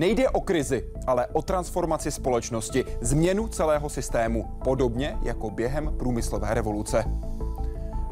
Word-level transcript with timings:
Nejde 0.00 0.28
o 0.28 0.40
krizi, 0.40 0.84
ale 1.06 1.26
o 1.26 1.42
transformaci 1.42 2.10
společnosti, 2.10 2.84
změnu 3.00 3.48
celého 3.48 3.88
systému, 3.88 4.44
podobně 4.64 5.18
jako 5.22 5.50
během 5.50 5.94
průmyslové 5.98 6.54
revoluce. 6.54 7.04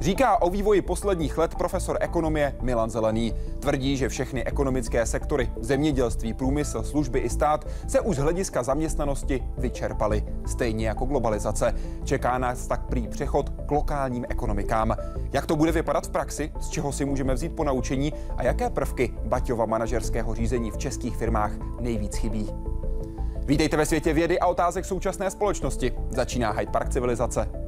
Říká 0.00 0.42
o 0.42 0.50
vývoji 0.50 0.82
posledních 0.82 1.38
let 1.38 1.54
profesor 1.54 1.96
ekonomie 2.00 2.56
Milan 2.62 2.90
Zelený. 2.90 3.34
Tvrdí, 3.60 3.96
že 3.96 4.08
všechny 4.08 4.44
ekonomické 4.44 5.06
sektory, 5.06 5.52
zemědělství, 5.60 6.34
průmysl, 6.34 6.82
služby 6.82 7.18
i 7.18 7.30
stát 7.30 7.66
se 7.88 8.00
už 8.00 8.16
z 8.16 8.18
hlediska 8.18 8.62
zaměstnanosti 8.62 9.42
vyčerpaly. 9.58 10.24
Stejně 10.48 10.88
jako 10.88 11.04
globalizace. 11.04 11.74
Čeká 12.04 12.38
nás 12.38 12.66
tak 12.66 12.86
prý 12.86 13.08
přechod 13.08 13.48
k 13.66 13.70
lokálním 13.70 14.26
ekonomikám. 14.28 14.96
Jak 15.32 15.46
to 15.46 15.56
bude 15.56 15.72
vypadat 15.72 16.06
v 16.06 16.10
praxi, 16.10 16.52
z 16.60 16.68
čeho 16.68 16.92
si 16.92 17.04
můžeme 17.04 17.34
vzít 17.34 17.56
po 17.56 17.64
naučení 17.64 18.12
a 18.36 18.42
jaké 18.42 18.70
prvky 18.70 19.14
Baťova 19.24 19.66
manažerského 19.66 20.34
řízení 20.34 20.70
v 20.70 20.78
českých 20.78 21.16
firmách 21.16 21.52
nejvíc 21.80 22.16
chybí? 22.16 22.50
Vítejte 23.44 23.76
ve 23.76 23.86
světě 23.86 24.12
vědy 24.12 24.38
a 24.38 24.46
otázek 24.46 24.84
současné 24.84 25.30
společnosti. 25.30 25.92
Začíná 26.10 26.50
Hyde 26.50 26.72
Park 26.72 26.88
civilizace. 26.88 27.67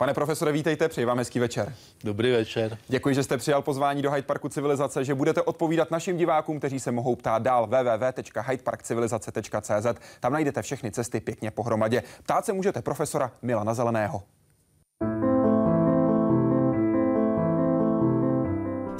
Pane 0.00 0.14
profesore, 0.14 0.52
vítejte, 0.52 0.88
přeji 0.88 1.04
vám 1.04 1.18
hezký 1.18 1.38
večer. 1.38 1.74
Dobrý 2.04 2.30
večer. 2.30 2.78
Děkuji, 2.88 3.14
že 3.14 3.22
jste 3.22 3.36
přijal 3.36 3.62
pozvání 3.62 4.02
do 4.02 4.10
Hyde 4.10 4.26
Parku 4.26 4.48
Civilizace, 4.48 5.04
že 5.04 5.14
budete 5.14 5.42
odpovídat 5.42 5.90
našim 5.90 6.16
divákům, 6.16 6.58
kteří 6.58 6.80
se 6.80 6.92
mohou 6.92 7.16
ptát 7.16 7.42
dál 7.42 7.66
www.hydeparkcivilizace.cz. 7.66 9.86
Tam 10.20 10.32
najdete 10.32 10.62
všechny 10.62 10.90
cesty 10.90 11.20
pěkně 11.20 11.50
pohromadě. 11.50 12.02
Ptát 12.22 12.44
se 12.44 12.52
můžete 12.52 12.82
profesora 12.82 13.32
Milana 13.42 13.74
Zeleného. 13.74 14.22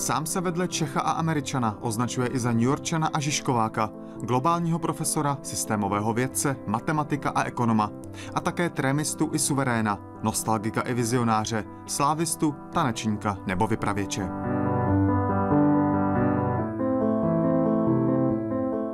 Sám 0.01 0.27
se 0.27 0.41
vedle 0.41 0.69
Čecha 0.69 1.01
a 1.01 1.11
Američana 1.11 1.79
označuje 1.81 2.29
i 2.29 2.39
za 2.39 2.53
New 2.53 2.63
Yorkčana 2.63 3.07
a 3.13 3.21
Žižkováka, 3.21 3.91
globálního 4.23 4.79
profesora, 4.79 5.39
systémového 5.43 6.13
vědce, 6.13 6.57
matematika 6.67 7.31
a 7.31 7.45
ekonoma. 7.45 7.91
A 8.35 8.41
také 8.41 8.71
trémistu 8.71 9.31
i 9.33 9.39
suveréna, 9.39 9.99
nostalgika 10.23 10.81
i 10.81 10.95
vizionáře, 10.95 11.65
slávistu, 11.87 12.55
tanečníka 12.73 13.39
nebo 13.47 13.67
vypravěče. 13.67 14.29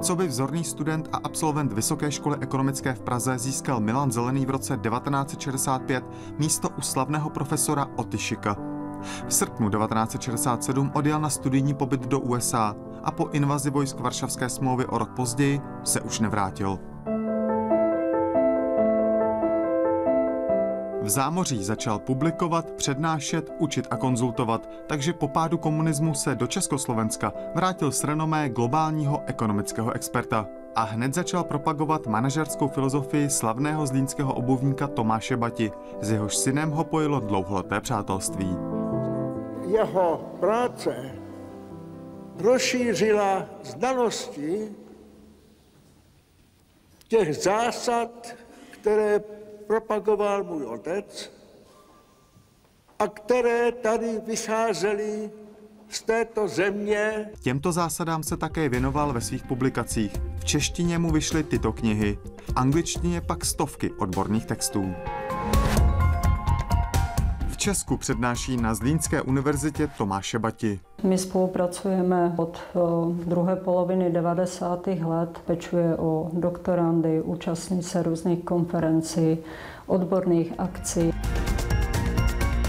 Co 0.02 0.16
by 0.16 0.26
vzorný 0.28 0.64
student 0.64 1.08
a 1.12 1.16
absolvent 1.16 1.72
Vysoké 1.72 2.10
školy 2.12 2.36
ekonomické 2.40 2.94
v 2.94 3.00
Praze 3.00 3.38
získal 3.38 3.80
Milan 3.80 4.12
Zelený 4.12 4.46
v 4.46 4.50
roce 4.50 4.76
1965 4.76 6.04
místo 6.38 6.68
u 6.78 6.80
slavného 6.80 7.30
profesora 7.30 7.86
Otyšika, 7.96 8.75
v 9.28 9.34
srpnu 9.34 9.70
1967 9.70 10.90
odjel 10.94 11.20
na 11.20 11.30
studijní 11.30 11.74
pobyt 11.74 12.06
do 12.06 12.20
USA 12.20 12.74
a 13.04 13.10
po 13.10 13.28
invazi 13.32 13.70
vojsk 13.70 14.00
Varšavské 14.00 14.48
smlouvy 14.48 14.86
o 14.86 14.98
rok 14.98 15.10
později 15.10 15.60
se 15.84 16.00
už 16.00 16.20
nevrátil. 16.20 16.78
V 21.06 21.08
zámoří 21.08 21.64
začal 21.64 21.98
publikovat, 21.98 22.70
přednášet, 22.70 23.50
učit 23.58 23.86
a 23.90 23.96
konzultovat, 23.96 24.68
takže 24.86 25.12
po 25.12 25.28
pádu 25.28 25.58
komunismu 25.58 26.14
se 26.14 26.34
do 26.34 26.46
Československa 26.46 27.32
vrátil 27.54 27.92
s 27.92 28.04
renomé 28.04 28.48
globálního 28.48 29.22
ekonomického 29.26 29.92
experta 29.92 30.46
a 30.74 30.82
hned 30.82 31.14
začal 31.14 31.44
propagovat 31.44 32.06
manažerskou 32.06 32.68
filozofii 32.68 33.30
slavného 33.30 33.86
zlínského 33.86 34.34
obuvníka 34.34 34.86
Tomáše 34.86 35.36
Bati, 35.36 35.72
s 36.00 36.10
jehož 36.10 36.36
synem 36.36 36.70
ho 36.70 36.84
pojilo 36.84 37.20
dlouholeté 37.20 37.80
přátelství 37.80 38.75
jeho 39.68 40.36
práce 40.40 41.12
rozšířila 42.38 43.46
znalosti 43.62 44.68
těch 47.08 47.36
zásad, 47.36 48.34
které 48.70 49.20
propagoval 49.66 50.44
můj 50.44 50.64
otec 50.64 51.32
a 52.98 53.08
které 53.08 53.72
tady 53.72 54.20
vycházely 54.26 55.30
z 55.88 56.02
této 56.02 56.48
země. 56.48 57.30
Těmto 57.42 57.72
zásadám 57.72 58.22
se 58.22 58.36
také 58.36 58.68
věnoval 58.68 59.12
ve 59.12 59.20
svých 59.20 59.44
publikacích. 59.44 60.12
V 60.38 60.44
češtině 60.44 60.98
mu 60.98 61.10
vyšly 61.10 61.42
tyto 61.42 61.72
knihy, 61.72 62.18
v 62.42 62.52
angličtině 62.56 63.20
pak 63.20 63.44
stovky 63.44 63.90
odborných 63.90 64.46
textů. 64.46 64.94
Česku 67.66 67.96
přednáší 67.96 68.56
na 68.56 68.74
Zlínské 68.74 69.22
univerzitě 69.22 69.88
Tomáše 69.98 70.38
Bati. 70.38 70.80
My 71.02 71.18
spolupracujeme 71.18 72.34
od 72.36 72.58
eh, 72.58 72.78
druhé 73.24 73.56
poloviny 73.56 74.10
90. 74.10 74.86
let, 74.86 75.38
pečuje 75.46 75.96
o 75.96 76.30
doktorandy, 76.32 77.22
účastní 77.22 77.82
se 77.82 78.02
různých 78.02 78.44
konferencí, 78.44 79.38
odborných 79.86 80.52
akcí. 80.58 81.12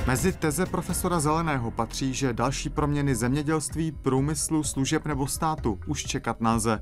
Mezi 0.08 0.34
teze 0.34 0.66
profesora 0.66 1.20
Zeleného 1.20 1.72
patří, 1.72 2.14
že 2.14 2.34
další 2.34 2.70
proměny 2.70 3.16
zemědělství, 3.16 3.92
průmyslu, 3.92 4.64
služeb 4.64 5.06
nebo 5.06 5.28
státu 5.28 5.80
už 5.88 6.04
čekat 6.06 6.42
nelze. 6.42 6.82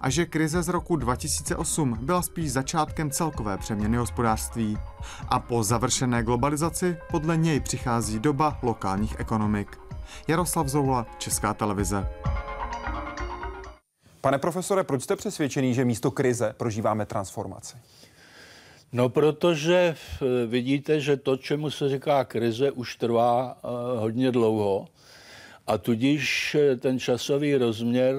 A 0.00 0.10
že 0.10 0.26
krize 0.26 0.62
z 0.62 0.68
roku 0.68 0.96
2008 0.96 1.98
byla 2.00 2.22
spíš 2.22 2.52
začátkem 2.52 3.10
celkové 3.10 3.58
přeměny 3.58 3.96
hospodářství. 3.96 4.78
A 5.28 5.38
po 5.38 5.62
završené 5.62 6.22
globalizaci 6.22 6.96
podle 7.10 7.36
něj 7.36 7.60
přichází 7.60 8.18
doba 8.18 8.58
lokálních 8.62 9.20
ekonomik. 9.20 9.78
Jaroslav 10.28 10.68
Zoula, 10.68 11.06
Česká 11.18 11.54
televize. 11.54 12.08
Pane 14.20 14.38
profesore, 14.38 14.84
proč 14.84 15.02
jste 15.02 15.16
přesvědčený, 15.16 15.74
že 15.74 15.84
místo 15.84 16.10
krize 16.10 16.54
prožíváme 16.56 17.06
transformaci? 17.06 17.76
No, 18.92 19.08
protože 19.08 19.94
eh, 19.94 20.46
vidíte, 20.46 21.00
že 21.00 21.16
to, 21.16 21.36
čemu 21.36 21.70
se 21.70 21.88
říká 21.88 22.24
krize, 22.24 22.70
už 22.70 22.96
trvá 22.96 23.58
uh, 23.64 24.00
hodně 24.00 24.32
dlouho. 24.32 24.88
A 25.66 25.78
tudíž 25.78 26.54
eh, 26.54 26.76
ten 26.76 26.98
časový 26.98 27.56
rozměr 27.56 28.14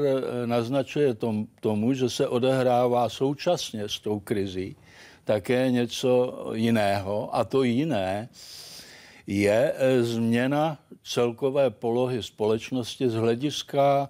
naznačuje 0.46 1.14
tom, 1.14 1.48
tomu, 1.60 1.94
že 1.94 2.10
se 2.10 2.28
odehrává 2.28 3.10
současně 3.10 3.90
s 3.90 4.00
tou 4.00 4.20
krizí 4.20 4.76
také 5.24 5.72
něco 5.72 6.46
jiného. 6.54 7.36
A 7.36 7.44
to 7.44 7.64
jiné 7.64 8.30
je 9.28 9.74
změna 10.02 10.78
celkové 11.04 11.70
polohy 11.70 12.24
společnosti 12.24 13.10
z 13.10 13.14
hlediska 13.14 14.10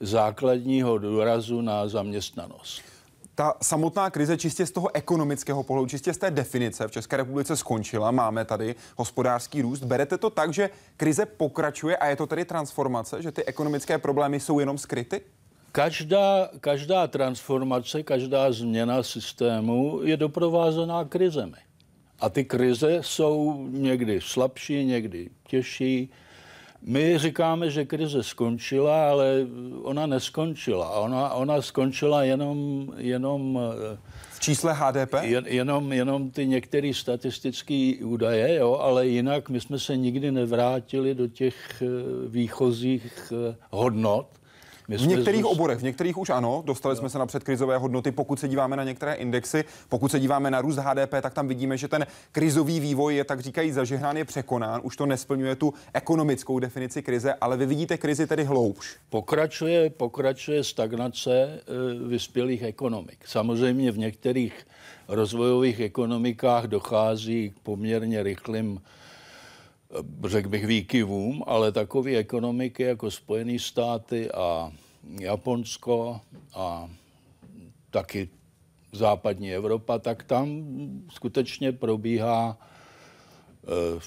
základního 0.00 0.98
důrazu 0.98 1.60
na 1.60 1.88
zaměstnanost 1.88 2.89
ta 3.40 3.54
samotná 3.62 4.10
krize 4.10 4.36
čistě 4.36 4.66
z 4.66 4.70
toho 4.70 4.96
ekonomického 4.96 5.62
pohledu, 5.62 5.88
čistě 5.88 6.14
z 6.14 6.18
té 6.18 6.30
definice 6.30 6.88
v 6.88 6.90
České 6.90 7.16
republice 7.16 7.56
skončila. 7.56 8.10
Máme 8.10 8.44
tady 8.44 8.74
hospodářský 8.96 9.62
růst. 9.62 9.84
Berete 9.84 10.18
to 10.18 10.30
tak, 10.30 10.52
že 10.52 10.70
krize 10.96 11.26
pokračuje 11.26 11.96
a 11.96 12.06
je 12.06 12.16
to 12.16 12.26
tedy 12.26 12.44
transformace, 12.44 13.22
že 13.22 13.32
ty 13.32 13.44
ekonomické 13.44 13.98
problémy 13.98 14.40
jsou 14.40 14.60
jenom 14.60 14.78
skryty? 14.78 15.20
Každá, 15.72 16.50
každá 16.60 17.06
transformace, 17.06 18.02
každá 18.02 18.52
změna 18.52 19.02
systému 19.02 20.00
je 20.02 20.16
doprovázená 20.16 21.04
krizemi. 21.04 21.58
A 22.20 22.28
ty 22.28 22.44
krize 22.44 22.98
jsou 23.00 23.66
někdy 23.70 24.20
slabší, 24.22 24.84
někdy 24.84 25.30
těžší. 25.46 26.10
My 26.82 27.18
říkáme, 27.18 27.70
že 27.70 27.84
krize 27.84 28.22
skončila, 28.22 29.10
ale 29.10 29.46
ona 29.82 30.06
neskončila. 30.06 30.90
Ona, 30.90 31.34
ona 31.34 31.62
skončila 31.62 32.22
jenom, 32.22 32.88
jenom 32.96 33.60
v 34.30 34.40
čísle 34.40 34.72
HDP? 34.74 35.14
Jen, 35.22 35.46
jenom, 35.46 35.92
jenom 35.92 36.30
ty 36.30 36.46
některé 36.46 36.94
statistické 36.94 37.92
údaje, 38.04 38.54
jo, 38.54 38.74
ale 38.80 39.06
jinak 39.06 39.48
my 39.48 39.60
jsme 39.60 39.78
se 39.78 39.96
nikdy 39.96 40.32
nevrátili 40.32 41.14
do 41.14 41.28
těch 41.28 41.82
eh, 41.82 41.86
výchozích 42.28 43.32
eh, 43.32 43.56
hodnot. 43.70 44.39
My 44.90 44.96
v 44.96 45.06
některých 45.06 45.42
zůst... 45.42 45.52
oborech, 45.52 45.78
v 45.78 45.82
některých 45.82 46.18
už 46.18 46.30
ano, 46.30 46.62
dostali 46.66 46.94
no. 46.94 46.98
jsme 46.98 47.10
se 47.10 47.18
na 47.18 47.26
předkrizové 47.26 47.78
hodnoty. 47.78 48.10
Pokud 48.10 48.40
se 48.40 48.48
díváme 48.48 48.76
na 48.76 48.84
některé 48.84 49.14
indexy, 49.14 49.64
pokud 49.88 50.10
se 50.10 50.20
díváme 50.20 50.50
na 50.50 50.60
růst 50.60 50.76
HDP, 50.76 51.14
tak 51.22 51.34
tam 51.34 51.48
vidíme, 51.48 51.76
že 51.76 51.88
ten 51.88 52.06
krizový 52.32 52.80
vývoj 52.80 53.14
je 53.14 53.24
tak 53.24 53.40
říkají 53.40 53.72
zažehnán, 53.72 54.16
je 54.16 54.24
překonán. 54.24 54.80
Už 54.84 54.96
to 54.96 55.06
nesplňuje 55.06 55.56
tu 55.56 55.74
ekonomickou 55.94 56.58
definici 56.58 57.02
krize, 57.02 57.34
ale 57.40 57.56
vy 57.56 57.66
vidíte 57.66 57.98
krizi 57.98 58.26
tedy 58.26 58.44
hloubš. 58.44 58.96
Pokračuje, 59.10 59.90
pokračuje 59.90 60.64
stagnace 60.64 61.32
e, 61.32 61.60
vyspělých 62.08 62.62
ekonomik. 62.62 63.18
Samozřejmě 63.26 63.92
v 63.92 63.98
některých 63.98 64.66
rozvojových 65.08 65.80
ekonomikách 65.80 66.64
dochází 66.64 67.50
k 67.56 67.60
poměrně 67.60 68.22
rychlým 68.22 68.80
řekl 70.26 70.48
bych, 70.48 70.66
výkyvům, 70.66 71.44
ale 71.46 71.72
takové 71.72 72.16
ekonomiky 72.16 72.82
jako 72.82 73.10
Spojené 73.10 73.58
státy 73.58 74.30
a 74.30 74.72
Japonsko 75.20 76.20
a 76.54 76.90
taky 77.90 78.28
západní 78.92 79.54
Evropa, 79.54 79.98
tak 79.98 80.22
tam 80.24 80.64
skutečně 81.12 81.72
probíhá 81.72 82.58
eh, 83.64 84.00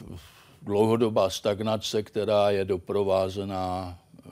dlouhodobá 0.61 1.29
stagnace, 1.29 2.03
která 2.03 2.49
je 2.49 2.65
doprovázená 2.65 3.99
eh, 3.99 4.29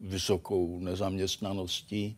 vysokou 0.00 0.78
nezaměstnaností 0.80 2.16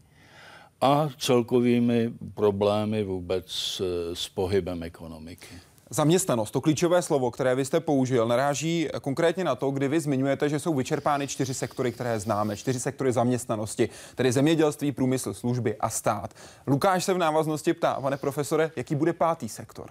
a 0.80 1.08
celkovými 1.18 2.12
problémy 2.34 3.04
vůbec 3.04 3.44
s, 3.48 3.80
s 4.14 4.28
pohybem 4.28 4.82
ekonomiky. 4.82 5.71
Zaměstnanost, 5.92 6.50
to 6.50 6.60
klíčové 6.60 7.02
slovo, 7.02 7.30
které 7.30 7.54
vy 7.54 7.64
jste 7.64 7.80
použil, 7.80 8.28
naráží 8.28 8.88
konkrétně 9.02 9.44
na 9.44 9.54
to, 9.54 9.70
kdy 9.70 9.88
vy 9.88 10.00
zmiňujete, 10.00 10.48
že 10.48 10.58
jsou 10.58 10.74
vyčerpány 10.74 11.26
čtyři 11.26 11.54
sektory, 11.54 11.92
které 11.92 12.20
známe, 12.20 12.56
čtyři 12.56 12.80
sektory 12.80 13.12
zaměstnanosti, 13.12 13.88
tedy 14.14 14.32
zemědělství, 14.32 14.92
průmysl, 14.92 15.34
služby 15.34 15.76
a 15.76 15.90
stát. 15.90 16.34
Lukáš 16.66 17.04
se 17.04 17.14
v 17.14 17.18
návaznosti 17.18 17.72
ptá, 17.72 18.00
pane 18.00 18.16
profesore, 18.16 18.70
jaký 18.76 18.94
bude 18.94 19.12
pátý 19.12 19.48
sektor? 19.48 19.86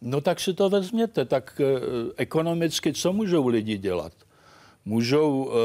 No 0.00 0.20
tak 0.20 0.40
si 0.40 0.54
to 0.54 0.68
vezměte, 0.68 1.24
tak 1.24 1.60
eh, 1.60 1.80
ekonomicky 2.16 2.92
co 2.92 3.12
můžou 3.12 3.46
lidi 3.46 3.78
dělat? 3.78 4.12
Můžou 4.84 5.50
eh, 5.50 5.56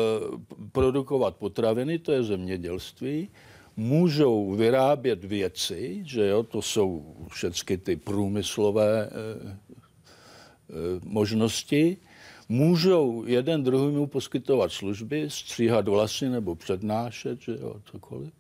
produkovat 0.72 1.36
potraviny, 1.36 2.00
to 2.00 2.12
je 2.12 2.24
zemědělství, 2.24 3.30
můžou 3.78 4.52
vyrábět 4.56 5.24
věci, 5.24 6.02
že 6.06 6.28
jo, 6.28 6.44
to 6.44 6.62
jsou 6.62 7.16
všechny 7.32 7.78
ty 7.78 7.96
průmyslové 7.96 9.10
eh, 9.10 9.66
možnosti, 11.04 11.98
můžou 12.50 13.24
jeden 13.28 13.64
druhému 13.64 14.08
poskytovat 14.08 14.72
služby, 14.72 15.30
stříhat 15.30 15.88
vlasy 15.88 16.30
nebo 16.30 16.56
přednášet, 16.56 17.42
že 17.42 17.52
jo, 17.52 17.76
cokoliv. 17.92 18.34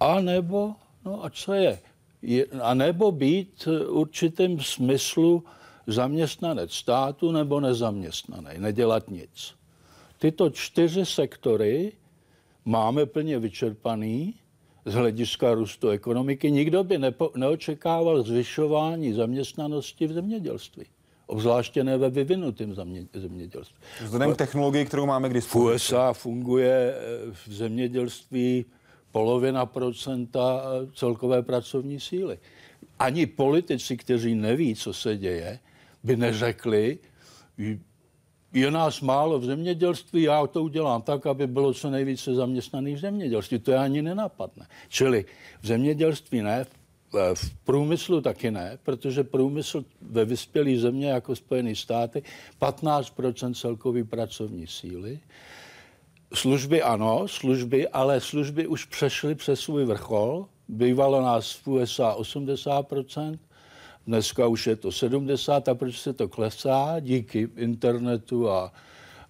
A 0.00 0.20
nebo, 0.20 0.74
no 1.04 1.24
a 1.24 1.30
co 1.30 1.52
je? 1.52 1.78
je, 2.22 2.46
a 2.62 2.74
nebo 2.74 3.12
být 3.12 3.68
určitým 3.88 4.60
smyslu 4.60 5.44
zaměstnanec 5.86 6.72
státu 6.72 7.32
nebo 7.32 7.60
nezaměstnaný, 7.60 8.48
nedělat 8.58 9.10
nic. 9.10 9.54
Tyto 10.18 10.50
čtyři 10.50 11.06
sektory 11.06 11.92
máme 12.66 13.06
plně 13.06 13.38
vyčerpaný 13.38 14.34
z 14.84 14.94
hlediska 14.94 15.54
růstu 15.54 15.88
ekonomiky. 15.88 16.50
Nikdo 16.50 16.84
by 16.84 16.98
nepo, 16.98 17.32
neočekával 17.36 18.22
zvyšování 18.22 19.12
zaměstnanosti 19.12 20.06
v 20.06 20.12
zemědělství. 20.12 20.84
Obzvláště 21.26 21.84
ne 21.84 21.98
ve 21.98 22.10
vyvinutém 22.10 22.74
zemědělství. 23.14 23.78
Vzhledem 24.02 24.34
k 24.34 24.36
technologii, 24.36 24.84
kterou 24.84 25.06
máme 25.06 25.28
k 25.28 25.34
dispozici. 25.34 25.68
V 25.68 25.74
USA 25.74 26.12
funguje 26.12 26.94
eh, 26.94 27.32
v 27.32 27.52
zemědělství 27.52 28.64
polovina 29.12 29.66
procenta 29.66 30.62
eh, 30.62 30.90
celkové 30.94 31.42
pracovní 31.42 32.00
síly. 32.00 32.38
Ani 32.98 33.26
politici, 33.26 33.96
kteří 33.96 34.34
neví, 34.34 34.74
co 34.74 34.92
se 34.92 35.16
děje, 35.16 35.58
by 36.04 36.16
neřekli, 36.16 36.98
je 38.52 38.70
nás 38.70 39.00
málo 39.00 39.38
v 39.38 39.44
zemědělství, 39.44 40.22
já 40.22 40.46
to 40.46 40.62
udělám 40.62 41.02
tak, 41.02 41.26
aby 41.26 41.46
bylo 41.46 41.74
co 41.74 41.90
nejvíce 41.90 42.34
zaměstnaných 42.34 42.96
v 42.96 43.00
zemědělství. 43.00 43.58
To 43.58 43.70
je 43.70 43.78
ani 43.78 44.02
nenapadne. 44.02 44.66
Čili 44.88 45.24
v 45.60 45.66
zemědělství 45.66 46.42
ne, 46.42 46.66
v 47.34 47.54
průmyslu 47.64 48.20
taky 48.20 48.50
ne, 48.50 48.78
protože 48.82 49.24
průmysl 49.24 49.84
ve 50.00 50.24
vyspělé 50.24 50.76
země 50.76 51.08
jako 51.10 51.36
Spojené 51.36 51.74
státy 51.74 52.22
15 52.58 53.12
celkové 53.54 54.04
pracovní 54.04 54.66
síly. 54.66 55.20
Služby 56.34 56.82
ano, 56.82 57.28
služby, 57.28 57.88
ale 57.88 58.20
služby 58.20 58.66
už 58.66 58.84
přešly 58.84 59.34
přes 59.34 59.60
svůj 59.60 59.84
vrchol. 59.84 60.46
Bývalo 60.68 61.22
nás 61.22 61.52
v 61.52 61.68
USA 61.68 62.16
80%, 62.18 63.38
dneska 64.06 64.46
už 64.46 64.66
je 64.66 64.76
to 64.76 64.88
70% 64.88 65.70
a 65.70 65.74
proč 65.74 66.00
se 66.00 66.12
to 66.12 66.28
klesá? 66.28 67.00
Díky 67.00 67.48
internetu 67.56 68.50
a, 68.50 68.72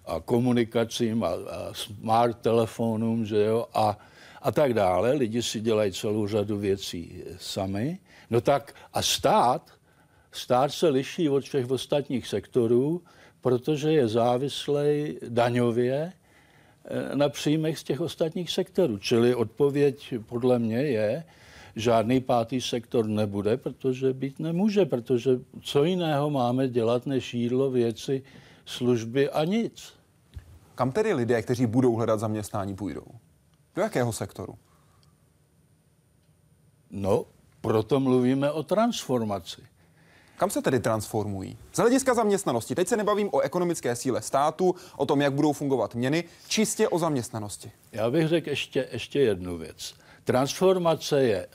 a 0.05 0.19
komunikacím 0.19 1.23
a, 1.23 1.27
a 1.27 1.73
smart 1.73 2.37
telefonům, 2.37 3.25
že 3.25 3.43
jo, 3.43 3.65
a, 3.73 3.97
a 4.41 4.51
tak 4.51 4.73
dále. 4.73 5.13
Lidi 5.13 5.43
si 5.43 5.59
dělají 5.59 5.91
celou 5.91 6.27
řadu 6.27 6.57
věcí 6.57 7.23
sami. 7.37 7.99
No 8.29 8.41
tak 8.41 8.75
a 8.93 9.01
stát, 9.01 9.71
stát 10.31 10.71
se 10.71 10.87
liší 10.87 11.29
od 11.29 11.43
všech 11.43 11.71
ostatních 11.71 12.27
sektorů, 12.27 13.01
protože 13.41 13.91
je 13.91 14.07
závislý 14.07 15.17
daňově 15.29 16.13
Eh, 16.89 17.15
na 17.15 17.29
příjmech 17.29 17.79
z 17.79 17.83
těch 17.83 18.01
ostatních 18.01 18.51
sektorů. 18.51 18.97
Čili 18.97 19.35
odpověď 19.35 20.13
podle 20.25 20.59
mě 20.59 20.77
je, 20.77 21.23
žádný 21.77 22.19
pátý 22.19 22.61
sektor 22.61 23.07
nebude, 23.07 23.57
protože 23.57 24.13
být 24.13 24.39
nemůže, 24.39 24.85
protože 24.85 25.39
co 25.61 25.83
jiného 25.83 26.29
máme 26.29 26.67
dělat, 26.67 27.05
než 27.05 27.33
jídlo, 27.33 27.71
věci, 27.71 28.23
služby 28.65 29.29
a 29.29 29.43
nic. 29.43 29.93
Kam 30.75 30.91
tedy 30.91 31.13
lidé, 31.13 31.41
kteří 31.41 31.65
budou 31.65 31.95
hledat 31.95 32.19
zaměstnání, 32.19 32.75
půjdou? 32.75 33.05
Do 33.75 33.81
jakého 33.81 34.13
sektoru? 34.13 34.55
No, 36.91 37.25
proto 37.61 37.99
mluvíme 37.99 38.51
o 38.51 38.63
transformaci. 38.63 39.61
Kam 40.37 40.49
se 40.49 40.61
tedy 40.61 40.79
transformují? 40.79 41.57
Z 41.73 41.77
hlediska 41.77 42.13
zaměstnanosti, 42.13 42.75
teď 42.75 42.87
se 42.87 42.97
nebavím 42.97 43.29
o 43.31 43.39
ekonomické 43.39 43.95
síle 43.95 44.21
státu, 44.21 44.75
o 44.97 45.05
tom, 45.05 45.21
jak 45.21 45.33
budou 45.33 45.53
fungovat 45.53 45.95
měny, 45.95 46.23
čistě 46.47 46.87
o 46.87 46.99
zaměstnanosti. 46.99 47.71
Já 47.91 48.11
bych 48.11 48.27
řekl 48.27 48.49
ještě, 48.49 48.87
ještě 48.91 49.19
jednu 49.19 49.57
věc. 49.57 49.93
Transformace 50.23 51.23
je 51.23 51.47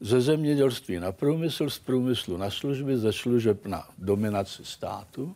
ze 0.00 0.20
zemědělství 0.20 1.00
na 1.00 1.12
průmysl, 1.12 1.70
z 1.70 1.78
průmyslu 1.78 2.36
na 2.36 2.50
služby, 2.50 2.98
ze 2.98 3.12
služeb 3.12 3.66
na 3.66 3.88
dominaci 3.98 4.64
státu, 4.64 5.34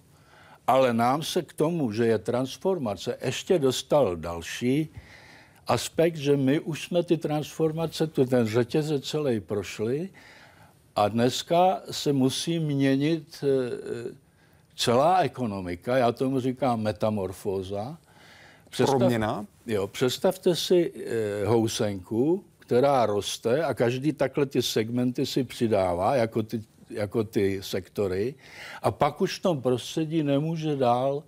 ale 0.67 0.95
nám 0.95 1.23
se 1.23 1.43
k 1.43 1.53
tomu, 1.53 1.93
že 1.93 2.07
je 2.07 2.19
transformace, 2.19 3.19
ještě 3.25 3.59
dostal 3.59 4.17
další 4.17 4.89
aspekt, 5.67 6.17
že 6.17 6.37
my 6.37 6.61
už 6.61 6.85
jsme 6.85 7.03
ty 7.03 7.17
transformace, 7.17 8.07
tu 8.07 8.25
ten 8.25 8.47
řetězec 8.47 9.05
celý 9.05 9.41
prošli 9.41 10.09
a 10.97 11.09
dneska 11.09 11.83
se 11.91 12.13
musí 12.13 12.59
měnit 12.59 13.45
eh, 13.45 14.15
celá 14.77 15.19
ekonomika, 15.19 15.97
já 15.97 16.13
tomu 16.13 16.41
říkám 16.41 16.81
metamorfóza. 16.81 17.99
Představ, 18.71 18.99
Proměna? 18.99 19.47
Jo, 19.67 19.87
představte 19.87 20.57
si 20.57 20.93
e, 20.93 21.47
housenku, 21.47 22.45
která 22.71 23.07
roste 23.07 23.65
a 23.65 23.75
každý 23.75 24.13
takhle 24.13 24.47
ty 24.47 24.63
segmenty 24.63 25.27
si 25.27 25.45
přidává, 25.45 26.17
jako 26.17 26.43
ty, 26.43 26.63
jako 26.91 27.25
ty 27.25 27.59
sektory, 27.63 28.35
a 28.83 28.91
pak 28.91 29.21
už 29.21 29.39
v 29.39 29.43
tom 29.43 29.63
prostředí 29.63 30.23
nemůže 30.23 30.77
dál 30.77 31.23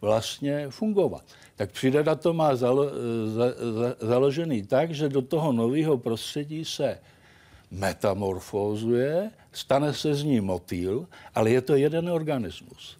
vlastně 0.00 0.70
fungovat. 0.70 1.24
Tak 1.56 1.70
příroda 1.70 2.14
to 2.14 2.32
má 2.32 2.56
zalo, 2.56 2.84
za, 3.26 3.46
za, 3.48 4.08
založený 4.08 4.62
tak, 4.62 4.90
že 4.90 5.08
do 5.08 5.22
toho 5.22 5.52
nového 5.52 5.98
prostředí 5.98 6.64
se 6.64 6.98
metamorfózuje, 7.70 9.30
stane 9.52 9.94
se 9.94 10.14
z 10.14 10.22
ní 10.24 10.40
motýl, 10.40 11.06
ale 11.34 11.50
je 11.50 11.60
to 11.60 11.74
jeden 11.76 12.08
organismus. 12.08 12.96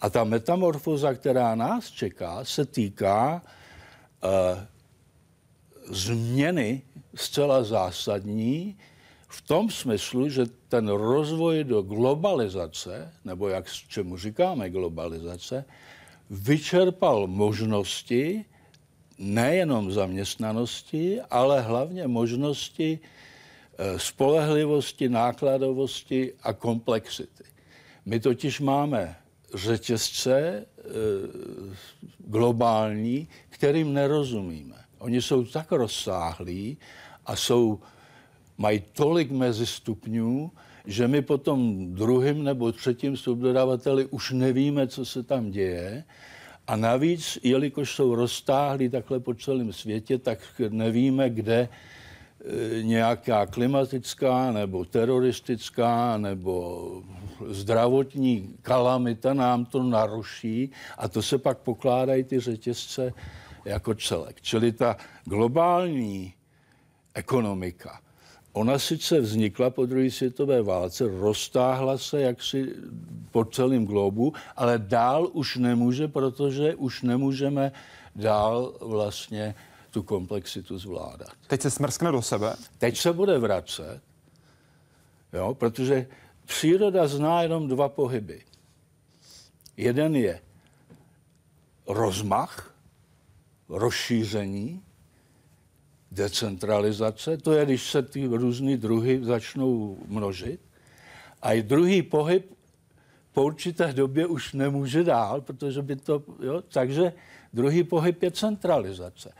A 0.00 0.10
ta 0.10 0.24
metamorfóza, 0.24 1.14
která 1.14 1.54
nás 1.54 1.88
čeká, 1.90 2.44
se 2.44 2.64
týká 2.64 3.42
uh, 4.24 4.60
změny 5.90 6.82
zcela 7.14 7.64
zásadní 7.64 8.78
v 9.28 9.42
tom 9.42 9.70
smyslu, 9.70 10.28
že 10.28 10.46
ten 10.68 10.88
rozvoj 10.88 11.64
do 11.64 11.82
globalizace, 11.82 13.12
nebo 13.24 13.48
jak 13.48 13.72
čemu 13.88 14.16
říkáme 14.16 14.70
globalizace, 14.70 15.64
vyčerpal 16.30 17.26
možnosti 17.26 18.44
nejenom 19.18 19.92
zaměstnanosti, 19.92 21.20
ale 21.30 21.60
hlavně 21.60 22.06
možnosti 22.06 23.00
Eh, 23.80 23.98
spolehlivosti, 23.98 25.08
nákladovosti 25.08 26.32
a 26.42 26.52
komplexity. 26.52 27.44
My 28.04 28.20
totiž 28.20 28.60
máme 28.60 29.16
řetězce 29.54 30.38
e, 30.38 30.64
globální, 32.18 33.28
kterým 33.48 33.92
nerozumíme. 33.92 34.79
Oni 35.00 35.22
jsou 35.22 35.44
tak 35.44 35.72
rozsáhlí 35.72 36.78
a 37.26 37.36
jsou, 37.36 37.80
mají 38.58 38.82
tolik 38.92 39.30
mezistupňů, 39.30 40.50
že 40.84 41.08
my 41.08 41.22
potom 41.22 41.86
druhým 41.94 42.44
nebo 42.44 42.72
třetím 42.72 43.16
subdodavateli 43.16 44.06
už 44.06 44.30
nevíme, 44.30 44.88
co 44.88 45.04
se 45.04 45.22
tam 45.22 45.50
děje. 45.50 46.04
A 46.66 46.76
navíc, 46.76 47.38
jelikož 47.42 47.94
jsou 47.94 48.14
roztáhlí 48.14 48.88
takhle 48.88 49.20
po 49.20 49.34
celém 49.34 49.72
světě, 49.72 50.18
tak 50.18 50.38
nevíme, 50.70 51.30
kde 51.30 51.68
E, 52.44 52.82
nějaká 52.82 53.46
klimatická 53.46 54.52
nebo 54.52 54.84
teroristická 54.84 56.18
nebo 56.18 56.88
zdravotní 57.46 58.54
kalamita 58.62 59.34
nám 59.34 59.64
to 59.64 59.82
naruší 59.82 60.70
a 60.98 61.08
to 61.08 61.22
se 61.22 61.38
pak 61.38 61.58
pokládají 61.58 62.24
ty 62.24 62.40
řetězce 62.40 63.12
jako 63.70 63.94
celek. 63.94 64.40
Čili 64.40 64.72
ta 64.72 64.96
globální 65.24 66.34
ekonomika, 67.14 68.00
ona 68.52 68.78
sice 68.78 69.20
vznikla 69.20 69.70
po 69.70 69.86
druhé 69.86 70.10
světové 70.10 70.62
válce, 70.62 71.08
roztáhla 71.08 71.98
se 71.98 72.20
jaksi 72.20 72.74
po 73.30 73.44
celém 73.44 73.86
globu, 73.86 74.32
ale 74.56 74.78
dál 74.78 75.28
už 75.32 75.56
nemůže, 75.56 76.08
protože 76.08 76.74
už 76.74 77.02
nemůžeme 77.02 77.72
dál 78.16 78.74
vlastně 78.80 79.54
tu 79.90 80.02
komplexitu 80.02 80.78
zvládat. 80.78 81.32
Teď 81.46 81.60
se 81.60 81.70
smrskne 81.70 82.12
do 82.12 82.22
sebe? 82.22 82.54
Teď 82.78 82.98
se 82.98 83.12
bude 83.12 83.38
vracet, 83.38 84.00
jo, 85.32 85.54
protože 85.54 86.06
příroda 86.46 87.08
zná 87.08 87.42
jenom 87.42 87.68
dva 87.68 87.88
pohyby. 87.88 88.42
Jeden 89.76 90.16
je 90.16 90.40
rozmach, 91.86 92.69
rozšíření, 93.70 94.82
decentralizace, 96.12 97.36
to 97.36 97.52
je, 97.52 97.64
když 97.64 97.90
se 97.90 98.02
ty 98.02 98.26
různé 98.26 98.76
druhy 98.76 99.20
začnou 99.22 99.98
množit. 100.06 100.60
A 101.42 101.52
i 101.52 101.62
druhý 101.62 102.02
pohyb 102.02 102.54
po 103.32 103.42
určité 103.42 103.92
době 103.92 104.26
už 104.26 104.52
nemůže 104.52 105.04
dál, 105.04 105.40
protože 105.40 105.82
by 105.82 105.96
to, 105.96 106.22
jo, 106.42 106.62
takže 106.68 107.12
druhý 107.52 107.84
pohyb 107.84 108.22
je 108.22 108.30
centralizace. 108.30 109.32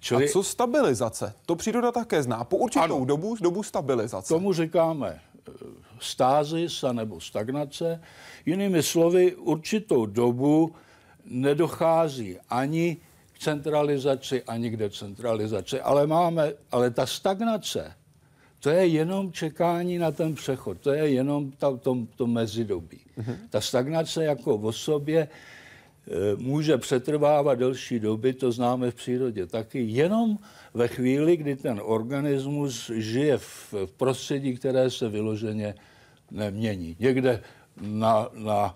Čili... 0.00 0.24
A 0.24 0.28
co 0.28 0.42
stabilizace? 0.42 1.34
To 1.46 1.56
příroda 1.56 1.92
také 1.92 2.22
zná. 2.22 2.44
Po 2.44 2.56
určitou 2.56 2.84
ano. 2.84 3.04
dobu, 3.04 3.36
dobu 3.40 3.62
stabilizace. 3.62 4.34
Tomu 4.34 4.52
říkáme 4.52 5.20
eh, 5.48 5.52
stázis 6.00 6.84
nebo 6.92 7.20
stagnace. 7.20 8.02
Jinými 8.46 8.82
slovy, 8.82 9.34
určitou 9.34 10.06
dobu 10.06 10.74
nedochází 11.24 12.38
ani 12.48 12.96
k 13.36 13.38
centralizaci, 13.38 14.42
ani 14.42 14.70
k 14.70 14.76
decentralizaci. 14.76 15.80
Ale 15.80 16.06
máme, 16.06 16.52
ale 16.72 16.90
ta 16.90 17.06
stagnace, 17.06 17.92
to 18.60 18.70
je 18.70 18.86
jenom 18.86 19.32
čekání 19.32 19.98
na 19.98 20.10
ten 20.10 20.34
přechod, 20.34 20.78
to 20.80 20.92
je 20.92 21.08
jenom 21.08 21.52
ta, 21.52 21.76
to, 21.76 21.98
to 22.16 22.26
mezidobí. 22.26 23.00
Mm-hmm. 23.18 23.36
Ta 23.50 23.60
stagnace 23.60 24.24
jako 24.24 24.58
v 24.58 24.66
osobě 24.66 25.20
e, 25.20 25.28
může 26.36 26.78
přetrvávat 26.78 27.58
delší 27.58 28.00
doby, 28.00 28.32
to 28.32 28.52
známe 28.52 28.90
v 28.90 28.94
přírodě 28.94 29.46
taky, 29.46 29.82
jenom 29.82 30.38
ve 30.74 30.88
chvíli, 30.88 31.36
kdy 31.36 31.56
ten 31.56 31.80
organismus 31.84 32.90
žije 32.94 33.38
v, 33.38 33.74
v 33.86 33.92
prostředí, 33.92 34.56
které 34.56 34.90
se 34.90 35.08
vyloženě 35.08 35.74
nemění. 36.30 36.96
Někde 36.98 37.42
na, 37.80 38.28
na 38.32 38.74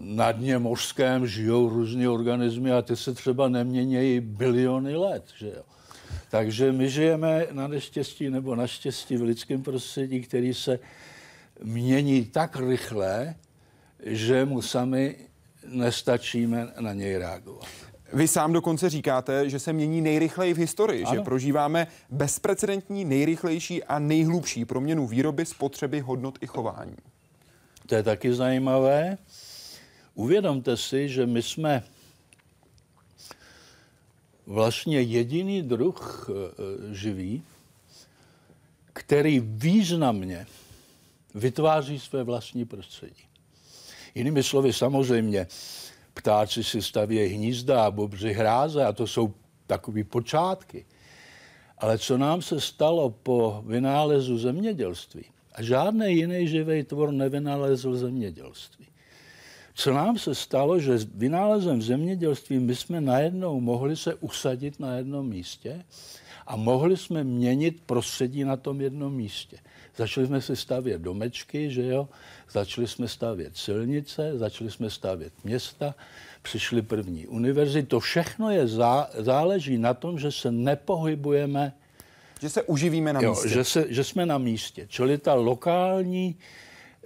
na 0.00 0.32
dně 0.32 0.58
mořském 0.58 1.26
žijou 1.26 1.68
různé 1.68 2.08
organismy 2.08 2.72
a 2.72 2.82
ty 2.82 2.96
se 2.96 3.14
třeba 3.14 3.48
neměnějí 3.48 4.20
biliony 4.20 4.96
let. 4.96 5.24
Že 5.38 5.46
jo? 5.46 5.62
Takže 6.30 6.72
my 6.72 6.90
žijeme 6.90 7.46
na 7.52 7.68
neštěstí 7.68 8.30
nebo 8.30 8.54
naštěstí 8.54 9.16
v 9.16 9.22
lidském 9.22 9.62
prostředí, 9.62 10.20
který 10.20 10.54
se 10.54 10.78
mění 11.62 12.24
tak 12.24 12.56
rychle, 12.56 13.34
že 14.02 14.44
mu 14.44 14.62
sami 14.62 15.16
nestačíme 15.68 16.68
na 16.80 16.92
něj 16.92 17.16
reagovat. 17.16 17.68
Vy 18.12 18.28
sám 18.28 18.52
dokonce 18.52 18.90
říkáte, 18.90 19.50
že 19.50 19.58
se 19.58 19.72
mění 19.72 20.00
nejrychleji 20.00 20.54
v 20.54 20.58
historii, 20.58 21.04
ano. 21.04 21.14
že 21.14 21.20
prožíváme 21.20 21.86
bezprecedentní, 22.10 23.04
nejrychlejší 23.04 23.84
a 23.84 23.98
nejhlubší 23.98 24.64
proměnu 24.64 25.06
výroby, 25.06 25.46
spotřeby, 25.46 26.00
hodnot 26.00 26.38
i 26.40 26.46
chování. 26.46 26.96
To 27.90 27.96
je 27.96 28.02
taky 28.02 28.34
zajímavé. 28.34 29.18
Uvědomte 30.14 30.76
si, 30.76 31.08
že 31.08 31.26
my 31.26 31.42
jsme 31.42 31.82
vlastně 34.46 35.02
jediný 35.02 35.62
druh 35.62 36.30
e, 36.30 36.94
živý, 36.94 37.42
který 38.92 39.40
významně 39.40 40.46
vytváří 41.34 41.98
své 41.98 42.22
vlastní 42.22 42.64
prostředí. 42.64 43.24
Jinými 44.14 44.42
slovy, 44.42 44.72
samozřejmě, 44.72 45.46
ptáci 46.14 46.64
si 46.64 46.82
staví 46.82 47.26
hnízda, 47.26 47.90
bobři 47.90 48.32
hráze 48.32 48.84
a 48.84 48.92
to 48.92 49.06
jsou 49.06 49.34
takové 49.66 50.04
počátky. 50.04 50.86
Ale 51.78 51.98
co 51.98 52.18
nám 52.18 52.42
se 52.42 52.60
stalo 52.60 53.10
po 53.10 53.62
vynálezu 53.66 54.38
zemědělství, 54.38 55.24
a 55.52 55.62
žádný 55.62 56.16
jiný 56.16 56.48
živý 56.48 56.84
tvor 56.84 57.12
nevynalezl 57.12 57.96
zemědělství. 57.96 58.86
Co 59.74 59.94
nám 59.94 60.18
se 60.18 60.34
stalo, 60.34 60.78
že 60.78 60.98
vynálezem 61.14 61.78
v 61.78 61.82
zemědělství 61.82 62.58
my 62.58 62.76
jsme 62.76 63.00
najednou 63.00 63.60
mohli 63.60 63.96
se 63.96 64.14
usadit 64.14 64.80
na 64.80 64.96
jednom 64.96 65.28
místě 65.28 65.84
a 66.46 66.56
mohli 66.56 66.96
jsme 66.96 67.24
měnit 67.24 67.82
prostředí 67.86 68.44
na 68.44 68.56
tom 68.56 68.80
jednom 68.80 69.14
místě. 69.14 69.56
Začali 69.96 70.26
jsme 70.26 70.40
si 70.40 70.56
stavět 70.56 71.02
domečky, 71.02 71.70
že 71.70 71.86
jo? 71.86 72.08
začali 72.50 72.88
jsme 72.88 73.08
stavět 73.08 73.56
silnice, 73.56 74.38
začali 74.38 74.70
jsme 74.70 74.90
stavět 74.90 75.32
města, 75.44 75.94
přišly 76.42 76.82
první 76.82 77.26
univerzity. 77.26 77.86
To 77.86 78.00
všechno 78.00 78.50
je 78.50 78.68
zá, 78.68 79.10
záleží 79.18 79.78
na 79.78 79.94
tom, 79.94 80.18
že 80.18 80.32
se 80.32 80.52
nepohybujeme 80.52 81.72
že 82.40 82.48
se 82.48 82.62
uživíme 82.62 83.12
na 83.12 83.20
jo, 83.20 83.30
místě. 83.30 83.48
Že, 83.48 83.64
se, 83.64 83.86
že 83.88 84.04
jsme 84.04 84.26
na 84.26 84.38
místě. 84.38 84.86
Čili 84.88 85.18
ta 85.18 85.34
lokální, 85.34 86.36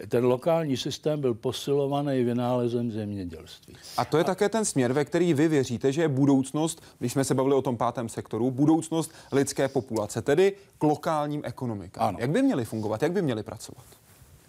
ten 0.08 0.24
lokální 0.24 0.76
systém 0.76 1.20
byl 1.20 1.34
posilovaný 1.34 2.24
vynálezem 2.24 2.92
zemědělství. 2.92 3.74
A 3.96 4.04
to 4.04 4.16
je 4.16 4.24
a... 4.24 4.26
také 4.26 4.48
ten 4.48 4.64
směr, 4.64 4.92
ve 4.92 5.04
který 5.04 5.34
vy 5.34 5.48
věříte, 5.48 5.92
že 5.92 6.02
je 6.02 6.08
budoucnost, 6.08 6.82
když 6.98 7.12
jsme 7.12 7.24
se 7.24 7.34
bavili 7.34 7.54
o 7.54 7.62
tom 7.62 7.76
pátém 7.76 8.08
sektoru, 8.08 8.50
budoucnost 8.50 9.12
lidské 9.32 9.68
populace, 9.68 10.22
tedy 10.22 10.52
k 10.78 10.82
lokálním 10.82 11.42
ekonomikám. 11.44 12.08
Ano. 12.08 12.18
Jak 12.20 12.30
by 12.30 12.42
měly 12.42 12.64
fungovat, 12.64 13.02
jak 13.02 13.12
by 13.12 13.22
měly 13.22 13.42
pracovat? 13.42 13.84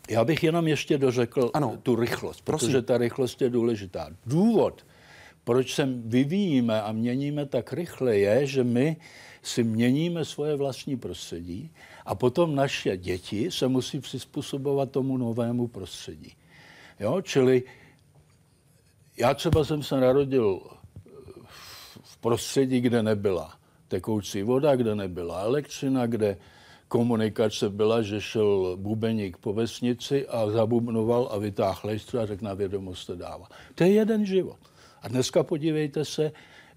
Já 0.09 0.25
bych 0.25 0.43
jenom 0.43 0.67
ještě 0.67 0.97
dořekl 0.97 1.51
ano. 1.53 1.77
tu 1.83 1.95
rychlost, 1.95 2.41
Prosím. 2.41 2.67
protože 2.67 2.81
ta 2.81 2.97
rychlost 2.97 3.41
je 3.41 3.49
důležitá. 3.49 4.09
Důvod, 4.25 4.85
proč 5.43 5.73
se 5.73 5.85
vyvíjíme 5.85 6.81
a 6.81 6.91
měníme 6.91 7.45
tak 7.45 7.73
rychle, 7.73 8.17
je, 8.17 8.45
že 8.45 8.63
my 8.63 8.97
si 9.47 9.63
měníme 9.63 10.25
svoje 10.25 10.55
vlastní 10.55 10.97
prostředí 10.97 11.71
a 12.05 12.15
potom 12.15 12.55
naše 12.55 12.97
děti 12.97 13.51
se 13.51 13.67
musí 13.67 13.99
přizpůsobovat 13.99 14.91
tomu 14.91 15.17
novému 15.17 15.67
prostředí. 15.67 16.33
Jo? 16.99 17.21
Čili 17.21 17.63
já 19.17 19.33
třeba 19.33 19.63
jsem 19.63 19.83
se 19.83 19.99
narodil 19.99 20.61
v 22.01 22.17
prostředí, 22.17 22.81
kde 22.81 23.03
nebyla 23.03 23.53
tekoucí 23.87 24.43
voda, 24.43 24.75
kde 24.75 24.95
nebyla 24.95 25.41
elektřina, 25.41 26.05
kde 26.05 26.37
komunikace 26.87 27.69
byla, 27.69 28.01
že 28.01 28.21
šel 28.21 28.77
bubeník 28.79 29.37
po 29.37 29.53
vesnici 29.53 30.27
a 30.27 30.49
zabubnoval 30.49 31.29
a 31.31 31.37
vytáhl 31.37 31.79
lejstru 31.83 32.19
a 32.19 32.25
řekl 32.25 32.45
na 32.45 32.53
vědomost 32.53 33.05
to 33.05 33.15
dává. 33.15 33.47
To 33.75 33.83
je 33.83 33.91
jeden 33.91 34.25
život. 34.25 34.59
A 35.01 35.07
dneska 35.07 35.43
podívejte 35.43 36.05
se, 36.05 36.31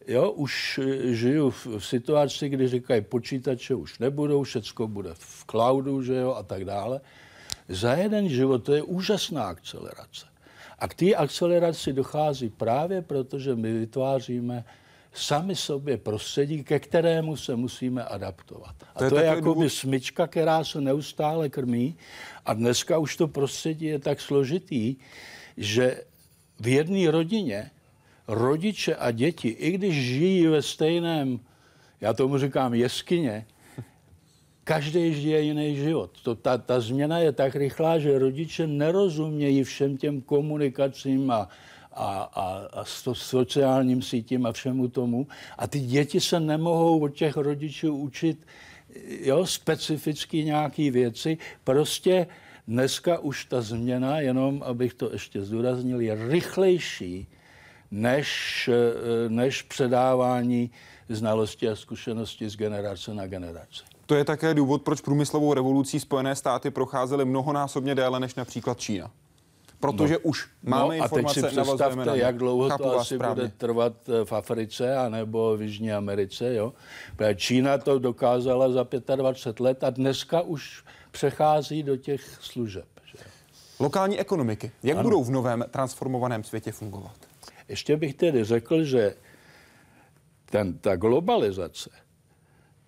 jo, 0.09 0.31
už 0.31 0.81
eh, 0.83 1.15
žiju 1.15 1.51
v, 1.51 1.67
v 1.67 1.87
situaci, 1.87 2.49
kdy 2.49 2.69
říkají, 2.69 3.01
počítače 3.03 3.75
už 3.75 3.99
nebudou, 3.99 4.43
všecko 4.43 4.89
bude 4.89 5.11
v 5.15 5.45
cloudu, 5.51 6.03
že 6.03 6.15
jo, 6.15 6.35
a 6.35 6.43
tak 6.43 6.65
dále. 6.65 7.01
Za 7.69 7.95
jeden 7.95 8.29
život 8.29 8.59
to 8.59 8.75
je 8.75 8.83
úžasná 8.83 9.45
akcelerace. 9.45 10.27
A 10.79 10.89
k 10.89 10.95
té 10.95 11.15
akceleraci 11.15 11.93
dochází 11.93 12.49
právě 12.49 13.03
proto, 13.03 13.39
že 13.39 13.57
my 13.57 13.73
vytváříme 13.73 14.65
sami 15.13 15.57
sobě 15.57 15.97
prostředí, 15.97 16.65
ke 16.65 16.79
kterému 16.79 17.37
se 17.37 17.57
musíme 17.57 18.05
adaptovat. 18.05 18.75
A 18.95 18.99
to 18.99 19.05
je, 19.05 19.11
to 19.11 19.19
je 19.19 19.25
jako 19.25 19.41
důvod... 19.41 19.63
by 19.63 19.71
smyčka, 19.71 20.27
která 20.27 20.65
se 20.65 20.81
neustále 20.81 21.49
krmí 21.49 21.97
a 22.47 22.55
dneska 22.55 22.99
už 22.99 23.17
to 23.17 23.29
prostředí 23.29 23.87
je 23.87 23.99
tak 23.99 24.21
složitý, 24.21 24.97
že 25.57 26.05
v 26.61 26.69
jedné 26.69 27.11
rodině 27.11 27.71
rodiče 28.29 28.95
a 28.97 29.11
děti, 29.11 29.49
i 29.49 29.71
když 29.71 29.95
žijí 29.95 30.47
ve 30.47 30.63
stejném, 30.63 31.41
já 32.01 32.13
tomu 32.13 32.39
říkám 32.39 32.75
jeskyně, 32.75 33.47
každý 34.65 35.15
žije 35.15 35.41
jiný 35.41 35.77
život. 35.77 36.11
To, 36.23 36.35
ta, 36.35 36.59
ta 36.59 36.81
změna 36.81 37.19
je 37.19 37.33
tak 37.33 37.57
rychlá, 37.57 37.99
že 37.99 38.19
rodiče 38.19 38.67
nerozumějí 38.67 39.65
všem 39.65 39.97
těm 39.97 40.21
komunikacím 40.21 41.31
a, 41.31 41.49
a, 41.93 42.23
a, 42.23 42.69
a 42.73 42.85
sociálním 43.13 44.03
sítím 44.03 44.47
a 44.47 44.53
všemu 44.53 44.89
tomu. 44.89 45.27
A 45.59 45.67
ty 45.67 45.81
děti 45.81 46.21
se 46.21 46.41
nemohou 46.41 47.01
od 47.01 47.09
těch 47.09 47.37
rodičů 47.37 47.97
učit 47.97 48.47
jo, 49.21 49.47
specificky 49.47 50.45
nějaké 50.45 50.91
věci. 50.91 51.39
Prostě 51.65 52.27
dneska 52.69 53.19
už 53.19 53.45
ta 53.45 53.61
změna, 53.61 54.21
jenom 54.21 54.63
abych 54.67 54.95
to 54.95 55.13
ještě 55.13 55.43
zdůraznil, 55.43 56.01
je 56.01 56.29
rychlejší 56.29 57.27
než, 57.91 58.71
eh, 58.73 59.29
než 59.29 59.63
předávání 59.63 60.71
znalosti 61.09 61.69
a 61.69 61.77
zkušenosti 61.77 62.49
z 62.49 62.57
generace 62.57 63.15
na 63.15 63.27
generaci. 63.27 63.83
To 64.07 64.15
je 64.15 64.25
také 64.25 64.55
důvod, 64.55 64.83
proč 64.83 65.01
průmyslovou 65.01 65.55
revolucí 65.55 66.01
Spojené 66.01 66.37
státy 66.37 66.71
procházely 66.71 67.25
mnohonásobně 67.25 67.95
déle 67.95 68.21
než 68.21 68.35
například 68.35 68.81
Čína. 68.81 69.11
Protože 69.81 70.15
no, 70.15 70.21
už 70.23 70.49
máme 70.63 70.85
no, 70.85 70.93
informace, 70.93 71.41
a 71.41 71.43
teď 71.43 71.53
si 71.53 71.57
představte, 71.57 72.05
na 72.05 72.15
jak 72.15 72.37
dlouho 72.37 72.69
Chápu 72.69 72.83
to 72.83 72.99
asi 72.99 73.15
správně. 73.15 73.35
bude 73.35 73.53
trvat 73.57 73.93
eh, 74.09 74.25
v 74.25 74.33
Africe 74.33 74.97
anebo 74.97 75.57
v 75.57 75.63
Jižní 75.63 75.93
Americe. 75.93 76.55
Jo? 76.55 76.73
Čína 77.37 77.79
to 77.79 77.99
dokázala 77.99 78.73
za 78.73 78.87
25 79.17 79.61
let 79.61 79.85
a 79.85 79.91
dneska 79.91 80.41
už 80.41 80.85
přechází 81.11 81.83
do 81.83 81.97
těch 81.97 82.39
služeb. 82.41 82.89
Že? 83.05 83.19
Lokální 83.81 84.19
ekonomiky. 84.19 84.71
Jak 84.83 84.97
ano. 84.97 85.03
budou 85.03 85.25
v 85.25 85.31
novém 85.31 85.65
transformovaném 85.71 86.45
světě 86.45 86.73
fungovat? 86.73 87.28
Ještě 87.69 87.97
bych 87.97 88.15
tedy 88.15 88.45
řekl, 88.45 88.85
že 88.85 89.15
ten, 90.45 90.79
ta 90.79 90.97
globalizace 90.97 91.91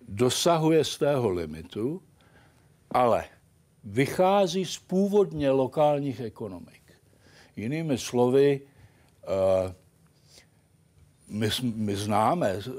dosahuje 0.07 0.83
svého 0.83 1.29
limitu, 1.29 2.01
ale 2.91 3.25
vychází 3.83 4.65
z 4.65 4.77
původně 4.77 5.51
lokálních 5.51 6.19
ekonomik. 6.19 6.81
Jinými 7.55 7.97
slovy, 7.97 8.61
uh, 8.61 9.71
my, 11.27 11.49
my 11.61 11.95
známe 11.95 12.57
uh, 12.57 12.73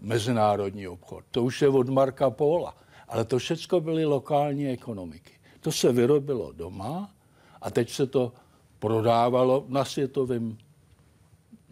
mezinárodní 0.00 0.88
obchod. 0.88 1.24
To 1.30 1.44
už 1.44 1.62
je 1.62 1.68
od 1.68 1.88
Marka 1.88 2.30
Póla. 2.30 2.76
Ale 3.08 3.24
to 3.24 3.38
všechno 3.38 3.80
byly 3.80 4.04
lokální 4.04 4.68
ekonomiky. 4.68 5.32
To 5.60 5.72
se 5.72 5.92
vyrobilo 5.92 6.52
doma 6.52 7.14
a 7.60 7.70
teď 7.70 7.90
se 7.90 8.06
to 8.06 8.32
prodávalo 8.78 9.64
na 9.68 9.84
světovém, 9.84 10.58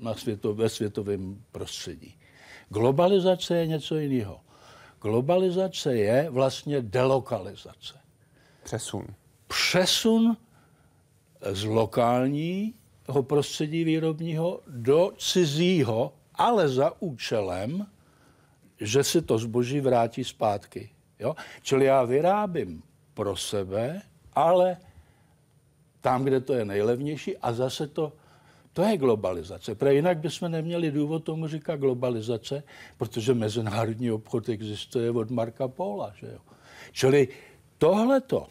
na 0.02 0.14
světo, 0.14 0.54
ve 0.54 0.68
světovém 0.68 1.44
prostředí. 1.52 2.14
Globalizace 2.68 3.56
je 3.56 3.66
něco 3.66 3.97
jiného. 3.97 4.40
Globalizace 5.02 5.97
je 5.97 6.30
vlastně 6.30 6.82
delokalizace. 6.82 7.94
Přesun. 8.64 9.06
Přesun 9.49 10.37
z 11.52 11.64
lokálního 11.64 13.23
prostředí 13.23 13.85
výrobního 13.85 14.61
do 14.66 15.12
cizího, 15.18 16.14
ale 16.35 16.68
za 16.68 16.92
účelem, 17.02 17.87
že 18.80 19.04
si 19.04 19.23
to 19.23 19.38
zboží 19.38 19.80
vrátí 19.80 20.25
zpátky. 20.25 20.90
Jo? 21.18 21.37
Čili 21.62 21.85
já 21.85 22.04
vyrábím 22.04 22.82
pro 23.14 23.37
sebe, 23.37 24.02
ale 24.35 24.76
tam, 26.00 26.25
kde 26.25 26.40
to 26.40 26.52
je 26.54 26.64
nejlevnější 26.64 27.38
a 27.38 27.52
zase 27.52 27.87
to, 27.87 28.12
to 28.72 28.82
je 28.82 28.96
globalizace. 28.96 29.74
Protože 29.74 29.94
jinak 29.94 30.18
bychom 30.18 30.50
neměli 30.50 30.90
důvod 30.90 31.24
tomu 31.24 31.48
říkat 31.48 31.76
globalizace, 31.76 32.62
protože 32.96 33.34
mezinárodní 33.34 34.10
obchod 34.10 34.48
existuje 34.48 35.10
od 35.10 35.30
Marka 35.30 35.68
Póla. 35.68 36.12
Že 36.16 36.26
jo? 36.26 36.38
Čili 36.92 37.28
tohleto, 37.78 38.46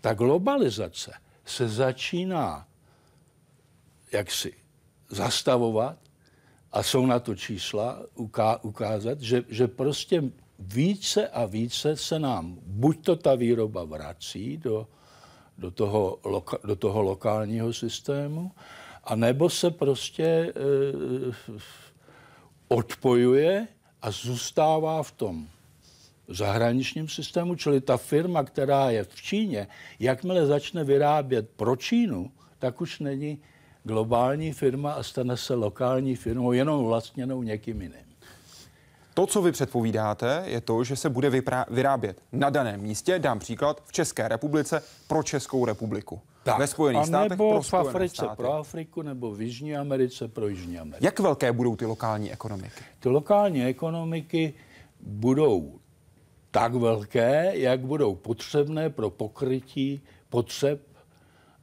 ta 0.00 0.14
globalizace 0.14 1.12
se 1.44 1.68
začíná 1.68 2.66
jaksi 4.12 4.52
zastavovat 5.08 5.98
a 6.72 6.82
jsou 6.82 7.06
na 7.06 7.18
to 7.20 7.34
čísla 7.34 8.02
ukázat, 8.62 9.20
že, 9.20 9.44
že 9.48 9.68
prostě 9.68 10.22
více 10.58 11.28
a 11.28 11.44
více 11.44 11.96
se 11.96 12.18
nám 12.18 12.58
buď 12.62 13.04
to 13.04 13.16
ta 13.16 13.34
výroba 13.34 13.84
vrací 13.84 14.56
do, 14.56 14.88
do, 15.58 15.70
toho, 15.70 16.18
loka, 16.24 16.58
do 16.64 16.76
toho 16.76 17.02
lokálního 17.02 17.72
systému, 17.72 18.50
a 19.04 19.16
nebo 19.16 19.50
se 19.50 19.70
prostě 19.70 20.24
e, 20.24 20.52
odpojuje 22.68 23.68
a 24.02 24.10
zůstává 24.10 25.02
v 25.02 25.12
tom 25.12 25.46
zahraničním 26.28 27.08
systému, 27.08 27.54
čili 27.54 27.80
ta 27.80 27.96
firma, 27.96 28.44
která 28.44 28.90
je 28.90 29.04
v 29.04 29.14
Číně, 29.14 29.68
jakmile 30.00 30.46
začne 30.46 30.84
vyrábět 30.84 31.50
pro 31.56 31.76
Čínu, 31.76 32.30
tak 32.58 32.80
už 32.80 32.98
není 32.98 33.38
globální 33.84 34.52
firma 34.52 34.92
a 34.92 35.02
stane 35.02 35.36
se 35.36 35.54
lokální 35.54 36.16
firmou, 36.16 36.52
jenom 36.52 36.84
vlastněnou 36.84 37.42
někým 37.42 37.82
jiným. 37.82 38.12
To, 39.14 39.26
co 39.26 39.42
vy 39.42 39.52
předpovídáte, 39.52 40.42
je 40.46 40.60
to, 40.60 40.84
že 40.84 40.96
se 40.96 41.08
bude 41.10 41.42
vyrábět 41.70 42.22
na 42.32 42.50
daném 42.50 42.80
místě, 42.80 43.18
dám 43.18 43.38
příklad, 43.38 43.82
v 43.84 43.92
České 43.92 44.28
republice 44.28 44.82
pro 45.06 45.22
Českou 45.22 45.64
republiku. 45.64 46.20
Tak, 46.42 46.58
ve 46.58 46.66
Spojených 46.66 47.06
státech 47.06 47.30
nebo 47.30 47.50
pro 47.50 47.62
v 47.62 47.74
Africe 47.74 48.14
státy. 48.14 48.36
pro 48.36 48.52
Afriku, 48.52 49.02
nebo 49.02 49.34
v 49.34 49.42
Jižní 49.42 49.76
Americe 49.76 50.28
pro 50.28 50.48
Jižní 50.48 50.78
Ameriku. 50.78 51.04
Jak 51.04 51.20
velké 51.20 51.52
budou 51.52 51.76
ty 51.76 51.86
lokální 51.86 52.32
ekonomiky? 52.32 52.80
Ty 53.00 53.08
lokální 53.08 53.64
ekonomiky 53.64 54.54
budou 55.00 55.78
tak 56.50 56.74
velké, 56.74 57.52
jak 57.54 57.80
budou 57.80 58.14
potřebné 58.14 58.90
pro 58.90 59.10
pokrytí 59.10 60.02
potřeb 60.28 60.80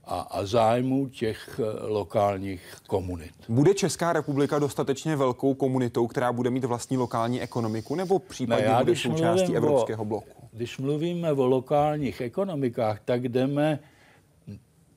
a, 0.06 0.20
a 0.20 0.46
zájmu 0.46 1.08
těch 1.08 1.60
eh, 1.60 1.88
lokálních 1.88 2.76
komunit. 2.88 3.32
Bude 3.50 3.74
Česká 3.74 4.14
republika 4.14 4.60
dostatečně 4.60 5.16
velkou 5.16 5.54
komunitou, 5.54 6.08
která 6.08 6.34
bude 6.34 6.50
mít 6.50 6.64
vlastní 6.64 6.98
lokální 6.98 7.42
ekonomiku, 7.42 7.96
nebo 7.96 8.20
případně 8.20 8.66
ne, 8.66 8.72
já, 8.72 8.80
bude 8.80 8.96
součástí 8.96 9.56
evropského 9.56 10.02
o, 10.02 10.06
bloku? 10.06 10.44
Když 10.52 10.78
mluvíme 10.78 11.32
o 11.32 11.46
lokálních 11.46 12.22
ekonomikách, 12.22 13.00
tak 13.06 13.28
jdeme 13.28 13.80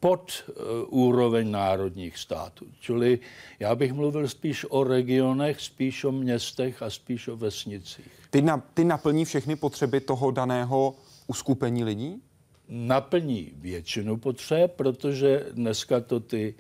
pod 0.03 0.45
uh, 0.49 0.55
úroveň 0.89 1.51
národních 1.51 2.19
států. 2.19 2.67
Čili 2.81 3.19
já 3.59 3.75
bych 3.75 3.93
mluvil 3.93 4.29
spíš 4.29 4.67
o 4.69 4.85
regionech, 4.85 5.61
spíš 5.61 6.05
o 6.05 6.13
městech 6.13 6.83
a 6.83 6.91
spíš 6.91 7.29
o 7.29 7.37
vesnicích. 7.37 8.13
Ty, 8.31 8.43
na, 8.43 8.63
ty 8.75 8.85
naplní 8.85 9.25
všechny 9.25 9.57
potřeby 9.57 10.01
toho 10.01 10.31
daného 10.31 10.95
uskupení 11.27 11.85
lidí? 11.85 12.23
naplní 12.69 13.53
většinu 13.55 14.17
potřeb, 14.17 14.73
protože 14.77 15.47
dneska 15.53 16.01
to 16.01 16.21
ty 16.21 16.55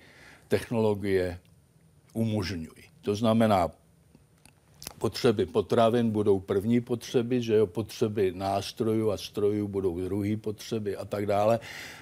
technologie 0.48 1.38
umožňují. 2.12 2.84
To 3.02 3.14
znamená, 3.14 3.70
potřeby 4.98 5.46
potravin 5.46 6.10
budou 6.10 6.40
první 6.40 6.80
potřeby, 6.80 7.42
že 7.42 7.54
jo, 7.54 7.66
potřeby 7.66 8.32
nástrojů 8.36 9.10
a 9.10 9.16
strojů 9.16 9.68
budou 9.68 10.00
druhý 10.00 10.36
potřeby 10.36 10.96
a 10.96 11.04
tak 11.04 11.26
dále. 11.26 11.60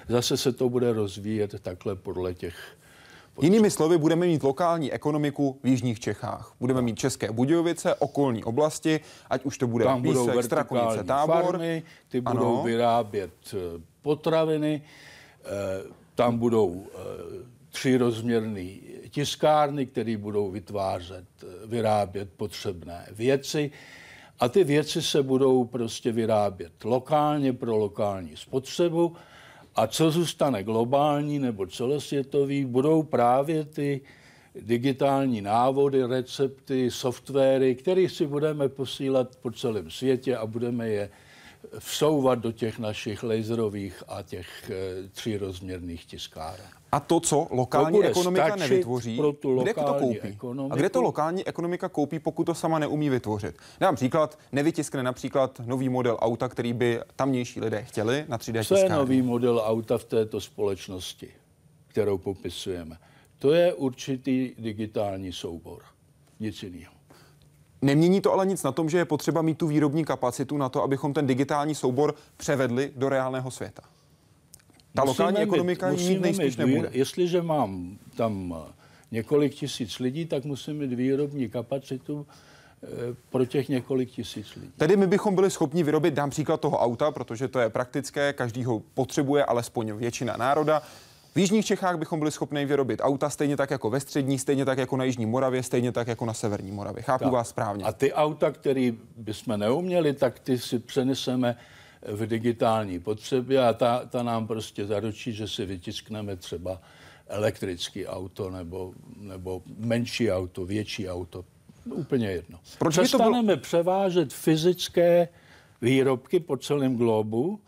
Zase 0.09 0.37
se 0.37 0.51
to 0.51 0.69
bude 0.69 0.93
rozvíjet 0.93 1.55
takhle 1.61 1.95
podle 1.95 2.33
těch 2.33 2.55
potřeb. 3.33 3.43
Jinými 3.43 3.71
slovy, 3.71 3.97
budeme 3.97 4.25
mít 4.25 4.43
lokální 4.43 4.91
ekonomiku 4.91 5.59
v 5.63 5.67
jižních 5.67 5.99
Čechách. 5.99 6.53
Budeme 6.59 6.81
mít 6.81 6.99
České 6.99 7.31
Budějovice, 7.31 7.95
okolní 7.95 8.43
oblasti, 8.43 8.99
ať 9.29 9.45
už 9.45 9.57
to 9.57 9.67
bude 9.67 9.85
Tam 9.85 10.01
Písek, 10.01 10.17
budou 10.17 10.41
Strakonice, 10.41 11.03
Tábor. 11.03 11.43
Farmy, 11.45 11.83
ty 12.09 12.21
ano. 12.25 12.39
budou 12.39 12.63
vyrábět 12.63 13.31
eh, 13.53 13.57
potraviny, 14.01 14.81
eh, 15.43 15.47
tam 16.15 16.37
budou 16.37 16.85
eh, 16.85 16.97
třirozměrné 17.69 18.69
tiskárny, 19.11 19.85
které 19.85 20.17
budou 20.17 20.51
vytvářet, 20.51 21.25
eh, 21.43 21.67
vyrábět 21.67 22.29
potřebné 22.37 23.07
věci. 23.11 23.71
A 24.39 24.49
ty 24.49 24.63
věci 24.63 25.01
se 25.01 25.23
budou 25.23 25.65
prostě 25.65 26.11
vyrábět 26.11 26.83
lokálně 26.83 27.53
pro 27.53 27.77
lokální 27.77 28.37
spotřebu. 28.37 29.15
A 29.75 29.87
co 29.87 30.11
zůstane 30.11 30.63
globální 30.63 31.39
nebo 31.39 31.67
celosvětový, 31.67 32.65
budou 32.65 33.03
právě 33.03 33.65
ty 33.65 34.01
digitální 34.55 35.41
návody, 35.41 36.03
recepty, 36.03 36.91
softwary, 36.91 37.75
které 37.75 38.09
si 38.09 38.27
budeme 38.27 38.69
posílat 38.69 39.35
po 39.35 39.51
celém 39.51 39.91
světě 39.91 40.37
a 40.37 40.45
budeme 40.45 40.89
je 40.89 41.09
vsouvat 41.79 42.39
do 42.39 42.51
těch 42.51 42.79
našich 42.79 43.23
laserových 43.23 44.03
a 44.07 44.21
těch 44.21 44.69
e, 44.69 45.09
třírozměrných 45.09 46.05
tiskáren. 46.05 46.65
A 46.91 46.99
to, 46.99 47.19
co 47.19 47.47
lokální 47.51 47.99
to 47.99 48.03
ekonomika 48.03 48.55
nevytvoří, 48.55 49.21
kde 49.61 49.73
to 49.73 49.93
koupí? 49.99 50.19
Ekonomiku? 50.19 50.73
A 50.73 50.75
kde 50.75 50.89
to 50.89 51.01
lokální 51.01 51.47
ekonomika 51.47 51.89
koupí, 51.89 52.19
pokud 52.19 52.43
to 52.43 52.55
sama 52.55 52.79
neumí 52.79 53.09
vytvořit? 53.09 53.55
Dám 53.79 53.95
příklad, 53.95 54.39
nevytiskne 54.51 55.03
například 55.03 55.61
nový 55.65 55.89
model 55.89 56.17
auta, 56.21 56.49
který 56.49 56.73
by 56.73 56.99
tamnější 57.15 57.61
lidé 57.61 57.83
chtěli 57.83 58.25
na 58.27 58.37
3D 58.37 58.63
Co 58.63 58.75
je 58.75 58.89
nový 58.89 59.21
model 59.21 59.61
auta 59.65 59.97
v 59.97 60.03
této 60.03 60.41
společnosti, 60.41 61.27
kterou 61.87 62.17
popisujeme? 62.17 62.97
To 63.39 63.51
je 63.53 63.73
určitý 63.73 64.51
digitální 64.57 65.33
soubor. 65.33 65.81
Nic 66.39 66.63
jiného. 66.63 67.00
Nemění 67.81 68.21
to 68.21 68.33
ale 68.33 68.45
nic 68.45 68.63
na 68.63 68.71
tom, 68.71 68.89
že 68.89 68.97
je 68.97 69.05
potřeba 69.05 69.41
mít 69.41 69.57
tu 69.57 69.67
výrobní 69.67 70.05
kapacitu 70.05 70.57
na 70.57 70.69
to, 70.69 70.83
abychom 70.83 71.13
ten 71.13 71.27
digitální 71.27 71.75
soubor 71.75 72.15
převedli 72.37 72.91
do 72.95 73.09
reálného 73.09 73.51
světa. 73.51 73.81
Ta 74.93 75.05
musíme 75.05 75.25
lokální 75.25 75.37
mít, 75.37 75.53
ekonomika 75.53 75.89
mít 75.89 76.21
nejspíš 76.21 76.57
mít, 76.57 76.65
nebude. 76.65 76.89
Jestliže 76.91 77.41
mám 77.41 77.97
tam 78.15 78.55
eh, 78.57 78.73
několik 79.11 79.53
tisíc 79.53 79.99
lidí, 79.99 80.25
tak 80.25 80.45
musím 80.45 80.77
mít 80.77 80.93
výrobní 80.93 81.49
kapacitu 81.49 82.27
eh, 82.83 82.87
pro 83.29 83.45
těch 83.45 83.69
několik 83.69 84.09
tisíc 84.09 84.55
lidí. 84.55 84.71
Tedy 84.77 84.97
my 84.97 85.07
bychom 85.07 85.35
byli 85.35 85.51
schopni 85.51 85.83
vyrobit, 85.83 86.13
dám 86.13 86.29
příklad 86.29 86.61
toho 86.61 86.77
auta, 86.77 87.11
protože 87.11 87.47
to 87.47 87.59
je 87.59 87.69
praktické, 87.69 88.33
každý 88.33 88.63
ho 88.63 88.81
potřebuje, 88.93 89.45
alespoň 89.45 89.93
většina 89.93 90.37
národa. 90.37 90.81
V 91.35 91.39
jižních 91.39 91.65
Čechách 91.65 91.97
bychom 91.97 92.19
byli 92.19 92.31
schopni 92.31 92.65
vyrobit 92.65 92.99
auta 93.03 93.29
stejně 93.29 93.57
tak 93.57 93.71
jako 93.71 93.89
ve 93.89 93.99
střední, 93.99 94.39
stejně 94.39 94.65
tak 94.65 94.77
jako 94.77 94.97
na 94.97 95.03
Jižní 95.03 95.25
Moravě, 95.25 95.63
stejně 95.63 95.91
tak 95.91 96.07
jako 96.07 96.25
na 96.25 96.33
Severní 96.33 96.71
Moravě. 96.71 97.03
Chápu 97.03 97.23
tak. 97.23 97.33
vás 97.33 97.49
správně. 97.49 97.83
A 97.83 97.91
ty 97.91 98.13
auta, 98.13 98.51
které 98.51 98.91
bychom 99.17 99.59
neuměli, 99.59 100.13
tak 100.13 100.39
ty 100.39 100.59
si 100.59 100.79
přeneseme 100.79 101.55
v 102.07 102.25
digitální 102.25 102.99
potřebě 102.99 103.67
a 103.67 103.73
ta, 103.73 104.05
ta 104.09 104.23
nám 104.23 104.47
prostě 104.47 104.85
zaručí, 104.85 105.33
že 105.33 105.47
si 105.47 105.65
vytiskneme 105.65 106.35
třeba 106.35 106.81
elektrický 107.27 108.07
auto 108.07 108.49
nebo, 108.49 108.93
nebo 109.17 109.61
menší 109.77 110.31
auto, 110.31 110.65
větší 110.65 111.09
auto. 111.09 111.45
Úplně 111.85 112.31
jedno. 112.31 112.59
Proč 112.77 112.93
Přestaneme 112.97 113.43
bylo... 113.43 113.57
převážet 113.57 114.33
fyzické 114.33 115.27
výrobky 115.81 116.39
po 116.39 116.57
celém 116.57 116.97
globu, 116.97 117.59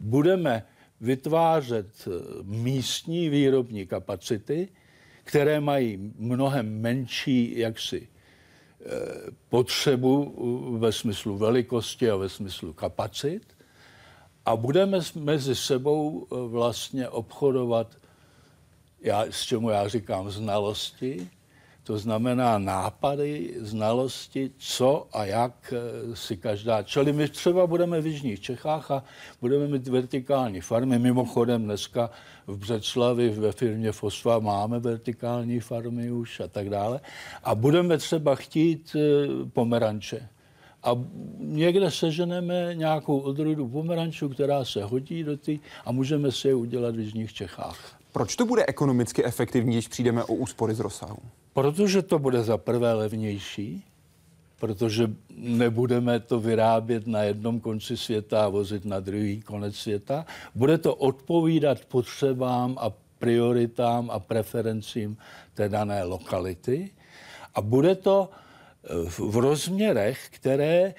budeme 0.00 0.62
vytvářet 1.00 2.08
eh, 2.08 2.10
místní 2.42 3.28
výrobní 3.28 3.86
kapacity, 3.86 4.68
které 5.24 5.60
mají 5.60 6.12
mnohem 6.18 6.80
menší 6.80 7.58
jaksi 7.58 8.08
eh, 8.08 8.86
potřebu 9.48 10.34
ve 10.78 10.92
smyslu 10.92 11.38
velikosti 11.38 12.10
a 12.10 12.16
ve 12.16 12.28
smyslu 12.28 12.72
kapacit. 12.72 13.42
A 14.46 14.56
budeme 14.56 14.98
mezi 15.14 15.54
sebou 15.54 16.26
vlastně 16.48 17.08
obchodovat, 17.08 17.96
já, 19.00 19.24
s 19.30 19.42
čemu 19.42 19.70
já 19.70 19.88
říkám 19.88 20.30
znalosti, 20.30 21.30
to 21.84 21.98
znamená 21.98 22.58
nápady, 22.58 23.54
znalosti, 23.60 24.50
co 24.58 25.06
a 25.12 25.24
jak 25.24 25.74
eh, 25.76 26.16
si 26.16 26.36
každá. 26.36 26.82
Čili 26.82 27.12
my 27.12 27.28
třeba 27.28 27.66
budeme 27.66 28.00
v 28.00 28.06
Jižních 28.06 28.40
Čechách 28.40 28.90
a 28.90 29.04
budeme 29.40 29.68
mít 29.68 29.88
vertikální 29.88 30.60
farmy. 30.60 30.98
Mimochodem 30.98 31.64
dneska 31.64 32.10
v 32.46 32.56
Břeclavi 32.56 33.28
ve 33.28 33.52
firmě 33.52 33.92
Fosfa 33.92 34.38
máme 34.38 34.80
vertikální 34.80 35.60
farmy 35.60 36.10
už 36.10 36.40
a 36.40 36.48
tak 36.48 36.70
dále. 36.70 37.00
A 37.44 37.54
budeme 37.54 37.98
třeba 37.98 38.34
chtít 38.34 38.96
eh, 38.96 39.28
pomeranče. 39.52 40.28
A 40.82 40.90
někde 41.38 41.90
seženeme 41.90 42.74
nějakou 42.74 43.18
odrůdu 43.18 43.68
pomerančů, 43.68 44.28
která 44.28 44.64
se 44.64 44.84
hodí 44.84 45.24
do 45.24 45.36
ty 45.36 45.60
a 45.84 45.92
můžeme 45.92 46.32
si 46.32 46.48
je 46.48 46.54
udělat 46.54 46.96
v 46.96 47.00
Jižních 47.00 47.32
Čechách. 47.32 48.00
Proč 48.12 48.36
to 48.36 48.46
bude 48.46 48.66
ekonomicky 48.66 49.24
efektivní, 49.24 49.72
když 49.72 49.88
přijdeme 49.88 50.24
o 50.24 50.34
úspory 50.34 50.74
z 50.74 50.80
rozsahu? 50.80 51.18
Protože 51.52 52.02
to 52.02 52.18
bude 52.18 52.42
za 52.42 52.58
prvé 52.58 52.92
levnější, 52.92 53.84
protože 54.58 55.10
nebudeme 55.36 56.20
to 56.20 56.40
vyrábět 56.40 57.06
na 57.06 57.22
jednom 57.22 57.60
konci 57.60 57.96
světa 57.96 58.44
a 58.44 58.48
vozit 58.48 58.84
na 58.84 59.00
druhý 59.00 59.40
konec 59.40 59.76
světa. 59.76 60.26
Bude 60.54 60.78
to 60.78 60.94
odpovídat 60.94 61.84
potřebám 61.84 62.76
a 62.80 62.92
prioritám 63.18 64.10
a 64.10 64.18
preferencím 64.18 65.16
té 65.54 65.68
dané 65.68 66.04
lokality 66.04 66.90
a 67.54 67.60
bude 67.60 67.94
to 67.94 68.30
eh, 68.30 68.88
v 69.08 69.36
rozměrech, 69.36 70.28
které 70.30 70.94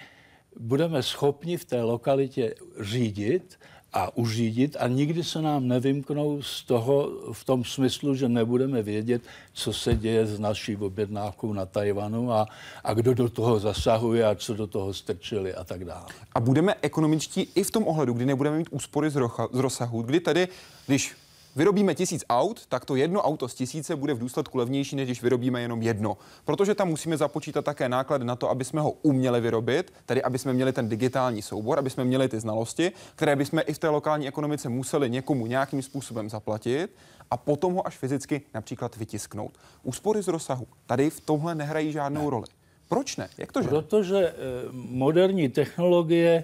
budeme 0.60 1.04
schopni 1.04 1.58
v 1.58 1.66
té 1.66 1.82
lokalitě 1.82 2.56
řídit 2.80 3.60
a 3.94 4.18
uřídit 4.18 4.78
a 4.80 4.88
nikdy 4.88 5.24
se 5.24 5.42
nám 5.42 5.68
nevymknou 5.68 6.42
z 6.42 6.64
toho 6.64 7.12
v 7.32 7.44
tom 7.44 7.66
smyslu, 7.66 8.16
že 8.16 8.30
nebudeme 8.30 8.82
vědět, 8.82 9.22
co 9.54 9.74
se 9.74 9.96
děje 9.96 10.26
s 10.26 10.40
naší 10.40 10.76
objednávkou 10.76 11.54
na 11.54 11.66
Tajvanu 11.66 12.32
a, 12.32 12.48
a 12.84 12.94
kdo 12.94 13.14
do 13.14 13.30
toho 13.30 13.60
zasahuje 13.60 14.26
a 14.26 14.36
co 14.36 14.54
do 14.54 14.68
toho 14.68 14.94
strčili 14.94 15.56
a 15.56 15.64
tak 15.64 15.86
dále. 15.86 16.06
A 16.36 16.40
budeme 16.40 16.76
ekonomičtí 16.82 17.48
i 17.56 17.64
v 17.64 17.72
tom 17.72 17.88
ohledu, 17.88 18.14
kdy 18.14 18.26
nebudeme 18.26 18.58
mít 18.58 18.68
úspory 18.72 19.10
z, 19.10 19.16
rocha, 19.16 19.48
z 19.52 19.58
rozsahu, 19.58 20.02
kdy 20.02 20.20
tedy, 20.20 20.48
když 20.88 21.16
vyrobíme 21.56 21.96
tisíc 21.96 22.24
aut, 22.30 22.66
tak 22.66 22.86
to 22.86 22.96
jedno 22.96 23.22
auto 23.22 23.48
z 23.48 23.54
tisíce 23.54 23.96
bude 23.96 24.14
v 24.14 24.20
důsledku 24.20 24.58
levnější, 24.58 24.96
než 24.96 25.08
když 25.08 25.22
vyrobíme 25.22 25.62
jenom 25.62 25.82
jedno. 25.82 26.18
Protože 26.46 26.76
tam 26.76 26.88
musíme 26.88 27.18
započítat 27.18 27.66
také 27.66 27.90
náklady 27.90 28.26
na 28.26 28.36
to, 28.36 28.50
aby 28.50 28.66
jsme 28.66 28.82
ho 28.82 28.92
uměli 28.92 29.42
vyrobit, 29.42 29.94
tedy 30.06 30.24
aby 30.24 30.40
jsme 30.40 30.54
měli 30.54 30.74
ten 30.74 30.90
digitální 30.90 31.42
soubor, 31.42 31.80
aby 31.80 31.90
jsme 31.90 32.06
měli 32.06 32.30
ty 32.30 32.40
znalosti, 32.40 32.92
které 33.16 33.36
bychom 33.36 33.62
i 33.66 33.74
v 33.74 33.80
té 33.80 33.90
lokální 33.90 34.28
ekonomice 34.28 34.70
museli 34.70 35.10
někomu 35.10 35.46
nějakým 35.46 35.82
způsobem 35.82 36.30
zaplatit 36.30 36.96
a 37.32 37.38
potom 37.38 37.74
ho 37.74 37.88
až 37.88 37.98
fyzicky 37.98 38.42
například 38.54 38.96
vytisknout. 38.98 39.58
Úspory 39.84 40.22
z 40.22 40.28
rozsahu 40.28 40.68
tady 40.86 41.10
v 41.10 41.20
tomhle 41.20 41.56
nehrají 41.56 41.92
žádnou 41.92 42.30
roli. 42.30 42.48
Proč 42.90 43.18
ne? 43.18 43.30
Jak 43.38 43.52
to, 43.52 43.62
že? 43.62 43.68
Protože 43.70 44.28
eh, 44.28 44.34
moderní 44.72 45.50
technologie 45.50 46.44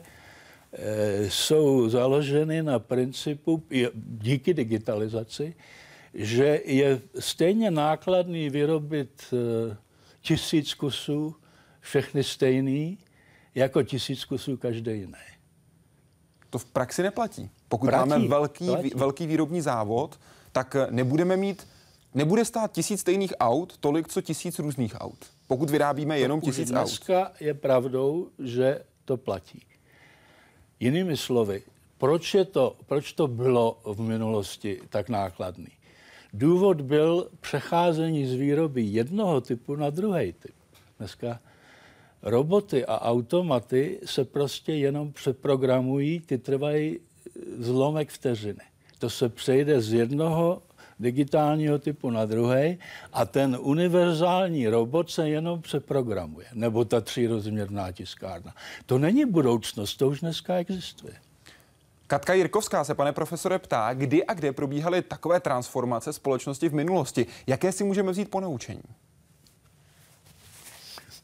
jsou 1.27 1.89
založeny 1.89 2.63
na 2.63 2.79
principu, 2.79 3.63
díky 3.95 4.53
digitalizaci, 4.53 5.55
že 6.13 6.61
je 6.65 7.01
stejně 7.19 7.71
nákladný 7.71 8.49
vyrobit 8.49 9.33
eh, 9.33 9.77
tisíc 10.21 10.73
kusů, 10.73 11.35
všechny 11.79 12.23
stejný, 12.23 12.97
jako 13.55 13.83
tisíc 13.83 14.25
kusů 14.25 14.57
každý 14.57 14.91
jiný. 14.91 15.13
To 16.49 16.57
v 16.57 16.65
praxi 16.65 17.03
neplatí. 17.03 17.49
Pokud 17.69 17.89
platí, 17.89 18.09
máme 18.09 18.27
velký, 18.27 18.65
platí. 18.65 18.91
velký 18.95 19.27
výrobní 19.27 19.61
závod, 19.61 20.19
tak 20.51 20.75
eh, 20.75 20.87
nebudeme 20.89 21.37
mít, 21.37 21.67
nebude 22.13 22.45
stát 22.45 22.71
tisíc 22.71 23.01
stejných 23.01 23.33
aut 23.39 23.77
tolik, 23.77 24.07
co 24.07 24.21
tisíc 24.21 24.59
různých 24.59 24.95
aut. 25.01 25.25
Pokud 25.47 25.69
vyrábíme 25.69 26.19
jenom 26.19 26.41
tisíc 26.41 26.71
aut. 26.71 26.87
Dneska 26.87 27.31
je 27.39 27.53
pravdou, 27.53 28.29
že 28.39 28.83
to 29.05 29.17
platí. 29.17 29.66
Jinými 30.79 31.17
slovy, 31.17 31.63
proč, 31.97 32.33
je 32.33 32.45
to, 32.45 32.75
proč 32.85 33.13
to 33.13 33.27
bylo 33.27 33.79
v 33.83 34.01
minulosti 34.01 34.81
tak 34.89 35.09
nákladný? 35.09 35.67
Důvod 36.33 36.81
byl 36.81 37.27
přecházení 37.41 38.25
z 38.25 38.33
výroby 38.33 38.81
jednoho 38.81 39.41
typu 39.41 39.75
na 39.75 39.89
druhý 39.89 40.33
typ. 40.33 40.55
Dneska 40.97 41.39
roboty 42.21 42.85
a 42.85 43.01
automaty 43.01 43.99
se 44.05 44.25
prostě 44.25 44.73
jenom 44.73 45.11
přeprogramují, 45.11 46.19
ty 46.19 46.37
trvají 46.37 46.99
zlomek 47.59 48.09
vteřiny. 48.09 48.63
To 48.99 49.09
se 49.09 49.29
přejde 49.29 49.81
z 49.81 49.93
jednoho 49.93 50.61
digitálního 50.99 51.79
typu 51.79 52.09
na 52.09 52.25
druhý 52.25 52.77
a 53.13 53.25
ten 53.25 53.57
univerzální 53.61 54.67
robot 54.67 55.11
se 55.11 55.29
jenom 55.29 55.61
přeprogramuje, 55.61 56.47
nebo 56.53 56.85
ta 56.85 57.01
třírozměrná 57.01 57.91
tiskárna. 57.91 58.55
To 58.85 58.97
není 58.97 59.25
budoucnost, 59.25 59.95
to 59.95 60.07
už 60.07 60.19
dneska 60.19 60.55
existuje. 60.55 61.13
Katka 62.07 62.33
Jirkovská 62.33 62.83
se, 62.83 62.95
pane 62.95 63.11
profesore, 63.11 63.59
ptá, 63.59 63.93
kdy 63.93 64.25
a 64.25 64.33
kde 64.33 64.51
probíhaly 64.51 65.01
takové 65.01 65.39
transformace 65.39 66.13
společnosti 66.13 66.69
v 66.69 66.73
minulosti. 66.73 67.25
Jaké 67.47 67.71
si 67.71 67.83
můžeme 67.83 68.11
vzít 68.11 68.31
po 68.31 68.39
naučení? 68.39 68.83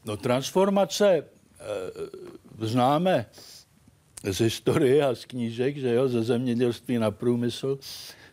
No 0.04 0.16
transformace 0.16 1.08
e, 1.10 1.24
známe 2.66 3.26
z 4.22 4.40
historie 4.40 5.06
a 5.06 5.14
z 5.14 5.24
knížek, 5.24 5.76
že 5.76 5.94
jo, 5.94 6.08
ze 6.08 6.22
zemědělství 6.22 6.98
na 6.98 7.10
průmysl 7.10 7.78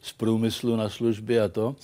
z 0.02 0.14
průmyslu 0.14 0.76
na 0.76 0.90
služby 0.90 1.40
a 1.40 1.48
to, 1.48 1.76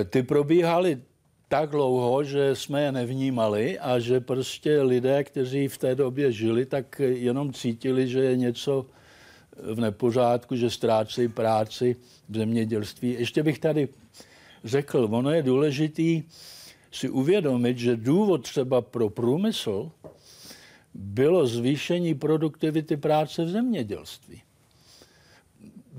e, 0.00 0.04
ty 0.04 0.22
probíhaly 0.22 1.00
tak 1.48 1.70
dlouho, 1.70 2.24
že 2.24 2.56
jsme 2.56 2.82
je 2.82 2.92
nevnímali 2.92 3.78
a 3.78 3.98
že 3.98 4.20
prostě 4.20 4.82
lidé, 4.82 5.24
kteří 5.24 5.68
v 5.68 5.78
té 5.78 5.94
době 5.94 6.32
žili, 6.32 6.66
tak 6.66 7.00
jenom 7.00 7.52
cítili, 7.52 8.08
že 8.08 8.20
je 8.20 8.36
něco 8.36 8.86
v 9.56 9.80
nepořádku, 9.80 10.56
že 10.56 10.70
ztrácejí 10.70 11.28
práci 11.28 11.96
v 12.28 12.36
zemědělství. 12.36 13.16
Ještě 13.18 13.42
bych 13.42 13.58
tady 13.58 13.88
řekl, 14.64 15.08
ono 15.10 15.30
je 15.30 15.42
důležitý 15.42 16.22
si 16.92 17.08
uvědomit, 17.08 17.78
že 17.78 17.96
důvod 17.96 18.42
třeba 18.42 18.80
pro 18.80 19.10
průmysl 19.10 19.90
bylo 20.94 21.46
zvýšení 21.46 22.14
produktivity 22.14 22.96
práce 22.96 23.44
v 23.44 23.48
zemědělství 23.48 24.42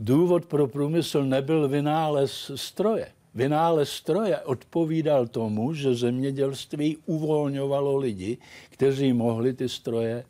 důvod 0.10 0.46
pro 0.46 0.68
průmysl 0.68 1.24
nebyl 1.24 1.68
vynález 1.68 2.52
stroje. 2.56 3.08
Vynález 3.36 3.90
stroje 3.90 4.38
odpovídal 4.38 5.28
tomu, 5.28 5.74
že 5.74 5.96
zemědělství 5.96 6.98
uvolňovalo 7.06 7.98
lidi, 7.98 8.38
kteří 8.70 9.14
mohli 9.14 9.54
ty 9.54 9.70
stroje 9.70 10.26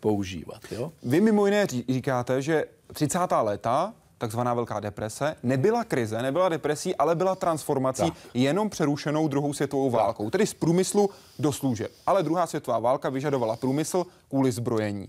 používat. 0.00 0.60
Jo? 0.70 0.92
Vy 1.02 1.20
mimo 1.20 1.46
jiné 1.46 1.66
říkáte, 1.88 2.42
že 2.42 2.64
30. 2.92 3.18
léta 3.42 3.94
takzvaná 4.18 4.54
velká 4.54 4.80
deprese, 4.80 5.36
nebyla 5.42 5.84
krize, 5.84 6.22
nebyla 6.22 6.48
depresí, 6.48 6.96
ale 6.96 7.14
byla 7.14 7.34
transformací 7.34 8.10
tak. 8.10 8.14
jenom 8.34 8.70
přerušenou 8.70 9.28
druhou 9.28 9.52
světovou 9.52 9.90
tak. 9.90 10.00
válkou, 10.00 10.30
tedy 10.30 10.46
z 10.46 10.54
průmyslu 10.54 11.10
do 11.38 11.52
služeb. 11.52 11.90
Ale 12.06 12.22
druhá 12.22 12.46
světová 12.46 12.78
válka 12.78 13.08
vyžadovala 13.08 13.56
průmysl 13.56 14.04
kvůli 14.28 14.52
zbrojení. 14.52 15.08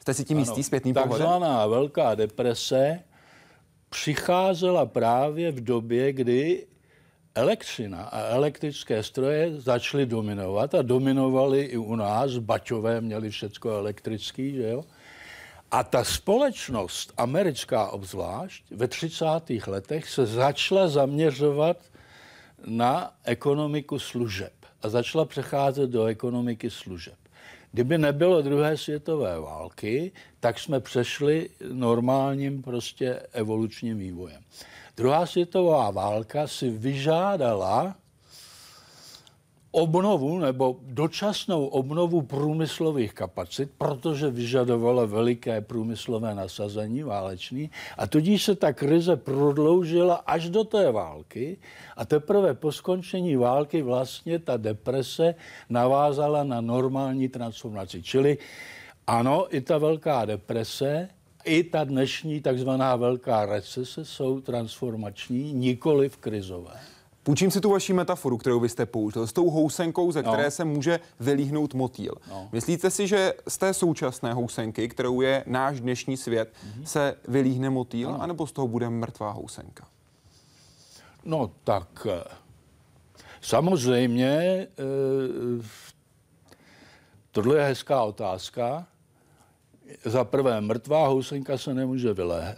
Jste 0.00 0.14
si 0.14 0.24
tím 0.24 0.36
ano, 0.36 0.42
jistý 0.42 0.62
zpětným 0.62 0.94
pohledem? 0.94 1.26
Takzvaná 1.26 1.66
velká 1.66 2.14
deprese 2.14 3.00
přicházela 3.90 4.86
právě 4.86 5.52
v 5.52 5.64
době, 5.64 6.12
kdy 6.12 6.66
elektřina 7.34 8.02
a 8.02 8.20
elektrické 8.20 9.02
stroje 9.02 9.60
začaly 9.60 10.06
dominovat 10.06 10.74
a 10.74 10.82
dominovaly 10.82 11.62
i 11.62 11.76
u 11.76 11.96
nás. 11.96 12.38
Baťové 12.38 13.00
měli 13.00 13.30
všecko 13.30 13.70
elektrický, 13.70 14.54
že 14.54 14.68
jo? 14.68 14.84
A 15.70 15.84
ta 15.84 16.04
společnost, 16.04 17.12
americká 17.16 17.88
obzvlášť, 17.88 18.64
ve 18.70 18.88
30. 18.88 19.24
letech 19.66 20.08
se 20.08 20.26
začala 20.26 20.88
zaměřovat 20.88 21.76
na 22.66 23.14
ekonomiku 23.24 23.98
služeb 23.98 24.52
a 24.82 24.88
začala 24.88 25.24
přecházet 25.24 25.90
do 25.90 26.04
ekonomiky 26.04 26.70
služeb. 26.70 27.14
Kdyby 27.76 27.98
nebylo 27.98 28.42
druhé 28.42 28.76
světové 28.76 29.40
války, 29.40 30.12
tak 30.40 30.58
jsme 30.58 30.80
přešli 30.80 31.50
normálním 31.72 32.62
prostě 32.62 33.20
evolučním 33.32 33.98
vývojem. 33.98 34.42
Druhá 34.96 35.26
světová 35.26 35.90
válka 35.90 36.46
si 36.46 36.70
vyžádala 36.70 37.96
obnovu 39.76 40.38
nebo 40.38 40.76
dočasnou 40.82 41.66
obnovu 41.66 42.22
průmyslových 42.22 43.12
kapacit, 43.14 43.70
protože 43.78 44.30
vyžadovalo 44.30 45.06
veliké 45.06 45.60
průmyslové 45.60 46.34
nasazení 46.34 47.02
válečný 47.02 47.70
a 47.98 48.06
tudíž 48.06 48.44
se 48.44 48.54
ta 48.54 48.72
krize 48.72 49.16
prodloužila 49.16 50.14
až 50.14 50.48
do 50.48 50.64
té 50.64 50.92
války 50.92 51.56
a 51.96 52.04
teprve 52.04 52.54
po 52.54 52.72
skončení 52.72 53.36
války 53.36 53.82
vlastně 53.82 54.38
ta 54.38 54.56
deprese 54.56 55.34
navázala 55.68 56.44
na 56.44 56.60
normální 56.60 57.28
transformaci. 57.28 58.02
Čili 58.02 58.38
ano, 59.06 59.56
i 59.56 59.60
ta 59.60 59.78
velká 59.78 60.24
deprese, 60.24 61.08
i 61.44 61.64
ta 61.64 61.84
dnešní 61.84 62.40
takzvaná 62.40 62.96
velká 62.96 63.46
recese 63.46 64.04
jsou 64.04 64.40
transformační, 64.40 65.52
nikoli 65.52 66.08
v 66.08 66.16
krizové. 66.16 66.95
Půjčím 67.26 67.50
si 67.50 67.60
tu 67.60 67.70
vaši 67.70 67.92
metaforu, 67.92 68.36
kterou 68.36 68.60
vy 68.60 68.68
jste 68.68 68.86
použil, 68.86 69.26
s 69.26 69.32
tou 69.32 69.50
housenkou, 69.50 70.12
ze 70.12 70.22
které 70.22 70.44
no. 70.44 70.50
se 70.50 70.64
může 70.64 71.00
vylíhnout 71.20 71.74
motýl. 71.74 72.14
No. 72.30 72.48
Myslíte 72.52 72.90
si, 72.90 73.06
že 73.06 73.34
z 73.48 73.58
té 73.58 73.74
současné 73.74 74.32
housenky, 74.32 74.88
kterou 74.88 75.20
je 75.20 75.44
náš 75.46 75.80
dnešní 75.80 76.16
svět, 76.16 76.52
mm-hmm. 76.52 76.84
se 76.84 77.14
vylíhne 77.28 77.70
motýl, 77.70 78.12
no. 78.12 78.22
anebo 78.22 78.46
z 78.46 78.52
toho 78.52 78.68
bude 78.68 78.90
mrtvá 78.90 79.30
housenka? 79.30 79.86
No 81.24 81.50
tak 81.64 82.06
eh, 82.10 82.24
samozřejmě 83.40 84.26
eh, 84.28 84.66
tohle 87.32 87.56
je 87.56 87.64
hezká 87.64 88.02
otázka. 88.02 88.86
Za 90.04 90.24
prvé, 90.24 90.60
mrtvá 90.60 91.06
housenka 91.06 91.58
se 91.58 91.74
nemůže 91.74 92.12
vylé, 92.12 92.54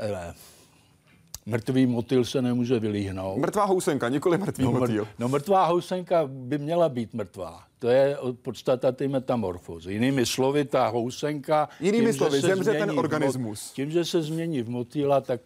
Mrtvý 1.49 1.87
motýl 1.87 2.25
se 2.25 2.43
nemůže 2.43 2.79
vylíhnout. 2.79 3.39
Mrtvá 3.39 3.65
housenka, 3.65 4.09
nikoli 4.09 4.39
mrtvý 4.39 4.65
no, 4.65 4.73
motýl. 4.73 5.09
No 5.19 5.29
mrtvá 5.29 5.67
housenka 5.67 6.27
by 6.27 6.59
měla 6.59 6.89
být 6.89 7.15
mrtvá. 7.15 7.65
To 7.79 7.89
je 7.89 8.17
podstata 8.43 8.93
ty 8.93 9.09
metamorfózy. 9.09 9.93
Jinými 9.93 10.27
slovy, 10.27 10.65
ta 10.65 10.89
housenka... 10.89 11.69
Jinými 11.81 12.05
tím, 12.05 12.15
slovy, 12.15 12.41
zemře 12.41 12.73
ten 12.73 12.99
organismus. 12.99 13.69
Mot, 13.69 13.75
tím, 13.75 13.91
že 13.91 14.05
se 14.05 14.23
změní 14.23 14.63
v 14.63 14.71
motýla, 14.71 15.21
tak 15.21 15.41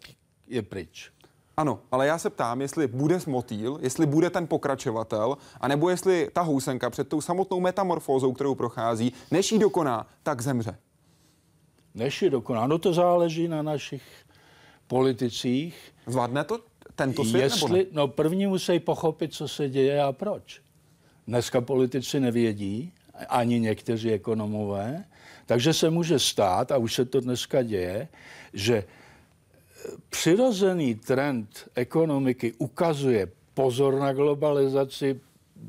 je 0.49 0.63
pryč. 0.63 1.11
Ano, 1.57 1.81
ale 1.91 2.07
já 2.07 2.19
se 2.19 2.31
ptám, 2.31 2.61
jestli 2.61 2.87
bude 2.87 3.19
motýl, 3.27 3.79
jestli 3.83 4.07
bude 4.07 4.31
ten 4.31 4.47
pokračovatel, 4.47 5.37
anebo 5.61 5.91
jestli 5.91 6.31
ta 6.33 6.43
housenka 6.43 6.91
před 6.91 7.09
tou 7.09 7.21
samotnou 7.21 7.61
metamorfózou, 7.61 8.33
kterou 8.33 8.55
prochází, 8.55 9.13
než 9.31 9.53
ji 9.53 9.59
dokoná, 9.59 10.07
tak 10.23 10.41
zemře. 10.41 10.79
Než 11.95 12.23
ji 12.23 12.31
dokoná. 12.31 12.67
No 12.67 12.79
to 12.79 12.93
záleží 12.93 13.49
na 13.49 13.63
našich 13.63 14.03
politicích. 14.93 15.73
Zvládne 16.07 16.45
to 16.45 16.61
tento 16.95 17.25
svět 17.25 17.43
Jestli, 17.43 17.69
nebo 17.69 17.77
ne? 17.77 17.85
No 17.93 18.09
první 18.09 18.47
musí 18.47 18.81
pochopit, 18.81 19.35
co 19.35 19.49
se 19.49 19.69
děje 19.69 20.03
a 20.03 20.13
proč. 20.13 20.61
Dneska 21.27 21.61
politici 21.61 22.21
nevědí, 22.21 22.93
ani 23.29 23.61
někteří 23.61 24.13
ekonomové, 24.13 25.05
takže 25.47 25.73
se 25.73 25.91
může 25.91 26.19
stát, 26.19 26.73
a 26.73 26.77
už 26.77 26.95
se 26.95 27.05
to 27.05 27.21
dneska 27.21 27.63
děje, 27.63 28.09
že 28.53 28.77
e, 28.77 28.85
přirozený 30.11 30.95
trend 30.95 31.49
ekonomiky 31.75 32.53
ukazuje 32.59 33.33
pozor 33.55 33.97
na 33.97 34.13
globalizaci, 34.13 35.21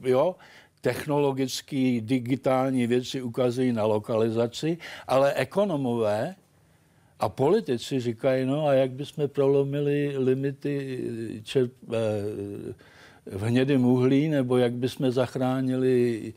jo, 0.04 0.36
technologické, 0.82 2.02
digitální 2.02 2.88
věci 2.88 3.22
ukazují 3.22 3.72
na 3.72 3.86
lokalizaci, 3.86 4.78
ale 5.08 5.34
ekonomové 5.34 6.36
a 7.24 7.30
politici 7.30 8.00
říkají, 8.00 8.46
no 8.46 8.68
a 8.68 8.74
jak 8.74 8.92
bychom 8.92 9.28
prolomili 9.28 10.14
limity 10.18 11.04
čerp, 11.44 11.72
eh, 11.94 12.74
v 13.26 13.42
hnědém 13.44 13.86
uhlí, 13.86 14.28
nebo 14.28 14.58
jak 14.58 14.74
bychom 14.74 15.12
zachránili 15.12 16.34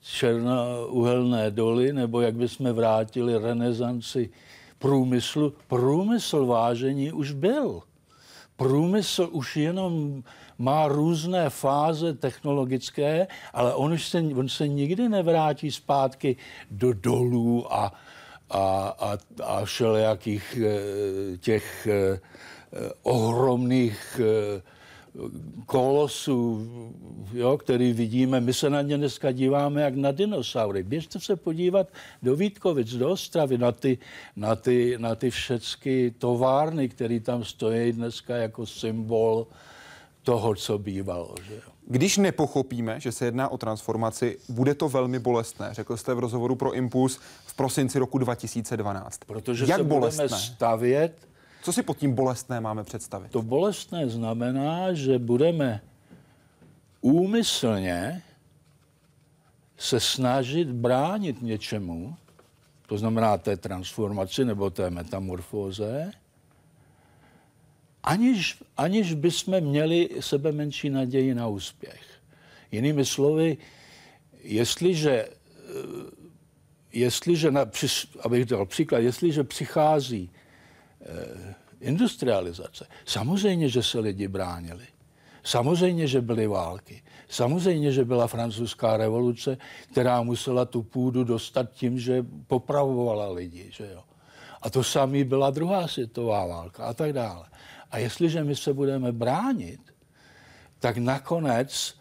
černouhelné 0.00 1.50
doly, 1.50 1.92
nebo 1.92 2.20
jak 2.20 2.34
bychom 2.34 2.72
vrátili 2.72 3.38
renesanci 3.38 4.30
průmyslu. 4.78 5.52
Průmysl 5.66 6.46
vážení 6.46 7.12
už 7.12 7.32
byl. 7.32 7.82
Průmysl 8.56 9.28
už 9.32 9.56
jenom 9.56 10.22
má 10.58 10.88
různé 10.88 11.50
fáze 11.50 12.14
technologické, 12.14 13.26
ale 13.52 13.74
on, 13.74 13.92
už 13.92 14.08
se, 14.08 14.18
on 14.18 14.48
se 14.48 14.68
nikdy 14.68 15.08
nevrátí 15.08 15.70
zpátky 15.70 16.36
do 16.70 16.92
dolů 16.92 17.74
a, 17.74 17.92
a, 18.50 18.94
a, 18.98 19.18
a 19.44 19.64
všelijakých 19.64 20.58
eh, 20.62 21.36
těch 21.36 21.86
eh, 21.86 22.20
ohromných 23.02 24.20
eh, 24.20 24.62
kolosů, 25.66 26.68
jo, 27.32 27.58
který 27.58 27.92
vidíme. 27.92 28.40
My 28.40 28.54
se 28.54 28.70
na 28.70 28.82
ně 28.82 28.96
dneska 28.96 29.32
díváme 29.32 29.82
jak 29.82 29.94
na 29.94 30.12
dinosaury. 30.12 30.82
Běžte 30.82 31.20
se 31.20 31.36
podívat 31.36 31.88
do 32.22 32.36
Vítkovic, 32.36 32.94
do 32.94 33.10
Ostravy, 33.10 33.58
na 33.58 33.72
ty, 33.72 33.98
na 34.36 34.56
ty, 34.56 34.96
na 34.98 35.14
ty 35.14 35.30
všechny 35.30 36.10
továrny, 36.10 36.88
které 36.88 37.20
tam 37.20 37.44
stojí 37.44 37.92
dneska 37.92 38.36
jako 38.36 38.66
symbol 38.66 39.46
toho, 40.22 40.54
co 40.54 40.78
bývalo. 40.78 41.34
Že 41.48 41.54
jo. 41.54 41.77
Když 41.90 42.16
nepochopíme, 42.16 43.00
že 43.00 43.12
se 43.12 43.24
jedná 43.24 43.48
o 43.48 43.58
transformaci, 43.58 44.38
bude 44.48 44.74
to 44.74 44.88
velmi 44.88 45.18
bolestné. 45.18 45.74
Řekl 45.74 45.96
jste 45.96 46.14
v 46.14 46.18
rozhovoru 46.18 46.54
pro 46.54 46.72
Impuls 46.72 47.18
v 47.46 47.54
prosinci 47.54 47.98
roku 47.98 48.18
2012. 48.18 49.18
Protože 49.26 49.64
Jak 49.68 49.78
se 49.78 49.84
bolestné? 49.84 50.24
budeme 50.24 50.40
stavět. 50.40 51.28
Co 51.62 51.72
si 51.72 51.82
pod 51.82 51.96
tím 51.96 52.14
bolestné 52.14 52.60
máme 52.60 52.84
představit? 52.84 53.30
To 53.30 53.42
bolestné 53.42 54.08
znamená, 54.08 54.92
že 54.92 55.18
budeme 55.18 55.80
úmyslně 57.00 58.22
se 59.76 60.00
snažit 60.00 60.68
bránit 60.68 61.42
něčemu, 61.42 62.16
to 62.86 62.98
znamená 62.98 63.38
té 63.38 63.56
transformaci 63.56 64.44
nebo 64.44 64.70
té 64.70 64.90
metamorfóze, 64.90 66.10
aniž, 68.08 68.62
aniž 68.76 69.14
bychom 69.14 69.60
měli 69.60 70.08
sebe 70.20 70.52
menší 70.52 70.90
naději 70.90 71.34
na 71.34 71.46
úspěch. 71.46 72.02
Jinými 72.72 73.04
slovy, 73.04 73.56
jestliže, 74.42 75.12
eh, 75.12 75.30
jestliže 76.92 77.50
na, 77.50 77.70
abych 78.20 78.44
dal 78.44 78.66
příklad, 78.66 78.98
jestliže 78.98 79.44
přichází 79.44 80.30
eh, 81.00 81.54
industrializace, 81.80 82.86
samozřejmě, 83.04 83.68
že 83.68 83.82
se 83.82 83.98
lidi 83.98 84.28
bránili. 84.28 84.86
Samozřejmě, 85.44 86.06
že 86.06 86.20
byly 86.20 86.46
války. 86.46 87.02
Samozřejmě, 87.28 87.92
že 87.92 88.04
byla 88.04 88.26
francouzská 88.26 88.96
revoluce, 88.96 89.58
která 89.92 90.22
musela 90.22 90.64
tu 90.64 90.82
půdu 90.82 91.24
dostat 91.24 91.72
tím, 91.72 92.00
že 92.00 92.24
popravovala 92.46 93.32
lidi. 93.32 93.68
Že 93.72 93.90
jo? 93.94 94.02
A 94.62 94.70
to 94.70 94.84
samé 94.84 95.24
byla 95.24 95.50
druhá 95.50 95.88
světová 95.88 96.46
válka 96.46 96.84
a 96.84 96.94
tak 96.94 97.12
dále. 97.12 97.46
A 97.90 97.98
jestliže 97.98 98.44
my 98.44 98.56
se 98.56 98.72
budeme 98.72 99.12
bránit, 99.12 99.80
tak 100.78 100.96
nakonec 100.96 101.94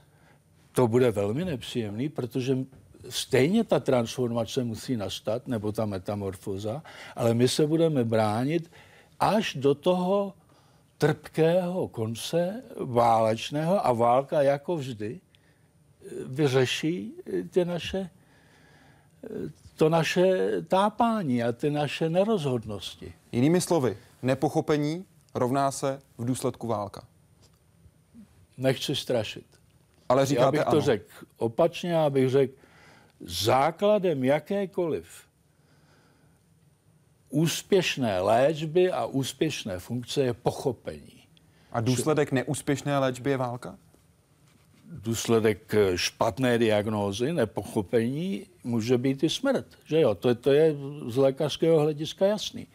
to 0.72 0.88
bude 0.88 1.12
velmi 1.12 1.46
nepříjemný, 1.46 2.10
protože 2.10 2.58
stejně 3.10 3.64
ta 3.64 3.80
transformace 3.80 4.64
musí 4.64 4.98
nastat, 4.98 5.48
nebo 5.48 5.72
ta 5.72 5.86
metamorfoza, 5.86 6.84
ale 7.16 7.34
my 7.34 7.48
se 7.48 7.68
budeme 7.68 8.04
bránit 8.04 8.72
až 9.20 9.56
do 9.56 9.76
toho 9.76 10.34
trpkého 10.98 11.88
konce 11.88 12.64
válečného 12.80 13.86
a 13.88 13.94
válka 13.94 14.42
jako 14.42 14.76
vždy 14.76 15.22
vyřeší 16.26 17.14
ty 17.50 17.66
naše, 17.66 18.10
to 19.76 19.90
naše 19.90 20.52
tápání 20.68 21.44
a 21.44 21.52
ty 21.52 21.70
naše 21.70 22.10
nerozhodnosti. 22.10 23.14
Jinými 23.32 23.62
slovy, 23.62 23.98
nepochopení 24.22 25.06
rovná 25.38 25.72
se 25.72 26.00
v 26.18 26.26
důsledku 26.26 26.68
válka. 26.68 27.08
Nechci 28.58 28.96
strašit. 28.96 29.46
Ale 30.10 30.26
říkáte 30.26 30.58
Já 30.58 30.64
bych 30.64 30.72
to 30.72 30.82
řekl 30.82 31.06
opačně, 31.38 31.92
já 31.92 32.10
bych 32.10 32.30
řekl, 32.30 32.54
základem 33.20 34.24
jakékoliv 34.24 35.28
úspěšné 37.30 38.20
léčby 38.20 38.92
a 38.92 39.06
úspěšné 39.06 39.80
funkce 39.80 40.22
je 40.22 40.34
pochopení. 40.34 41.28
A 41.72 41.82
důsledek 41.82 42.32
neúspěšné 42.32 43.00
léčby 43.00 43.30
je 43.30 43.38
válka? 43.38 43.78
Důsledek 44.92 45.76
špatné 45.96 46.58
diagnózy, 46.58 47.34
nepochopení 47.34 48.46
může 48.64 48.98
být 48.98 49.24
i 49.24 49.30
smrt. 49.30 49.66
Že 49.86 50.02
jo? 50.02 50.16
To, 50.16 50.36
to 50.36 50.52
je 50.52 50.76
z 51.08 51.18
lékařského 51.18 51.80
hlediska 51.80 52.26
jasný. 52.26 52.68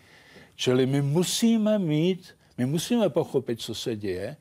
Čili 0.56 0.86
my 0.86 1.02
musíme 1.02 1.78
mít 1.78 2.34
my 2.58 2.66
musíme 2.66 3.08
pochopit, 3.08 3.60
co 3.60 3.74
se 3.74 3.96
děje. 3.96 4.36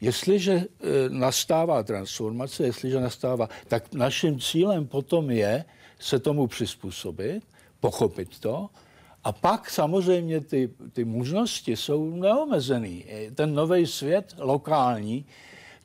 Jestliže 0.00 0.52
e, 0.52 0.66
nastává 1.08 1.82
transformace, 1.82 2.64
jestliže 2.64 3.00
nastává, 3.00 3.48
tak 3.68 3.94
naším 3.94 4.40
cílem 4.40 4.86
potom 4.86 5.30
je 5.30 5.64
se 5.98 6.18
tomu 6.18 6.46
přizpůsobit, 6.46 7.42
pochopit 7.80 8.40
to 8.40 8.68
a 9.24 9.32
pak 9.32 9.70
samozřejmě 9.70 10.40
ty, 10.40 10.70
ty 10.92 11.04
možnosti 11.04 11.76
jsou 11.76 12.10
neomezený. 12.10 13.04
Ten 13.34 13.54
nový 13.54 13.86
svět, 13.86 14.34
lokální, 14.38 15.26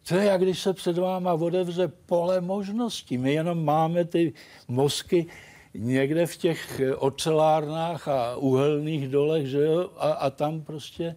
To 0.08 0.15
je, 0.15 0.26
jak 0.26 0.41
když 0.41 0.60
se 0.60 0.74
před 0.74 0.97
váma 0.97 1.34
odevře 1.34 1.88
pole 1.88 2.41
možností. 2.41 3.17
My 3.17 3.34
jenom 3.34 3.65
máme 3.65 4.06
ty 4.06 4.34
mozky 4.67 5.26
někde 5.74 6.26
v 6.26 6.38
těch 6.38 6.82
ocelárnách 6.97 8.08
a 8.08 8.36
uhelných 8.36 9.08
dolech, 9.08 9.47
že 9.47 9.62
jo, 9.62 9.89
a, 9.97 10.12
a 10.12 10.30
tam 10.30 10.62
prostě... 10.62 11.15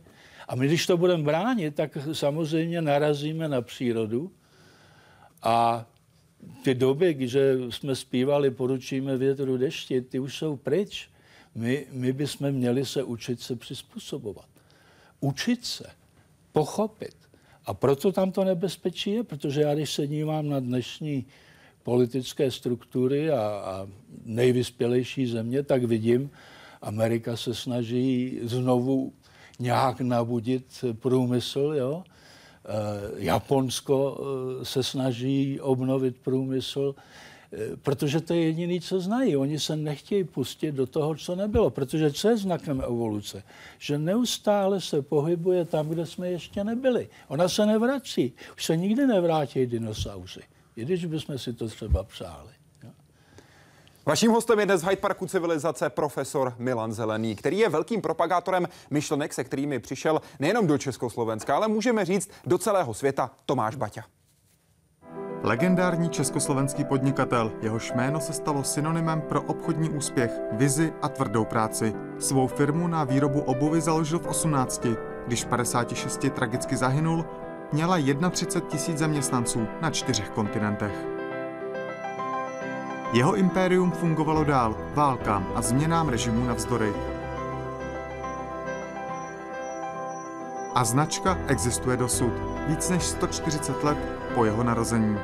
A 0.49 0.55
my, 0.55 0.67
když 0.67 0.87
to 0.87 0.97
budeme 0.97 1.23
bránit, 1.23 1.75
tak 1.75 1.99
samozřejmě 2.13 2.83
narazíme 2.83 3.49
na 3.49 3.63
přírodu 3.63 4.33
a 5.43 5.87
ty 6.63 6.75
doby, 6.75 7.17
že 7.21 7.57
jsme 7.71 7.97
zpívali 7.97 8.51
Poručíme 8.51 9.17
větru 9.17 9.57
dešti, 9.57 10.01
ty 10.01 10.19
už 10.19 10.39
jsou 10.39 10.57
pryč. 10.57 11.09
My, 11.55 11.87
my 11.91 12.13
bychom 12.13 12.53
měli 12.53 12.87
se 12.87 13.03
učit 13.03 13.41
se 13.41 13.57
přizpůsobovat. 13.57 14.47
Učit 15.21 15.65
se, 15.65 15.85
pochopit. 16.53 17.15
A 17.67 17.75
proto 17.75 18.13
tam 18.13 18.33
to 18.33 18.45
nebezpečí 18.45 19.11
je, 19.11 19.23
protože 19.23 19.61
já 19.61 19.75
když 19.75 19.93
se 19.93 20.07
dívám 20.07 20.49
na 20.49 20.61
dnešní 20.61 21.27
politické 21.83 22.51
struktury 22.51 23.31
a, 23.31 23.41
a 23.41 23.89
nejvyspělejší 24.25 25.27
země, 25.27 25.63
tak 25.63 25.85
vidím, 25.85 26.31
Amerika 26.83 27.37
se 27.37 27.55
snaží 27.55 28.41
znovu 28.43 29.13
nějak 29.59 30.01
nabudit 30.01 30.85
průmysl, 31.01 31.75
jo? 31.77 32.05
Eh, 32.67 33.11
Japonsko 33.17 34.21
eh, 34.61 34.65
se 34.65 34.83
snaží 34.83 35.61
obnovit 35.61 36.17
průmysl, 36.17 36.95
eh, 37.53 37.77
protože 37.83 38.21
to 38.21 38.35
je 38.35 38.45
jediné, 38.45 38.81
co 38.81 39.01
znají. 39.01 39.37
Oni 39.37 39.61
se 39.61 39.77
nechtějí 39.77 40.25
pustit 40.25 40.73
do 40.73 40.87
toho, 40.87 41.15
co 41.15 41.37
nebylo, 41.37 41.71
protože 41.71 42.13
co 42.13 42.29
je 42.29 42.37
znakem 42.37 42.81
evoluce? 42.81 43.43
Že 43.79 43.99
neustále 43.99 44.81
se 44.81 45.03
pohybuje 45.03 45.65
tam, 45.65 45.89
kde 45.89 46.07
jsme 46.07 46.31
ještě 46.31 46.65
nebyli. 46.65 47.09
Ona 47.29 47.49
se 47.49 47.67
nevrací. 47.67 48.33
Už 48.57 48.65
se 48.65 48.77
nikdy 48.77 49.07
nevrátí 49.07 49.67
dinosauři, 49.67 50.41
i 50.77 50.85
když 50.85 51.05
bychom 51.05 51.39
si 51.39 51.53
to 51.53 51.69
třeba 51.69 52.05
přáli. 52.05 52.64
Vaším 54.07 54.31
hostem 54.31 54.61
je 54.61 54.67
dnes 54.67 54.83
v 54.83 54.89
Hyde 54.89 55.01
Parku 55.01 55.27
civilizace 55.27 55.91
profesor 55.91 56.55
Milan 56.59 56.93
Zelený, 56.93 57.37
který 57.37 57.59
je 57.59 57.69
velkým 57.69 58.03
propagátorem 58.03 58.69
myšlenek, 58.91 59.33
se 59.33 59.45
kterými 59.45 59.79
přišel 59.79 60.21
nejenom 60.41 60.67
do 60.67 60.79
Československa, 60.79 61.57
ale 61.57 61.69
můžeme 61.69 62.05
říct 62.05 62.31
do 62.47 62.59
celého 62.59 62.95
světa 62.95 63.31
Tomáš 63.47 63.77
Baťa. 63.77 64.05
Legendární 65.43 66.11
československý 66.11 66.85
podnikatel, 66.85 67.53
jehož 67.63 67.93
jméno 67.93 68.21
se 68.21 68.33
stalo 68.33 68.65
synonymem 68.65 69.21
pro 69.21 69.43
obchodní 69.43 69.91
úspěch, 69.91 70.31
vizi 70.53 70.93
a 71.03 71.09
tvrdou 71.09 71.45
práci. 71.45 71.95
Svou 72.19 72.47
firmu 72.47 72.89
na 72.89 73.05
výrobu 73.05 73.41
obuvy 73.41 73.81
založil 73.81 74.19
v 74.19 74.27
18. 74.27 74.87
Když 75.27 75.45
v 75.45 75.49
56 75.49 76.21
tragicky 76.35 76.77
zahynul, 76.77 77.25
měla 77.73 77.97
31 78.31 78.71
tisíc 78.71 78.99
zaměstnanců 78.99 79.67
na 79.81 79.91
čtyřech 79.91 80.31
kontinentech. 80.31 81.14
Jeho 83.15 83.35
impérium 83.35 83.91
fungovalo 83.91 84.45
dál, 84.45 84.77
válkám 84.95 85.47
a 85.55 85.63
změnám 85.63 86.09
režimu 86.09 86.45
navzdory. 86.47 86.93
A 90.75 90.85
značka 90.85 91.39
existuje 91.47 91.97
dosud, 91.97 92.33
víc 92.67 92.91
než 92.91 93.03
140 93.03 93.85
let 93.85 93.99
po 94.35 94.45
jeho 94.45 94.65
narození. 94.65 95.19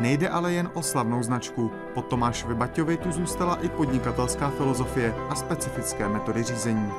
Nejde 0.00 0.28
ale 0.28 0.52
jen 0.52 0.70
o 0.74 0.82
slavnou 0.82 1.22
značku. 1.22 1.70
Po 1.94 2.02
Tomášovi 2.02 2.54
Baťovi 2.54 2.96
tu 2.96 3.12
zůstala 3.12 3.58
i 3.62 3.68
podnikatelská 3.68 4.50
filozofie 4.50 5.14
a 5.28 5.34
specifické 5.34 6.08
metody 6.08 6.42
řízení. 6.42 6.92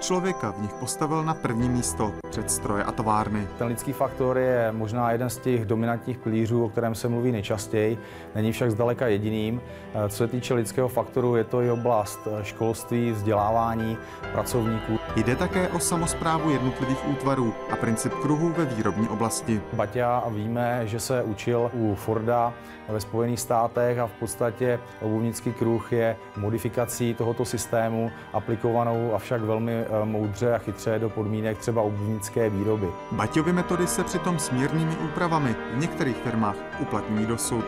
Člověka 0.00 0.50
v 0.50 0.62
nich 0.62 0.72
postavil 0.72 1.24
na 1.24 1.34
první 1.34 1.68
místo 1.68 2.12
před 2.30 2.50
stroje 2.50 2.84
a 2.84 2.92
továrny. 2.92 3.48
Ten 3.58 3.66
lidský 3.66 3.92
faktor 3.92 4.38
je 4.38 4.72
možná 4.72 5.12
jeden 5.12 5.30
z 5.30 5.38
těch 5.38 5.64
dominantních 5.64 6.18
pilířů, 6.18 6.64
o 6.64 6.68
kterém 6.68 6.94
se 6.94 7.08
mluví 7.08 7.32
nejčastěji, 7.32 7.98
není 8.34 8.52
však 8.52 8.70
zdaleka 8.70 9.06
jediným. 9.06 9.60
Co 10.08 10.16
se 10.16 10.28
týče 10.28 10.54
lidského 10.54 10.88
faktoru, 10.88 11.36
je 11.36 11.44
to 11.44 11.62
i 11.62 11.70
oblast 11.70 12.28
školství, 12.42 13.12
vzdělávání 13.12 13.98
pracovníků. 14.32 14.98
Jde 15.16 15.36
také 15.36 15.68
o 15.68 15.78
samozprávu 15.78 16.50
jednotlivých 16.50 17.08
útvarů 17.08 17.54
a 17.70 17.76
princip 17.76 18.12
kruhu 18.14 18.48
ve 18.48 18.64
výrobní 18.64 19.08
oblasti. 19.08 19.60
Baťa 19.72 20.22
víme, 20.28 20.82
že 20.84 21.00
se 21.00 21.22
učil 21.22 21.70
u 21.74 21.94
Forda 21.94 22.52
ve 22.88 23.00
Spojených 23.00 23.40
státech 23.40 23.98
a 23.98 24.06
v 24.06 24.12
podstatě 24.12 24.80
obuvnický 25.00 25.52
kruh 25.52 25.92
je 25.92 26.16
modifikací 26.36 27.14
tohoto 27.14 27.44
systému 27.44 28.10
aplikovanou 28.32 29.14
avšak 29.14 29.40
velmi 29.40 29.72
eh, 29.72 29.86
moudře 30.04 30.54
a 30.54 30.58
chytře 30.58 30.98
do 30.98 31.10
podmínek 31.10 31.58
třeba 31.58 31.82
obuvnické 31.82 32.50
výroby. 32.50 32.88
Baťovy 33.12 33.52
metody 33.52 33.86
se 33.86 34.04
přitom 34.04 34.38
s 34.38 34.50
mírnými 34.50 34.96
úpravami 34.96 35.54
v 35.74 35.78
některých 35.78 36.16
firmách 36.16 36.56
uplatňují 36.80 37.26
dosud. 37.26 37.64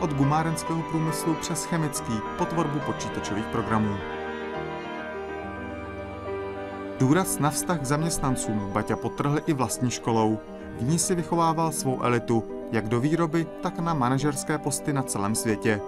Od 0.00 0.10
gumárenského 0.12 0.82
průmyslu 0.82 1.34
přes 1.34 1.64
chemický 1.64 2.12
po 2.38 2.44
tvorbu 2.44 2.78
počítačových 2.80 3.46
programů. 3.46 3.96
Důraz 6.98 7.38
na 7.38 7.50
vztah 7.50 7.80
k 7.80 7.84
zaměstnancům 7.84 8.70
Baťa 8.72 8.96
potrhl 8.96 9.38
i 9.46 9.52
vlastní 9.52 9.90
školou. 9.90 10.38
V 10.78 10.82
ní 10.82 10.98
si 10.98 11.14
vychovával 11.14 11.72
svou 11.72 12.02
elitu, 12.02 12.57
jak 12.72 12.88
do 12.88 13.00
výroby, 13.00 13.46
tak 13.62 13.78
na 13.78 13.94
manažerské 13.94 14.58
posty 14.58 14.92
na 14.92 15.02
celém 15.02 15.34
světě. 15.34 15.80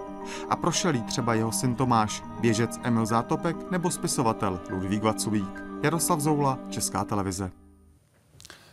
A 0.49 0.55
prošel 0.55 0.95
jí 0.95 1.03
třeba 1.03 1.33
jeho 1.33 1.51
syn 1.51 1.75
Tomáš, 1.75 2.23
běžec 2.39 2.79
Emil 2.83 3.05
Zátopek 3.05 3.71
nebo 3.71 3.91
spisovatel 3.91 4.59
Ludvík 4.69 5.03
Vaculík. 5.03 5.63
Jaroslav 5.83 6.19
Zoula, 6.19 6.59
Česká 6.69 7.05
televize. 7.05 7.51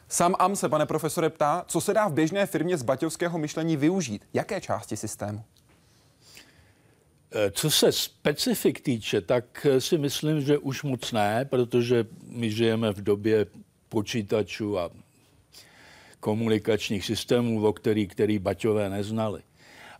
Sam 0.08 0.34
Am 0.38 0.56
se, 0.56 0.68
pane 0.68 0.86
profesore, 0.86 1.30
ptá, 1.30 1.64
co 1.66 1.80
se 1.80 1.94
dá 1.94 2.08
v 2.08 2.12
běžné 2.12 2.46
firmě 2.46 2.76
z 2.76 2.82
baťovského 2.82 3.38
myšlení 3.38 3.76
využít? 3.76 4.24
Jaké 4.34 4.60
části 4.60 4.96
systému? 4.96 5.44
Eh, 7.32 7.50
co 7.50 7.70
se 7.70 7.92
specifik 7.92 8.80
týče, 8.80 9.20
tak 9.20 9.66
eh, 9.66 9.80
si 9.80 9.98
myslím, 9.98 10.40
že 10.40 10.58
už 10.58 10.82
moc 10.82 11.12
ne, 11.12 11.44
protože 11.44 12.06
my 12.26 12.50
žijeme 12.50 12.92
v 12.92 13.02
době 13.02 13.46
počítačů 13.88 14.78
a 14.78 14.90
komunikačních 16.20 17.04
systémů, 17.04 17.66
o 17.66 17.72
který, 17.72 18.06
který 18.06 18.38
Baťové 18.38 18.90
neznali. 18.90 19.42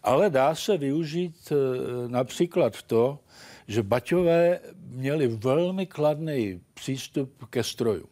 Ale 0.03 0.31
dá 0.31 0.55
se 0.55 0.77
využít 0.77 1.53
eh, 1.53 2.09
například 2.09 2.83
to, 2.83 3.19
že 3.69 3.83
Baťové 3.83 4.61
měli 4.87 5.27
velmi 5.27 5.87
kladný 5.87 6.61
přístup 6.75 7.45
ke 7.51 7.63
stroju. 7.65 8.09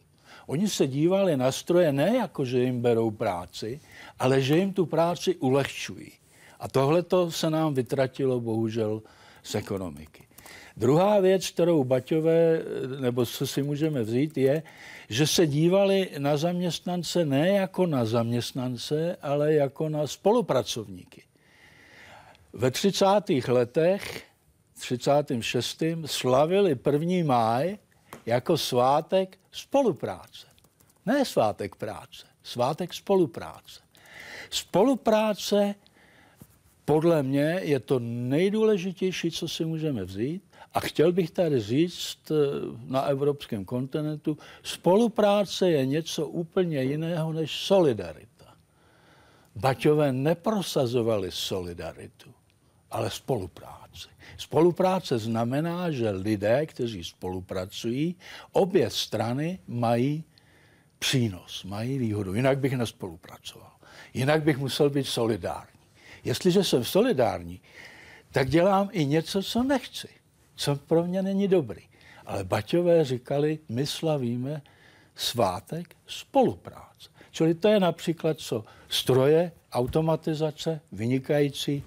Oni 0.47 0.67
se 0.69 0.87
dívali 0.87 1.37
na 1.37 1.51
stroje 1.51 1.93
ne 1.93 2.15
jako, 2.15 2.45
že 2.45 2.59
jim 2.59 2.81
berou 2.81 3.11
práci, 3.11 3.79
ale 4.19 4.41
že 4.41 4.57
jim 4.57 4.73
tu 4.73 4.85
práci 4.85 5.35
ulehčují. 5.35 6.11
A 6.59 6.67
tohle 6.67 7.03
to 7.03 7.31
se 7.31 7.49
nám 7.49 7.73
vytratilo 7.73 8.39
bohužel 8.39 9.01
z 9.43 9.55
ekonomiky. 9.55 10.26
Druhá 10.77 11.19
věc, 11.19 11.49
kterou 11.49 11.83
Baťové, 11.83 12.61
nebo 12.99 13.25
co 13.25 13.47
si 13.47 13.63
můžeme 13.63 14.03
vzít, 14.03 14.37
je, 14.37 14.63
že 15.09 15.27
se 15.27 15.47
dívali 15.47 16.09
na 16.17 16.37
zaměstnance 16.37 17.25
ne 17.25 17.49
jako 17.49 17.85
na 17.85 18.05
zaměstnance, 18.05 19.17
ale 19.21 19.53
jako 19.53 19.89
na 19.89 20.07
spolupracovníky. 20.07 21.23
Ve 22.53 22.71
30. 22.71 23.05
letech, 23.47 24.23
36. 24.79 25.83
slavili 26.05 26.77
1. 26.91 27.33
máj 27.33 27.77
jako 28.25 28.57
svátek 28.57 29.37
spolupráce. 29.51 30.47
Ne 31.05 31.25
svátek 31.25 31.75
práce, 31.75 32.27
svátek 32.43 32.93
spolupráce. 32.93 33.81
Spolupráce 34.49 35.75
podle 36.85 37.23
mě 37.23 37.59
je 37.63 37.79
to 37.79 37.99
nejdůležitější, 37.99 39.31
co 39.31 39.47
si 39.47 39.65
můžeme 39.65 40.03
vzít. 40.03 40.46
A 40.77 40.79
chtěl 40.79 41.11
bych 41.11 41.31
tady 41.31 41.59
říct 41.59 42.31
eh, 42.31 42.35
na 42.85 43.01
evropském 43.01 43.65
kontinentu, 43.65 44.37
spolupráce 44.63 45.69
je 45.69 45.85
něco 45.85 46.27
úplně 46.27 46.83
jiného 46.83 47.33
než 47.33 47.51
solidarita. 47.51 48.53
Baťové 49.55 50.13
neprosazovali 50.13 51.31
solidaritu, 51.31 52.33
ale 52.91 53.09
spolupráci. 53.09 54.07
Spolupráce 54.37 55.17
znamená, 55.17 55.91
že 55.91 56.09
lidé, 56.09 56.65
kteří 56.65 57.03
spolupracují, 57.03 58.15
obě 58.51 58.89
strany 58.89 59.59
mají 59.67 60.23
přínos, 60.99 61.63
mají 61.63 61.97
výhodu. 61.97 62.33
Jinak 62.33 62.59
bych 62.59 62.77
nespolupracoval. 62.77 63.71
Jinak 64.13 64.43
bych 64.43 64.57
musel 64.57 64.89
být 64.89 65.07
solidární. 65.07 65.81
Jestliže 66.23 66.63
jsem 66.63 66.83
solidární, 66.83 67.61
tak 68.31 68.49
dělám 68.49 68.89
i 68.91 69.05
něco, 69.05 69.43
co 69.43 69.63
nechci, 69.63 70.07
co 70.57 70.75
pro 70.75 71.03
mě 71.03 71.21
není 71.21 71.47
dobrý. 71.47 71.81
Ale 72.25 72.43
Baťové 72.43 73.05
říkali, 73.05 73.59
my 73.69 73.85
slavíme 73.85 74.61
svátek 75.15 75.95
spolupráce. 76.07 77.09
Čili 77.31 77.53
to 77.53 77.67
je 77.67 77.79
například 77.79 78.39
co? 78.39 78.65
Stroje, 78.89 79.51
automatizace, 79.71 80.81
vynikající, 80.91 81.83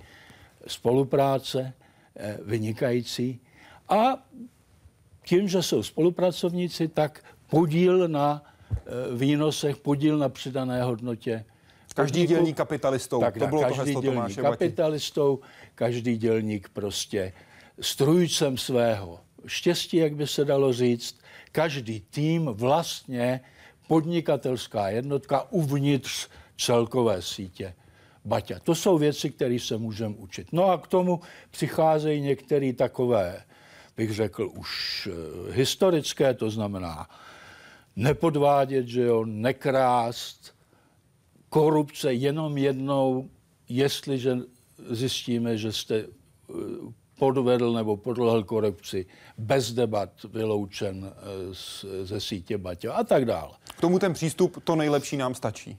spolupráce, 0.66 1.72
eh, 2.16 2.38
vynikající. 2.44 3.40
A 3.88 4.28
tím, 5.24 5.48
že 5.48 5.62
jsou 5.62 5.82
spolupracovníci, 5.82 6.88
tak 6.88 7.24
podíl 7.50 8.08
na 8.08 8.42
eh, 8.70 8.76
výnosech, 9.16 9.76
podíl 9.76 10.18
na 10.18 10.28
přidané 10.28 10.82
hodnotě 10.82 11.44
Každý 11.94 12.26
dělník 12.26 12.56
kapitalistou, 12.56 13.20
tak, 13.20 13.38
to 13.38 13.46
bylo 13.46 13.62
každý 13.62 13.76
to 13.76 13.82
heslo 13.82 14.02
dělník 14.02 14.16
Tomáše 14.16 14.42
kapitalistou, 14.42 15.40
každý 15.74 16.16
dělník 16.16 16.68
prostě 16.68 17.32
strujcem 17.80 18.58
svého 18.58 19.20
štěstí, 19.46 19.96
jak 19.96 20.14
by 20.14 20.26
se 20.26 20.44
dalo 20.44 20.72
říct, 20.72 21.20
každý 21.52 22.00
tým 22.00 22.46
vlastně 22.46 23.40
podnikatelská 23.86 24.88
jednotka 24.88 25.52
uvnitř 25.52 26.28
celkové 26.58 27.22
sítě. 27.22 27.74
Baťa. 28.24 28.58
To 28.58 28.74
jsou 28.74 28.98
věci, 28.98 29.30
které 29.30 29.58
se 29.58 29.76
můžeme 29.76 30.14
učit. 30.18 30.52
No 30.52 30.64
a 30.64 30.78
k 30.78 30.86
tomu 30.86 31.20
přicházejí 31.50 32.20
některé 32.20 32.72
takové, 32.72 33.44
bych 33.96 34.14
řekl, 34.14 34.50
už 34.54 35.08
eh, 35.10 35.52
historické, 35.52 36.34
to 36.34 36.50
znamená 36.50 37.08
nepodvádět, 37.96 38.86
že 38.86 39.02
jo, 39.02 39.24
nekrást, 39.24 40.54
korupce 41.48 42.12
jenom 42.12 42.58
jednou, 42.58 43.30
jestliže 43.68 44.36
zjistíme, 44.90 45.58
že 45.58 45.72
jste 45.72 45.96
eh, 45.96 46.54
podvedl 47.20 47.72
nebo 47.72 47.96
podlehl 47.96 48.44
korupci, 48.44 49.06
bez 49.38 49.72
debat 49.72 50.10
vyloučen 50.32 51.12
eh, 51.12 52.04
ze 52.04 52.20
sítě 52.20 52.58
Baťa 52.58 52.92
a 52.92 53.04
tak 53.04 53.24
dále. 53.24 53.52
K 53.76 53.80
tomu 53.80 53.98
ten 53.98 54.12
přístup, 54.12 54.64
to 54.64 54.76
nejlepší 54.76 55.16
nám 55.16 55.34
stačí. 55.34 55.76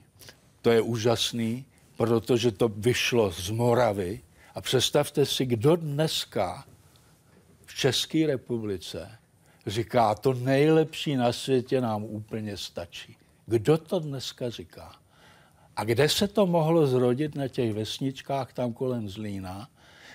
To 0.62 0.70
je 0.70 0.80
úžasný, 0.80 1.64
protože 1.96 2.52
to 2.52 2.68
vyšlo 2.68 3.32
z 3.32 3.50
Moravy. 3.50 4.20
A 4.54 4.60
představte 4.60 5.26
si, 5.26 5.46
kdo 5.46 5.76
dneska 5.76 6.64
v 7.66 7.74
České 7.74 8.26
republice 8.26 9.18
říká, 9.66 10.14
to 10.14 10.34
nejlepší 10.34 11.16
na 11.16 11.32
světě 11.32 11.80
nám 11.80 12.04
úplně 12.04 12.56
stačí. 12.56 13.16
Kdo 13.46 13.78
to 13.78 13.98
dneska 13.98 14.50
říká? 14.50 14.92
A 15.76 15.84
kde 15.84 16.08
se 16.08 16.28
to 16.28 16.46
mohlo 16.46 16.86
zrodit 16.86 17.34
na 17.34 17.48
těch 17.48 17.72
vesničkách 17.72 18.52
tam 18.52 18.72
kolem 18.72 19.08
Zlína, 19.08 19.68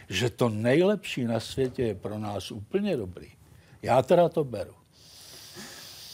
že 0.09 0.29
to 0.29 0.49
nejlepší 0.49 1.23
na 1.25 1.39
světě 1.39 1.83
je 1.83 1.95
pro 1.95 2.19
nás 2.19 2.51
úplně 2.51 2.97
dobrý. 2.97 3.31
Já 3.81 4.01
teda 4.01 4.29
to 4.29 4.43
beru 4.43 4.73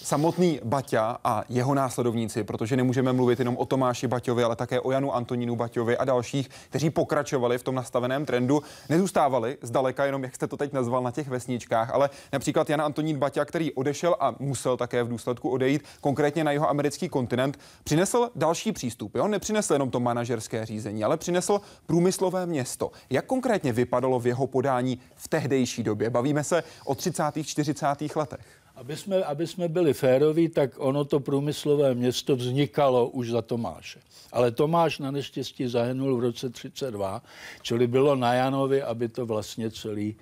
samotný 0.03 0.59
Baťa 0.63 1.17
a 1.23 1.43
jeho 1.49 1.73
následovníci, 1.73 2.43
protože 2.43 2.77
nemůžeme 2.77 3.13
mluvit 3.13 3.39
jenom 3.39 3.57
o 3.57 3.65
Tomáši 3.65 4.07
Baťovi, 4.07 4.43
ale 4.43 4.55
také 4.55 4.79
o 4.79 4.91
Janu 4.91 5.15
Antonínu 5.15 5.55
Baťovi 5.55 5.97
a 5.97 6.05
dalších, 6.05 6.49
kteří 6.69 6.89
pokračovali 6.89 7.57
v 7.57 7.63
tom 7.63 7.75
nastaveném 7.75 8.25
trendu, 8.25 8.63
nezůstávali 8.89 9.57
zdaleka 9.61 10.05
jenom, 10.05 10.23
jak 10.23 10.35
jste 10.35 10.47
to 10.47 10.57
teď 10.57 10.73
nazval, 10.73 11.03
na 11.03 11.11
těch 11.11 11.27
vesničkách, 11.27 11.89
ale 11.89 12.09
například 12.33 12.69
Jan 12.69 12.81
Antonín 12.81 13.17
Baťa, 13.17 13.45
který 13.45 13.73
odešel 13.73 14.15
a 14.19 14.35
musel 14.39 14.77
také 14.77 15.03
v 15.03 15.07
důsledku 15.07 15.49
odejít 15.49 15.83
konkrétně 16.01 16.43
na 16.43 16.51
jeho 16.51 16.69
americký 16.69 17.09
kontinent, 17.09 17.59
přinesl 17.83 18.29
další 18.35 18.71
přístup. 18.71 19.15
Jo? 19.15 19.27
Nepřinesl 19.27 19.73
jenom 19.73 19.89
to 19.89 19.99
manažerské 19.99 20.65
řízení, 20.65 21.03
ale 21.03 21.17
přinesl 21.17 21.61
průmyslové 21.85 22.45
město. 22.45 22.91
Jak 23.09 23.25
konkrétně 23.25 23.73
vypadalo 23.73 24.19
v 24.19 24.27
jeho 24.27 24.47
podání 24.47 24.99
v 25.15 25.27
tehdejší 25.27 25.83
době? 25.83 26.09
Bavíme 26.09 26.43
se 26.43 26.63
o 26.85 26.95
30. 26.95 27.23
40. 27.43 27.85
letech. 28.15 28.62
Aby 28.83 28.97
jsme, 28.97 29.23
aby 29.23 29.47
jsme 29.47 29.67
byli 29.67 29.93
féroví, 29.93 30.49
tak 30.49 30.75
ono 30.77 31.05
to 31.05 31.19
průmyslové 31.19 31.95
město 31.95 32.35
vznikalo 32.35 33.09
už 33.09 33.29
za 33.29 33.41
Tomáše. 33.41 33.99
Ale 34.31 34.51
Tomáš 34.51 34.99
na 34.99 35.11
neštěstí 35.11 35.67
zahynul 35.67 36.17
v 36.17 36.19
roce 36.19 36.49
32, 36.49 37.23
čili 37.61 37.87
bylo 37.87 38.15
na 38.15 38.33
Janovi, 38.33 38.81
aby 38.81 39.09
to 39.09 39.25
vlastně 39.25 39.71
celý 39.71 40.15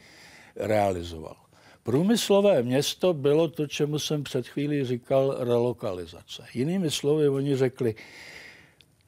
realizoval. 0.56 1.36
Průmyslové 1.84 2.64
město 2.64 3.14
bylo 3.14 3.48
to, 3.48 3.68
čemu 3.68 4.00
jsem 4.00 4.24
před 4.24 4.48
chvílí 4.48 4.86
říkal 4.86 5.36
relokalizace. 5.40 6.46
Jinými 6.54 6.92
slovy, 6.92 7.30
oni 7.30 7.56
řekli, 7.56 7.96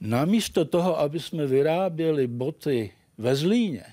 namísto 0.01 0.65
toho, 0.65 0.99
aby 0.99 1.19
jsme 1.19 1.47
vyráběli 1.47 2.27
boty 2.27 2.91
ve 3.17 3.35
Zlíně 3.35 3.85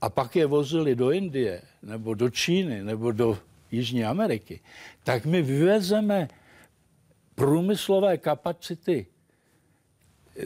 a 0.00 0.10
pak 0.10 0.36
je 0.36 0.46
vozili 0.46 0.94
do 0.94 1.10
Indie, 1.10 1.62
nebo 1.82 2.14
do 2.14 2.30
Číny, 2.30 2.84
nebo 2.84 3.12
do 3.12 3.38
Jižní 3.70 4.04
Ameriky, 4.04 4.60
tak 5.04 5.26
my 5.26 5.42
vyvezeme 5.42 6.28
průmyslové 7.34 8.18
kapacity, 8.18 9.06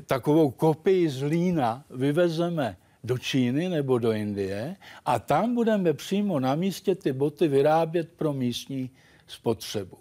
takovou 0.06 0.50
kopii 0.50 1.08
z 1.08 1.22
Lína 1.22 1.84
vyvezeme 1.90 2.76
do 3.04 3.18
Číny 3.18 3.68
nebo 3.68 3.98
do 3.98 4.12
Indie 4.12 4.76
a 5.04 5.18
tam 5.18 5.54
budeme 5.54 5.92
přímo 5.92 6.40
na 6.40 6.54
místě 6.54 6.94
ty 6.94 7.12
boty 7.12 7.48
vyrábět 7.48 8.12
pro 8.16 8.32
místní 8.32 8.90
spotřebu. 9.26 9.98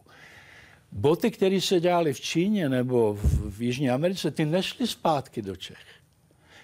Boty, 0.91 1.31
které 1.31 1.61
se 1.61 1.79
dělaly 1.79 2.13
v 2.13 2.21
Číně 2.21 2.69
nebo 2.69 3.13
v, 3.13 3.57
v 3.57 3.61
Jižní 3.61 3.89
Americe, 3.89 4.31
ty 4.31 4.45
nešly 4.45 4.87
zpátky 4.87 5.41
do 5.41 5.55
Čech. 5.55 5.85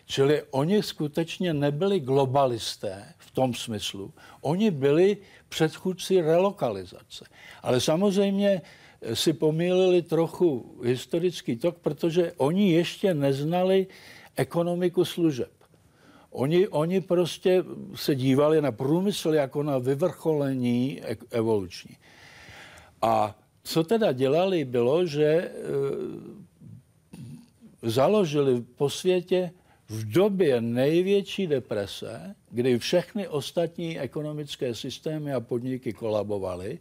Čili 0.06 0.44
oni 0.52 0.84
skutečně 0.84 1.54
nebyli 1.54 2.00
globalisté 2.00 3.14
v 3.18 3.32
tom 3.32 3.54
smyslu. 3.54 4.14
Oni 4.42 4.72
byli 4.72 5.18
předchůdci 5.50 6.22
relokalizace. 6.22 7.26
Ale 7.64 7.82
samozřejmě 7.82 8.62
si 9.14 9.34
pomýlili 9.34 10.02
trochu 10.02 10.76
historický 10.84 11.56
tok, 11.56 11.78
protože 11.78 12.34
oni 12.38 12.72
ještě 12.72 13.14
neznali 13.14 13.88
ekonomiku 14.36 15.06
služeb. 15.06 15.52
Oni, 16.32 16.68
oni 16.68 17.02
prostě 17.02 17.64
se 17.96 18.16
dívali 18.16 18.62
na 18.62 18.72
průmysl 18.72 19.34
jako 19.34 19.64
na 19.64 19.78
vyvrcholení 19.78 21.02
evoluční. 21.32 21.98
A 23.02 23.36
co 23.64 23.84
teda 23.84 24.12
dělali, 24.12 24.66
bylo, 24.66 25.06
že 25.06 25.26
e, 25.26 25.52
založili 27.84 28.62
po 28.62 28.90
světě 28.90 29.52
v 29.90 30.12
době 30.12 30.62
největší 30.62 31.48
deprese, 31.48 32.36
kdy 32.52 32.80
všechny 32.80 33.28
ostatní 33.28 34.00
ekonomické 34.00 34.76
systémy 34.76 35.34
a 35.34 35.40
podniky 35.40 35.94
kolabovaly, 35.94 36.80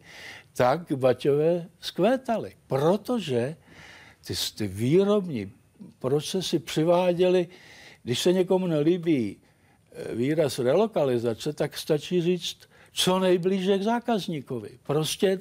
tak 0.56 0.92
Baťové 0.92 1.68
skvétaly, 1.80 2.52
protože 2.66 3.56
ty, 4.26 4.34
ty 4.56 4.68
výrobní 4.68 5.52
procesy 5.98 6.58
přiváděly, 6.58 7.48
když 8.02 8.18
se 8.18 8.32
někomu 8.32 8.66
nelíbí 8.66 9.36
eh, 9.36 10.14
výraz 10.14 10.58
relokalizace, 10.58 11.52
tak 11.52 11.78
stačí 11.78 12.22
říct, 12.22 12.56
co 12.92 13.18
nejblíže 13.18 13.78
k 13.78 13.82
zákazníkovi. 13.82 14.70
Prostě, 14.82 15.40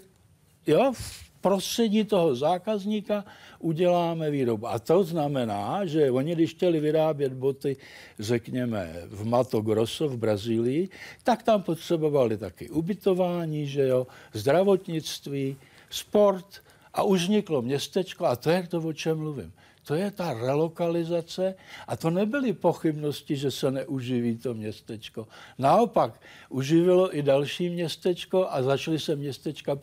jo, 0.68 0.94
prostředí 1.42 2.04
toho 2.04 2.36
zákazníka 2.36 3.26
uděláme 3.60 4.32
výrobu. 4.32 4.68
A 4.68 4.80
to 4.80 5.04
znamená, 5.04 5.86
že 5.86 6.12
oni, 6.12 6.36
když 6.36 6.52
chtěli 6.54 6.80
vyrábět 6.80 7.34
boty, 7.34 7.78
řekněme, 8.20 8.94
v 9.08 9.26
Mato 9.26 9.62
Grosso 9.62 10.10
v 10.10 10.18
Brazílii, 10.18 10.90
tak 11.24 11.44
tam 11.44 11.64
potřebovali 11.64 12.38
taky 12.38 12.70
ubytování, 12.70 13.68
že 13.68 13.88
jo, 13.88 14.08
zdravotnictví, 14.34 15.58
sport 15.90 16.64
a 16.94 17.04
už 17.04 17.22
vzniklo 17.22 17.62
městečko 17.62 18.26
a 18.26 18.36
to 18.36 18.50
je 18.50 18.68
to, 18.68 18.78
o 18.82 18.94
čem 18.94 19.18
mluvím. 19.18 19.54
To 19.88 19.96
je 19.96 20.12
ta 20.12 20.34
relokalizace 20.34 21.56
a 21.88 21.98
to 21.98 22.10
nebyly 22.10 22.54
pochybnosti, 22.54 23.36
že 23.36 23.52
se 23.52 23.72
neuživí 23.72 24.38
to 24.38 24.54
městečko. 24.54 25.28
Naopak, 25.58 26.22
uživilo 26.50 27.18
i 27.18 27.22
další 27.24 27.70
městečko 27.70 28.48
a 28.50 28.64
začaly 28.64 29.00
se 29.00 29.16
městečka 29.16 29.80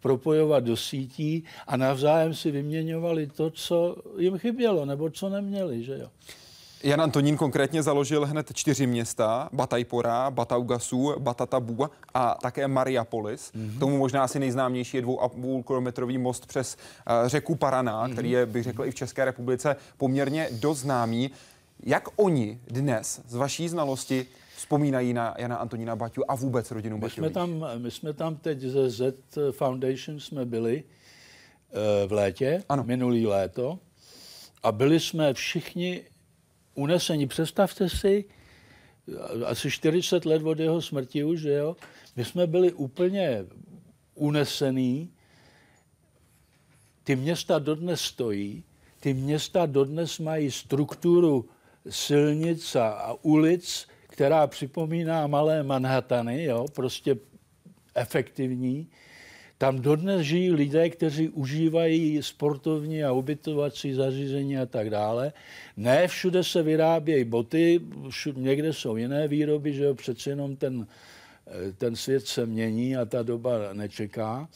propojovat 0.00 0.64
do 0.64 0.76
sítí 0.76 1.44
a 1.66 1.76
navzájem 1.76 2.34
si 2.34 2.50
vyměňovali 2.50 3.26
to, 3.26 3.50
co 3.50 3.96
jim 4.18 4.38
chybělo 4.38 4.84
nebo 4.84 5.10
co 5.10 5.28
neměli. 5.28 5.84
Že 5.84 5.98
jo? 5.98 6.08
Jan 6.82 7.00
Antonín 7.00 7.36
konkrétně 7.36 7.82
založil 7.82 8.26
hned 8.26 8.50
čtyři 8.54 8.86
města, 8.86 9.48
Batajpora, 9.52 10.30
Bataugasu, 10.30 11.14
Batatabu 11.18 11.86
a 12.14 12.38
také 12.42 12.68
Mariapolis. 12.68 13.52
Mm-hmm. 13.52 13.78
Tomu 13.78 13.98
možná 13.98 14.22
asi 14.22 14.38
nejznámější 14.38 14.96
je 14.96 15.02
dvou 15.02 15.20
a 15.20 15.28
půl 15.28 15.62
kilometrový 15.62 16.18
most 16.18 16.46
přes 16.46 16.76
uh, 16.76 17.28
řeku 17.28 17.54
Paraná, 17.54 18.06
mm-hmm. 18.06 18.12
který 18.12 18.30
je, 18.30 18.46
bych 18.46 18.64
řekl, 18.64 18.84
i 18.84 18.90
v 18.90 18.94
České 18.94 19.24
republice 19.24 19.76
poměrně 19.96 20.48
dost 20.52 20.78
známý. 20.78 21.30
Jak 21.82 22.08
oni 22.16 22.60
dnes 22.66 23.20
z 23.28 23.34
vaší 23.34 23.68
znalosti 23.68 24.26
vzpomínají 24.56 25.12
na 25.12 25.34
Jana 25.38 25.56
Antonína 25.56 25.96
Baťu 25.96 26.30
a 26.30 26.34
vůbec 26.34 26.70
rodinu 26.70 26.98
my 26.98 27.10
jsme 27.10 27.30
tam, 27.30 27.66
My 27.78 27.90
jsme 27.90 28.12
tam 28.12 28.36
teď 28.36 28.60
ze 28.60 28.90
Z 28.90 29.14
Foundation 29.50 30.20
jsme 30.20 30.44
byli 30.44 30.82
uh, 30.82 32.08
v 32.08 32.12
létě, 32.12 32.62
ano. 32.68 32.84
minulý 32.86 33.26
léto, 33.26 33.78
a 34.62 34.72
byli 34.72 35.00
jsme 35.00 35.34
všichni 35.34 36.02
unesení. 36.78 37.26
Představte 37.26 37.88
si, 37.88 38.24
asi 39.46 39.70
40 39.70 40.24
let 40.24 40.42
od 40.42 40.58
jeho 40.58 40.82
smrti 40.82 41.24
už, 41.24 41.40
že 41.40 41.52
jo, 41.52 41.76
my 42.16 42.24
jsme 42.24 42.46
byli 42.46 42.72
úplně 42.72 43.44
unesený. 44.14 45.10
Ty 47.04 47.16
města 47.16 47.58
dodnes 47.58 48.00
stojí, 48.00 48.64
ty 49.00 49.14
města 49.14 49.66
dodnes 49.66 50.18
mají 50.18 50.50
strukturu 50.50 51.48
silnic 51.90 52.76
a 52.76 53.14
ulic, 53.22 53.88
která 54.06 54.46
připomíná 54.46 55.26
malé 55.26 55.62
Manhattany, 55.62 56.44
jo, 56.44 56.66
prostě 56.74 57.16
efektivní. 57.94 58.86
Tam 59.58 59.80
dodnes 59.80 60.22
žijí 60.22 60.52
lidé, 60.52 60.90
kteří 60.90 61.28
užívají 61.28 62.22
sportovní 62.22 63.04
a 63.04 63.12
ubytovací 63.12 63.92
zařízení 63.94 64.58
a 64.58 64.66
tak 64.66 64.90
dále. 64.90 65.32
Ne 65.76 66.08
všude 66.08 66.44
se 66.44 66.62
vyrábějí 66.62 67.24
boty, 67.24 67.80
všude, 68.08 68.40
někde 68.40 68.72
jsou 68.72 68.96
jiné 68.96 69.28
výroby, 69.28 69.72
že 69.72 69.84
jo, 69.84 69.94
přece 69.94 70.30
jenom 70.30 70.56
ten, 70.56 70.86
eh, 71.46 71.72
ten 71.72 71.96
svět 71.96 72.26
se 72.26 72.46
mění 72.46 72.96
a 72.96 73.04
ta 73.04 73.22
doba 73.22 73.72
nečeká. 73.72 74.48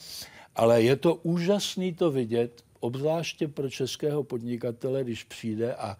Ale 0.55 0.81
je 0.81 0.95
to 0.95 1.15
úžasný 1.15 1.93
to 1.93 2.11
vidět, 2.11 2.63
obzvláště 2.79 3.47
pro 3.47 3.69
českého 3.69 4.23
podnikatele, 4.23 5.03
když 5.03 5.23
přijde 5.23 5.75
a 5.75 5.97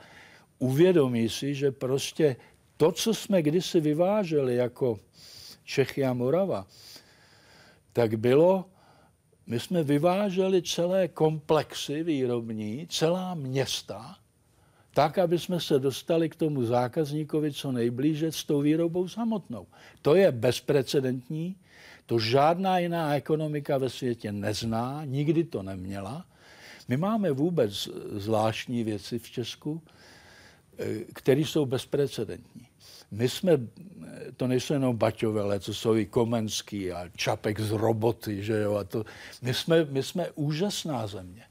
uvědomí 0.60 1.30
si, 1.30 1.56
že 1.56 1.72
prostě 1.72 2.36
to, 2.78 2.92
co 2.92 3.14
jsme 3.14 3.42
kdysi 3.42 3.80
vyváželi 3.80 4.56
jako 4.56 5.00
Čechy 5.64 6.06
a 6.06 6.14
Morava, 6.14 6.68
tak 7.94 8.16
bylo, 8.16 8.66
my 9.48 9.60
jsme 9.60 9.84
vyváželi 9.84 10.62
celé 10.62 11.08
komplexy 11.08 12.04
výrobní, 12.04 12.88
celá 12.90 13.34
města, 13.34 14.18
tak, 14.94 15.18
aby 15.18 15.40
jsme 15.40 15.60
se 15.60 15.80
dostali 15.80 16.30
k 16.30 16.36
tomu 16.36 16.66
zákazníkovi 16.66 17.54
co 17.54 17.72
nejblíže 17.72 18.32
s 18.32 18.44
tou 18.44 18.62
výrobou 18.62 19.08
samotnou. 19.08 19.68
To 20.02 20.16
je 20.16 20.32
bezprecedentní, 20.32 21.56
to 22.06 22.20
žádná 22.20 22.80
jiná 22.80 23.16
ekonomika 23.16 23.78
ve 23.78 23.90
světě 23.90 24.32
nezná, 24.32 25.06
nikdy 25.06 25.44
to 25.44 25.64
neměla. 25.64 26.26
My 26.88 26.98
máme 26.98 27.32
vůbec 27.32 27.90
zvláštní 28.12 28.84
věci 28.84 29.20
v 29.20 29.32
Česku, 29.32 29.82
eh, 30.78 31.00
které 31.14 31.42
jsou 31.42 31.66
bezprecedentní. 31.66 32.68
My 33.14 33.30
jsme, 33.30 33.52
to 34.38 34.48
nejsou 34.48 34.74
jenom 34.74 34.98
Baťovele, 34.98 35.60
co 35.60 35.74
jsou 35.74 35.96
i 35.96 36.06
Komenský 36.06 36.92
a 36.92 37.10
Čapek 37.16 37.60
z 37.60 37.72
roboty, 37.72 38.44
že 38.44 38.60
jo, 38.60 38.76
a 38.76 38.84
to, 38.84 39.06
my 39.42 39.54
jsme, 39.54 39.86
my 39.86 40.04
jsme 40.04 40.32
úžasná 40.36 41.08
země. 41.08 41.44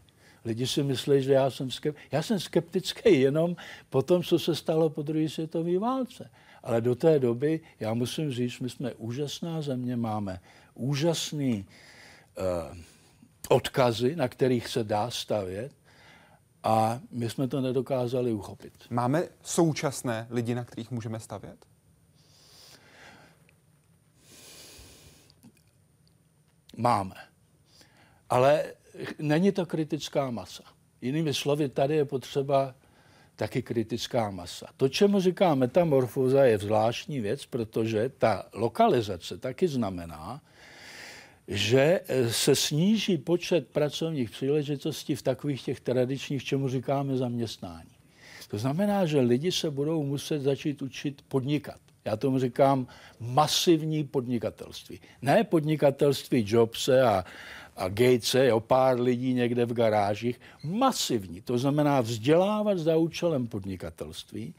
Lidi 0.45 0.67
si 0.67 0.83
myslí, 0.83 1.23
že 1.23 1.33
já 1.33 1.51
jsem, 1.51 1.71
skep... 1.71 1.97
já 2.13 2.23
jsem 2.23 2.41
skeptický 2.41 3.21
jenom 3.21 3.57
po 3.91 4.03
tom, 4.03 4.23
co 4.23 4.39
se 4.39 4.55
stalo 4.55 4.91
po 4.91 5.03
druhé 5.03 5.29
světové 5.29 5.79
válce. 5.79 6.31
Ale 6.63 6.81
do 6.81 6.95
té 6.95 7.19
doby, 7.19 7.61
já 7.81 7.95
musím 7.95 8.33
říct, 8.33 8.61
my 8.61 8.71
jsme 8.71 8.95
úžasná 8.95 9.63
země, 9.63 9.97
máme 9.97 10.41
úžasný 10.75 11.67
uh, 12.39 12.77
odkazy, 13.49 14.17
na 14.17 14.29
kterých 14.29 14.69
se 14.69 14.85
dá 14.85 15.11
stavět 15.11 15.73
a 16.63 17.01
my 17.11 17.31
jsme 17.31 17.49
to 17.49 17.61
nedokázali 17.61 18.33
uchopit. 18.33 18.73
Máme 18.91 19.29
současné 19.43 20.27
lidi, 20.31 20.55
na 20.55 20.65
kterých 20.65 20.91
můžeme 20.91 21.21
stavět? 21.21 21.67
Máme. 26.77 27.15
Ale 28.31 28.65
není 29.19 29.53
to 29.53 29.67
kritická 29.67 30.31
masa. 30.31 30.63
Jinými 31.01 31.35
slovy, 31.35 31.69
tady 31.69 31.97
je 31.97 32.05
potřeba 32.05 32.75
taky 33.37 33.63
kritická 33.63 34.31
masa. 34.31 34.67
To, 34.77 34.89
čemu 34.89 35.21
říká 35.21 35.55
metamorfóza, 35.55 36.45
je 36.45 36.59
zvláštní 36.59 37.21
věc, 37.21 37.47
protože 37.47 38.09
ta 38.09 38.45
lokalizace 38.53 39.39
taky 39.39 39.69
znamená, 39.69 40.41
že 41.49 42.01
eh, 42.09 42.33
se 42.33 42.57
sníží 42.57 43.19
počet 43.19 43.69
pracovních 43.69 44.31
příležitostí 44.31 45.15
v 45.15 45.23
takových 45.23 45.63
těch 45.63 45.81
tradičních, 45.81 46.45
čemu 46.45 46.69
říkáme 46.69 47.17
zaměstnání. 47.17 47.91
To 48.49 48.59
znamená, 48.59 49.07
že 49.07 49.21
lidi 49.21 49.53
se 49.53 49.71
budou 49.71 50.03
muset 50.03 50.43
začít 50.43 50.83
učit 50.83 51.23
podnikat. 51.29 51.77
Já 52.05 52.17
tomu 52.17 52.39
říkám 52.39 52.87
masivní 53.21 54.05
podnikatelství. 54.05 55.01
Ne 55.23 55.45
podnikatelství 55.45 56.45
Jobse 56.49 57.03
a, 57.03 57.25
a 57.77 57.89
Gatese, 57.89 58.53
o 58.53 58.61
pár 58.61 59.01
lidí 59.01 59.35
někde 59.35 59.65
v 59.65 59.73
garážích. 59.73 60.41
Masivní. 60.65 61.41
To 61.41 61.59
znamená 61.59 62.01
vzdělávat 62.01 62.79
za 62.79 62.97
účelem 62.97 63.47
podnikatelství, 63.47 64.55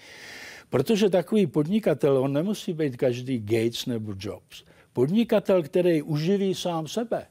protože 0.69 1.09
takový 1.09 1.47
podnikatel, 1.47 2.17
on 2.17 2.33
nemusí 2.33 2.73
být 2.73 2.97
každý 2.97 3.39
Gates 3.39 3.85
nebo 3.85 4.13
Jobs. 4.19 4.63
Podnikatel, 4.93 5.63
který 5.63 6.01
uživí 6.01 6.55
sám 6.55 6.87
sebe, 6.87 7.25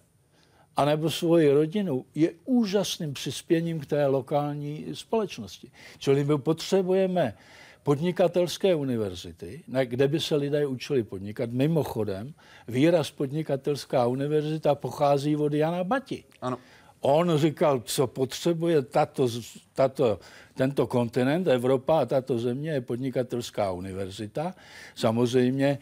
anebo 0.77 1.11
svoji 1.11 1.51
rodinu, 1.53 2.05
je 2.15 2.33
úžasným 2.45 3.15
přispěním 3.15 3.81
k 3.81 3.87
té 3.87 4.07
lokální 4.07 4.87
společnosti. 4.93 5.71
Čili 5.99 6.25
my 6.25 6.39
potřebujeme 6.39 7.35
podnikatelské 7.83 8.75
univerzity, 8.75 9.63
kde 9.85 10.09
by 10.09 10.21
se 10.21 10.37
lidé 10.37 10.67
učili 10.67 11.03
podnikat. 11.03 11.51
Mimochodem, 11.51 12.35
výraz 12.69 13.11
podnikatelská 13.11 14.07
univerzita 14.07 14.75
pochází 14.75 15.37
od 15.37 15.53
Jana 15.53 15.85
Bati. 15.85 16.25
Ano. 16.41 16.59
On 17.01 17.39
říkal, 17.39 17.81
co 17.85 18.07
potřebuje 18.07 18.83
tato, 18.83 19.29
tato, 19.73 20.19
tento 20.55 20.87
kontinent, 20.87 21.47
Evropa 21.49 22.01
a 22.01 22.07
tato 22.07 22.39
země 22.39 22.71
je 22.71 22.81
podnikatelská 22.81 23.73
univerzita. 23.73 24.55
Samozřejmě 24.95 25.79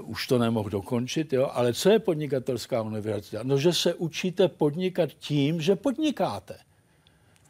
uh, 0.00 0.10
už 0.10 0.26
to 0.26 0.38
nemohl 0.38 0.70
dokončit, 0.70 1.32
jo? 1.32 1.50
ale 1.52 1.72
co 1.72 1.90
je 1.90 1.98
podnikatelská 1.98 2.82
univerzita? 2.82 3.38
No, 3.42 3.58
že 3.58 3.72
se 3.72 3.94
učíte 3.94 4.48
podnikat 4.48 5.10
tím, 5.10 5.60
že 5.60 5.76
podnikáte. 5.76 6.58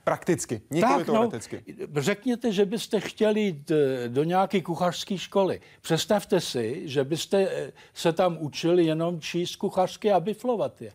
Prakticky, 0.04 0.62
nikoli 0.70 1.04
teoreticky. 1.04 1.64
No, 1.94 2.02
řekněte, 2.02 2.52
že 2.52 2.64
byste 2.64 3.00
chtěli 3.00 3.40
jít 3.40 3.70
eh, 3.70 4.08
do 4.08 4.24
nějaké 4.24 4.60
kuchařské 4.60 5.18
školy. 5.18 5.60
Představte 5.80 6.40
si, 6.40 6.82
že 6.84 7.04
byste 7.04 7.48
eh, 7.50 7.72
se 7.94 8.12
tam 8.12 8.36
učili 8.40 8.84
jenom 8.84 9.20
číst 9.20 9.56
kuchařské 9.56 10.12
a 10.12 10.20
biflovat 10.20 10.82
je. 10.82 10.92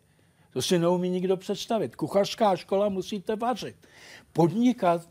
To 0.54 0.62
si 0.62 0.80
neumí 0.80 1.10
nikdo 1.10 1.38
představit. 1.38 1.96
Kuchařská 1.96 2.56
škola 2.56 2.90
musíte 2.90 3.36
vařit. 3.36 3.76
Podnikat 4.34 5.10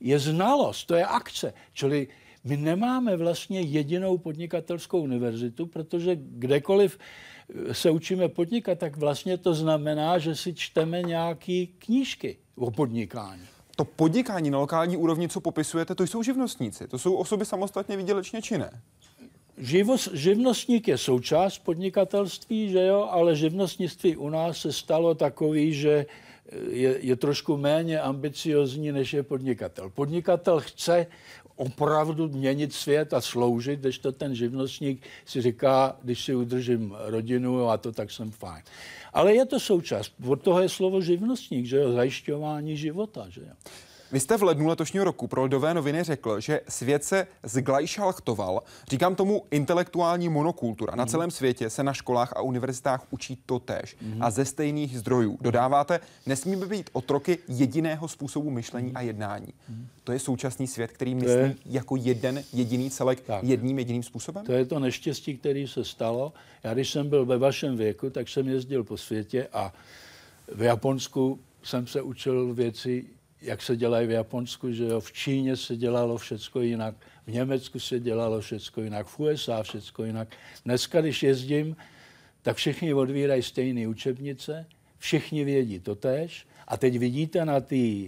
je 0.00 0.18
znalost, 0.18 0.84
to 0.84 0.94
je 0.94 1.06
akce. 1.06 1.54
Čili 1.72 2.08
my 2.44 2.56
nemáme 2.56 3.16
vlastně 3.16 3.60
jedinou 3.60 4.18
podnikatelskou 4.18 5.00
univerzitu, 5.00 5.66
protože 5.66 6.16
kdekoliv 6.20 6.98
se 7.72 7.90
učíme 7.90 8.28
podnikat, 8.28 8.78
tak 8.78 8.96
vlastně 8.96 9.38
to 9.38 9.54
znamená, 9.54 10.18
že 10.18 10.36
si 10.36 10.54
čteme 10.54 11.02
nějaké 11.02 11.66
knížky 11.78 12.36
o 12.56 12.70
podnikání. 12.70 13.42
To 13.76 13.84
podnikání 13.84 14.50
na 14.50 14.58
lokální 14.58 14.96
úrovni, 14.96 15.28
co 15.28 15.40
popisujete, 15.40 15.94
to 15.94 16.02
jsou 16.02 16.22
živnostníci. 16.22 16.88
To 16.88 16.98
jsou 16.98 17.14
osoby 17.14 17.44
samostatně 17.44 17.96
výdělečně 17.96 18.42
činné. 18.42 18.82
Živos, 19.58 20.08
živnostník 20.12 20.88
je 20.88 20.98
součást 20.98 21.58
podnikatelství, 21.58 22.70
že 22.70 22.86
jo, 22.86 23.08
ale 23.10 23.36
živnostnictví 23.36 24.16
u 24.16 24.28
nás 24.28 24.58
se 24.58 24.72
stalo 24.72 25.14
takový, 25.14 25.74
že 25.74 26.06
je, 26.70 26.98
je 27.00 27.16
trošku 27.16 27.56
méně 27.56 28.00
ambiciozní, 28.00 28.92
než 28.92 29.12
je 29.12 29.22
podnikatel. 29.22 29.90
Podnikatel 29.90 30.60
chce 30.60 31.06
opravdu 31.56 32.28
měnit 32.28 32.72
svět 32.72 33.14
a 33.14 33.20
sloužit, 33.20 33.80
když 33.80 33.98
to 33.98 34.12
ten 34.12 34.34
živnostník 34.34 35.02
si 35.24 35.42
říká, 35.42 35.96
když 36.02 36.24
si 36.24 36.34
udržím 36.34 36.94
rodinu 36.98 37.68
a 37.68 37.76
to, 37.76 37.92
tak 37.92 38.10
jsem 38.10 38.30
fajn. 38.30 38.62
Ale 39.12 39.34
je 39.34 39.46
to 39.46 39.60
součást. 39.60 40.12
Od 40.26 40.42
toho 40.42 40.60
je 40.60 40.68
slovo 40.68 41.00
živnostník, 41.00 41.66
že 41.66 41.76
jo, 41.76 41.92
zajišťování 41.92 42.76
života, 42.76 43.26
že 43.28 43.40
jo. 43.40 43.54
Vy 44.12 44.20
jste 44.20 44.38
v 44.38 44.42
lednu 44.42 44.66
letošního 44.66 45.04
roku 45.04 45.26
pro 45.26 45.42
Lidové 45.42 45.74
noviny 45.74 46.02
řekl, 46.02 46.40
že 46.40 46.60
svět 46.68 47.04
se 47.04 47.26
zglajšalchtoval. 47.42 48.62
Říkám 48.90 49.14
tomu 49.14 49.44
intelektuální 49.50 50.28
monokultura. 50.28 50.96
Na 50.96 51.04
mhm. 51.04 51.10
celém 51.10 51.30
světě 51.30 51.70
se 51.70 51.82
na 51.82 51.92
školách 51.92 52.32
a 52.36 52.42
univerzitách 52.42 53.06
učí 53.10 53.38
to 53.46 53.58
tež 53.58 53.96
a 54.20 54.30
ze 54.30 54.44
stejných 54.44 54.98
zdrojů. 54.98 55.38
Dodáváte, 55.40 56.00
nesmíme 56.26 56.66
být 56.66 56.90
otroky 56.92 57.38
jediného 57.48 58.08
způsobu 58.08 58.50
myšlení 58.50 58.92
a 58.94 59.00
jednání. 59.00 59.54
To 60.04 60.12
je 60.12 60.18
současný 60.18 60.66
svět, 60.66 60.92
který 60.92 61.14
myslí 61.14 61.32
je, 61.32 61.56
jako 61.66 61.96
jeden 61.96 62.44
jediný 62.52 62.90
celek 62.90 63.20
tak, 63.20 63.44
jedním 63.44 63.78
jediným 63.78 64.02
způsobem? 64.02 64.46
To 64.46 64.52
je 64.52 64.64
to 64.64 64.78
neštěstí, 64.78 65.38
který 65.38 65.68
se 65.68 65.84
stalo. 65.84 66.32
Já 66.64 66.74
když 66.74 66.90
jsem 66.90 67.08
byl 67.08 67.26
ve 67.26 67.38
vašem 67.38 67.76
věku, 67.76 68.10
tak 68.10 68.28
jsem 68.28 68.48
jezdil 68.48 68.84
po 68.84 68.96
světě 68.96 69.48
a 69.52 69.72
v 70.54 70.62
Japonsku 70.62 71.38
jsem 71.62 71.86
se 71.86 72.02
učil 72.02 72.54
věci 72.54 73.04
jak 73.42 73.62
se 73.62 73.76
dělají 73.76 74.06
v 74.06 74.10
Japonsku, 74.10 74.72
že 74.72 74.84
jo, 74.84 75.00
v 75.00 75.12
Číně 75.12 75.56
se 75.56 75.76
dělalo 75.76 76.18
všecko 76.18 76.60
jinak, 76.60 76.94
v 77.26 77.32
Německu 77.32 77.80
se 77.80 78.00
dělalo 78.00 78.40
všecko 78.40 78.80
jinak, 78.82 79.06
v 79.06 79.20
USA 79.20 79.62
všecko 79.62 80.04
jinak. 80.04 80.28
Dneska, 80.64 81.00
když 81.00 81.22
jezdím, 81.22 81.76
tak 82.42 82.56
všichni 82.56 82.94
odvírají 82.94 83.42
stejné 83.42 83.88
učebnice, 83.88 84.66
všichni 84.98 85.44
vědí 85.44 85.80
to 85.80 85.94
tež. 85.94 86.46
A 86.68 86.76
teď 86.76 86.98
vidíte 86.98 87.44
na 87.44 87.60
té 87.60 88.04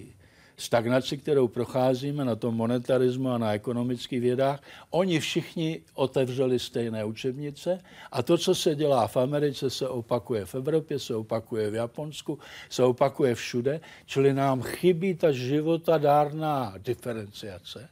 stagnaci, 0.57 1.17
kterou 1.17 1.49
procházíme 1.49 2.25
na 2.25 2.37
tom 2.37 2.55
monetarismu 2.55 3.31
a 3.31 3.39
na 3.39 3.55
ekonomických 3.55 4.21
vědách, 4.21 4.63
oni 4.91 5.21
všichni 5.21 5.81
otevřeli 5.95 6.59
stejné 6.59 7.05
učebnice 7.05 7.81
a 8.13 8.23
to, 8.23 8.39
co 8.39 8.55
se 8.55 8.75
dělá 8.75 9.07
v 9.07 9.17
Americe, 9.17 9.71
se 9.71 9.89
opakuje 9.89 10.45
v 10.45 10.55
Evropě, 10.55 10.99
se 10.99 11.15
opakuje 11.17 11.71
v 11.71 11.75
Japonsku, 11.75 12.39
se 12.71 12.83
opakuje 12.83 13.35
všude, 13.35 13.81
čili 14.07 14.33
nám 14.33 14.63
chybí 14.63 15.15
ta 15.15 15.33
životadárná 15.33 16.75
diferenciace. 16.79 17.89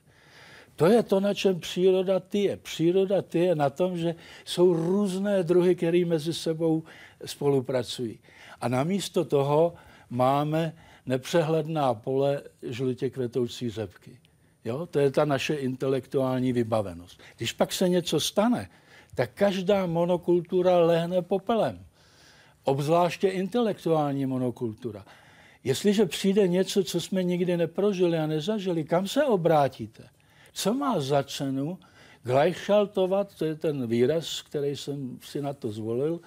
To 0.77 0.87
je 0.87 1.03
to, 1.03 1.21
na 1.21 1.35
čem 1.35 1.61
příroda 1.61 2.21
tyje. 2.21 2.57
Příroda 2.57 3.23
tyje 3.23 3.55
na 3.55 3.71
tom, 3.71 3.99
že 3.99 4.15
jsou 4.45 4.73
různé 4.73 5.43
druhy, 5.43 5.75
které 5.75 6.05
mezi 6.05 6.35
sebou 6.35 6.83
spolupracují. 7.25 8.19
A 8.61 8.69
namísto 8.69 9.25
toho 9.25 9.75
máme 10.11 10.73
nepřehledná 11.07 11.95
pole 11.95 12.43
žlutě 12.63 13.11
kvetoucí 13.11 13.71
řepky. 13.71 14.19
Jo? 14.65 14.87
To 14.87 14.99
je 14.99 15.11
ta 15.11 15.25
naše 15.25 15.55
intelektuální 15.55 16.53
vybavenost. 16.53 17.21
Když 17.37 17.53
pak 17.53 17.73
se 17.73 17.89
něco 17.89 18.21
stane, 18.21 18.69
tak 19.15 19.31
každá 19.35 19.87
monokultura 19.87 20.79
lehne 20.79 21.23
popelem. 21.23 21.85
Obzvláště 22.65 23.29
intelektuální 23.29 24.27
monokultura. 24.27 25.05
Jestliže 25.65 26.07
přijde 26.07 26.49
něco, 26.49 26.85
co 26.85 27.01
jsme 27.01 27.23
nikdy 27.23 27.57
neprožili 27.57 28.19
a 28.19 28.27
nezažili, 28.27 28.85
kam 28.85 29.09
se 29.09 29.25
obrátíte? 29.25 30.09
Co 30.53 30.75
má 30.75 31.01
za 31.01 31.23
cenu 31.23 31.79
gleichschaltovat, 32.23 33.35
to 33.35 33.45
je 33.45 33.55
ten 33.55 33.87
výraz, 33.87 34.43
který 34.43 34.77
jsem 34.77 35.19
si 35.23 35.43
na 35.43 35.53
to 35.53 35.71
zvolil, 35.71 36.21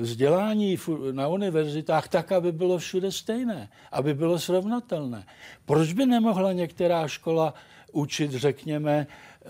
vzdělání 0.00 0.78
na 1.12 1.28
univerzitách 1.28 2.08
tak, 2.08 2.32
aby 2.32 2.52
bylo 2.52 2.78
všude 2.78 3.12
stejné, 3.12 3.68
aby 3.92 4.14
bylo 4.14 4.38
srovnatelné. 4.38 5.26
Proč 5.64 5.92
by 5.92 6.06
nemohla 6.06 6.52
některá 6.52 7.08
škola 7.08 7.54
učit, 7.92 8.30
řekněme, 8.30 9.06
eh, 9.42 9.46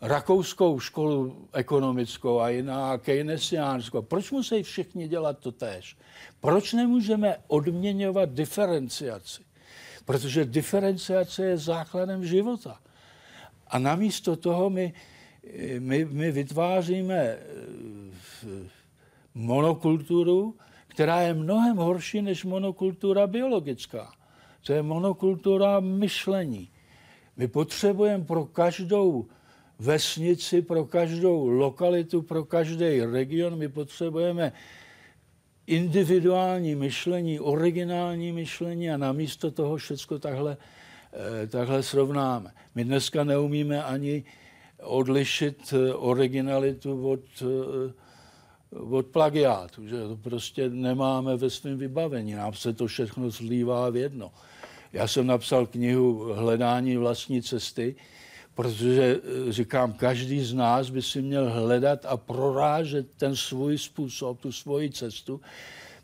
rakouskou 0.00 0.80
školu 0.80 1.48
ekonomickou 1.52 2.40
a 2.40 2.48
jiná 2.48 2.98
keynesiánskou. 2.98 4.02
Proč 4.02 4.30
musí 4.30 4.62
všichni 4.62 5.08
dělat 5.08 5.38
to 5.38 5.52
též? 5.52 5.96
Proč 6.40 6.72
nemůžeme 6.72 7.36
odměňovat 7.46 8.30
diferenciaci? 8.30 9.42
Protože 10.04 10.44
diferenciace 10.44 11.44
je 11.44 11.58
základem 11.58 12.24
života. 12.24 12.80
A 13.68 13.78
namísto 13.78 14.36
toho 14.36 14.70
my, 14.70 14.92
my, 15.78 16.04
my 16.04 16.32
vytváříme 16.32 17.16
eh, 17.16 17.38
monokulturu, 19.34 20.56
která 20.86 21.20
je 21.20 21.34
mnohem 21.34 21.76
horší 21.76 22.22
než 22.22 22.44
monokultura 22.44 23.26
biologická. 23.26 24.12
To 24.66 24.72
je 24.72 24.82
monokultura 24.82 25.80
myšlení. 25.80 26.68
My 27.36 27.48
potřebujeme 27.48 28.24
pro 28.24 28.44
každou 28.44 29.26
vesnici, 29.78 30.62
pro 30.62 30.84
každou 30.84 31.48
lokalitu, 31.48 32.22
pro 32.22 32.44
každý 32.44 33.00
region, 33.00 33.58
my 33.58 33.68
potřebujeme 33.68 34.52
individuální 35.66 36.74
myšlení, 36.74 37.40
originální 37.40 38.32
myšlení 38.32 38.90
a 38.90 38.96
namísto 38.96 39.50
toho 39.50 39.76
všechno 39.76 40.18
takhle, 40.18 40.56
eh, 41.12 41.46
takhle 41.46 41.82
srovnáme. 41.82 42.52
My 42.74 42.84
dneska 42.84 43.24
neumíme 43.24 43.84
ani 43.84 44.24
odlišit 44.82 45.72
eh, 45.72 45.94
originalitu 45.94 47.08
od, 47.08 47.20
eh, 47.42 47.92
od 48.72 49.06
plagiátu, 49.06 49.86
že 49.86 50.08
to 50.08 50.16
prostě 50.16 50.68
nemáme 50.68 51.36
ve 51.36 51.50
svém 51.50 51.78
vybavení, 51.78 52.32
nám 52.32 52.54
se 52.54 52.72
to 52.72 52.86
všechno 52.86 53.30
zlívá 53.30 53.90
v 53.90 53.96
jedno. 53.96 54.32
Já 54.92 55.08
jsem 55.08 55.26
napsal 55.26 55.66
knihu 55.66 56.32
Hledání 56.34 56.96
vlastní 56.96 57.42
cesty, 57.42 57.96
protože 58.54 59.20
říkám, 59.48 59.92
každý 59.92 60.40
z 60.40 60.54
nás 60.54 60.90
by 60.90 61.02
si 61.02 61.22
měl 61.22 61.50
hledat 61.50 62.06
a 62.06 62.16
prorážet 62.16 63.06
ten 63.16 63.36
svůj 63.36 63.78
způsob, 63.78 64.40
tu 64.40 64.52
svoji 64.52 64.90
cestu, 64.90 65.40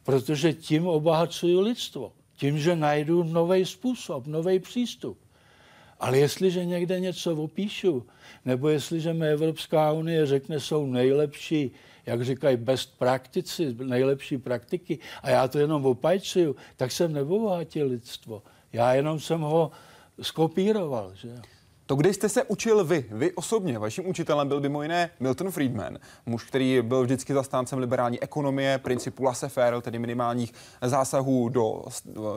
protože 0.04 0.52
tím 0.52 0.86
obohacuju 0.86 1.60
lidstvo. 1.60 2.12
Tím, 2.36 2.58
že 2.58 2.76
najdu 2.76 3.22
nový 3.22 3.64
způsob, 3.64 4.26
nový 4.26 4.58
přístup. 4.58 5.18
Ale 6.00 6.18
jestliže 6.18 6.64
někde 6.64 7.00
něco 7.00 7.36
opíšu, 7.36 8.06
nebo 8.44 8.68
jestliže 8.68 9.12
mi 9.12 9.28
Evropská 9.28 9.92
unie 9.92 10.26
řekne, 10.26 10.60
jsou 10.60 10.86
nejlepší, 10.86 11.70
jak 12.06 12.24
říkají, 12.24 12.56
best 12.56 12.98
praktici, 12.98 13.76
nejlepší 13.84 14.38
praktiky, 14.38 14.98
a 15.22 15.30
já 15.30 15.48
to 15.48 15.58
jenom 15.58 15.86
opajcuju, 15.86 16.56
tak 16.76 16.92
jsem 16.92 17.12
neobohatil 17.12 17.86
lidstvo. 17.86 18.42
Já 18.72 18.94
jenom 18.94 19.20
jsem 19.20 19.40
ho 19.40 19.70
skopíroval. 20.22 21.12
Že? 21.14 21.55
To, 21.86 21.96
kde 21.96 22.14
jste 22.14 22.28
se 22.28 22.44
učil 22.44 22.84
vy, 22.84 23.06
vy 23.10 23.32
osobně, 23.32 23.78
vaším 23.78 24.08
učitelem 24.08 24.48
byl 24.48 24.60
mimo 24.60 24.82
jiné 24.82 25.10
Milton 25.20 25.50
Friedman, 25.50 25.98
muž, 26.26 26.44
který 26.44 26.82
byl 26.82 27.02
vždycky 27.02 27.34
zastáncem 27.34 27.78
liberální 27.78 28.22
ekonomie, 28.22 28.78
principu 28.78 29.24
laissez-faire, 29.24 29.80
tedy 29.80 29.98
minimálních 29.98 30.52
zásahů 30.82 31.48
do, 31.48 31.84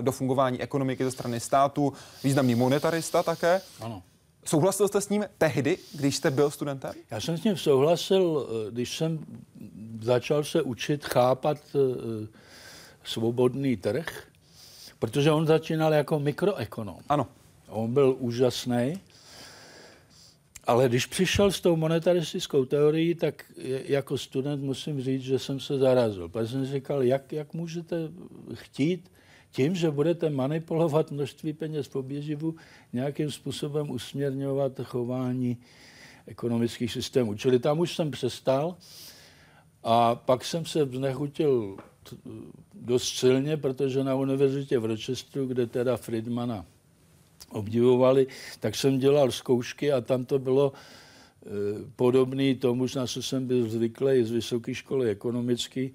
do 0.02 0.12
fungování 0.12 0.62
ekonomiky 0.62 1.04
ze 1.04 1.12
strany 1.12 1.40
státu, 1.40 1.94
významný 2.24 2.56
monetarista 2.56 3.24
také. 3.24 3.62
Ano. 3.82 4.04
Souhlasil 4.46 4.88
jste 4.88 5.02
s 5.02 5.10
ním 5.10 5.26
tehdy, 5.38 5.78
když 5.94 6.16
jste 6.16 6.32
byl 6.32 6.52
studentem? 6.52 6.94
Já 7.12 7.22
jsem 7.22 7.38
s 7.38 7.44
ním 7.44 7.58
souhlasil, 7.58 8.48
eh, 8.50 8.72
když 8.72 8.98
jsem 8.98 9.20
začal 10.02 10.44
se 10.44 10.62
učit 10.62 11.06
chápat 11.06 11.58
eh, 11.76 12.28
svobodný 13.04 13.78
trh, 13.78 14.24
protože 15.00 15.32
on 15.32 15.46
začínal 15.46 15.94
jako 15.94 16.20
mikroekonom. 16.20 16.98
Ano. 17.10 17.28
On 17.70 17.94
byl 17.94 18.16
úžasný 18.20 19.00
ale 20.70 20.90
když 20.90 21.06
přišel 21.06 21.52
s 21.52 21.62
tou 21.62 21.76
monetaristickou 21.76 22.66
teorií, 22.66 23.16
tak 23.16 23.46
jako 23.86 24.18
student 24.18 24.64
musím 24.64 25.02
říct, 25.02 25.22
že 25.22 25.40
jsem 25.40 25.60
se 25.60 25.78
zarazil. 25.78 26.30
Protože 26.30 26.52
jsem 26.52 26.66
říkal, 26.66 27.04
jak, 27.04 27.34
jak 27.34 27.54
můžete 27.54 27.96
chtít 28.54 29.12
tím, 29.52 29.76
že 29.76 29.92
budete 29.92 30.30
manipulovat 30.30 31.12
množství 31.12 31.54
peněz 31.54 31.88
po 31.88 32.04
běživu, 32.04 32.56
nějakým 32.94 33.32
způsobem 33.32 33.90
usměrňovat 33.90 34.72
chování 34.84 35.58
ekonomických 36.28 36.92
systémů. 36.92 37.34
Čili 37.34 37.60
tam 37.60 37.80
už 37.80 37.96
jsem 37.96 38.12
přestal 38.12 38.76
a 39.84 40.16
pak 40.16 40.46
jsem 40.46 40.66
se 40.66 40.86
znechutil 40.86 41.78
dost 42.74 43.18
silně, 43.18 43.58
protože 43.58 44.04
na 44.04 44.16
univerzitě 44.16 44.80
v 44.80 44.86
Rochesteru, 44.86 45.48
kde 45.48 45.68
teda 45.68 45.98
Friedmana 45.98 46.66
obdivovali, 47.50 48.28
tak 48.60 48.76
jsem 48.76 49.00
dělal 49.00 49.32
zkoušky 49.32 49.92
a 49.92 50.02
tam 50.02 50.26
to 50.26 50.40
bylo 50.40 50.74
e, 50.74 51.50
podobný 51.96 52.56
tomu, 52.56 52.86
na 52.96 53.08
co 53.08 53.24
jsem 53.24 53.48
byl 53.48 53.70
zvyklý 53.70 54.24
z 54.24 54.32
vysoké 54.32 54.74
školy 54.74 55.10
ekonomické, 55.10 55.90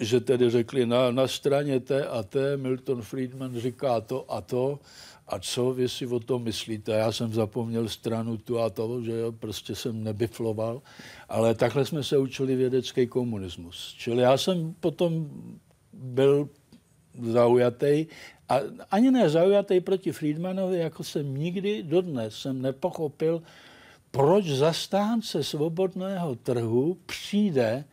že 0.00 0.20
tedy 0.20 0.50
řekli 0.50 0.86
na, 0.86 1.10
na 1.10 1.28
straně 1.28 1.80
T 1.80 2.06
a 2.06 2.22
T 2.22 2.56
Milton 2.56 3.02
Friedman 3.02 3.60
říká 3.60 4.00
to 4.00 4.32
a 4.32 4.40
to 4.40 4.78
a 5.28 5.38
co 5.38 5.72
vy 5.72 5.88
si 5.88 6.06
o 6.06 6.20
tom 6.20 6.42
myslíte? 6.42 6.92
Já 6.92 7.12
jsem 7.12 7.32
zapomněl 7.32 7.88
stranu 7.88 8.36
tu 8.36 8.60
a 8.60 8.70
to, 8.70 9.02
že 9.02 9.12
jo, 9.12 9.32
prostě 9.32 9.74
jsem 9.74 10.04
nebifloval, 10.04 10.82
ale 11.28 11.54
takhle 11.54 11.84
jsme 11.84 12.02
se 12.02 12.18
učili 12.18 12.56
vědecký 12.56 13.06
komunismus. 13.06 13.94
Čili 13.98 14.22
já 14.22 14.36
jsem 14.36 14.74
potom 14.80 15.30
byl 15.92 16.48
zaujatý 17.22 18.06
a 18.48 18.60
ani 18.90 19.10
ne 19.10 19.28
zaujatý 19.28 19.80
proti 19.80 20.12
Friedmanovi, 20.12 20.78
jako 20.78 21.04
jsem 21.04 21.36
nikdy 21.36 21.82
dodnes 21.82 22.36
jsem 22.36 22.62
nepochopil, 22.62 23.42
proč 24.10 24.44
zastánce 24.44 25.44
svobodného 25.44 26.34
trhu 26.34 26.96
přijde 27.06 27.84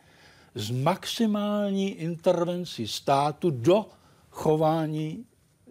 s 0.54 0.70
maximální 0.70 1.90
intervencí 1.90 2.88
státu 2.88 3.50
do 3.50 3.86
chování 4.30 5.24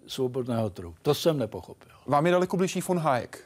svobodného 0.08 0.70
trhu. 0.70 0.96
To 1.02 1.14
jsem 1.14 1.38
nepochopil. 1.38 1.92
Vám 2.06 2.26
je 2.26 2.32
daleko 2.32 2.58
blížší 2.58 2.82
von 2.82 3.00
Hayek? 3.00 3.44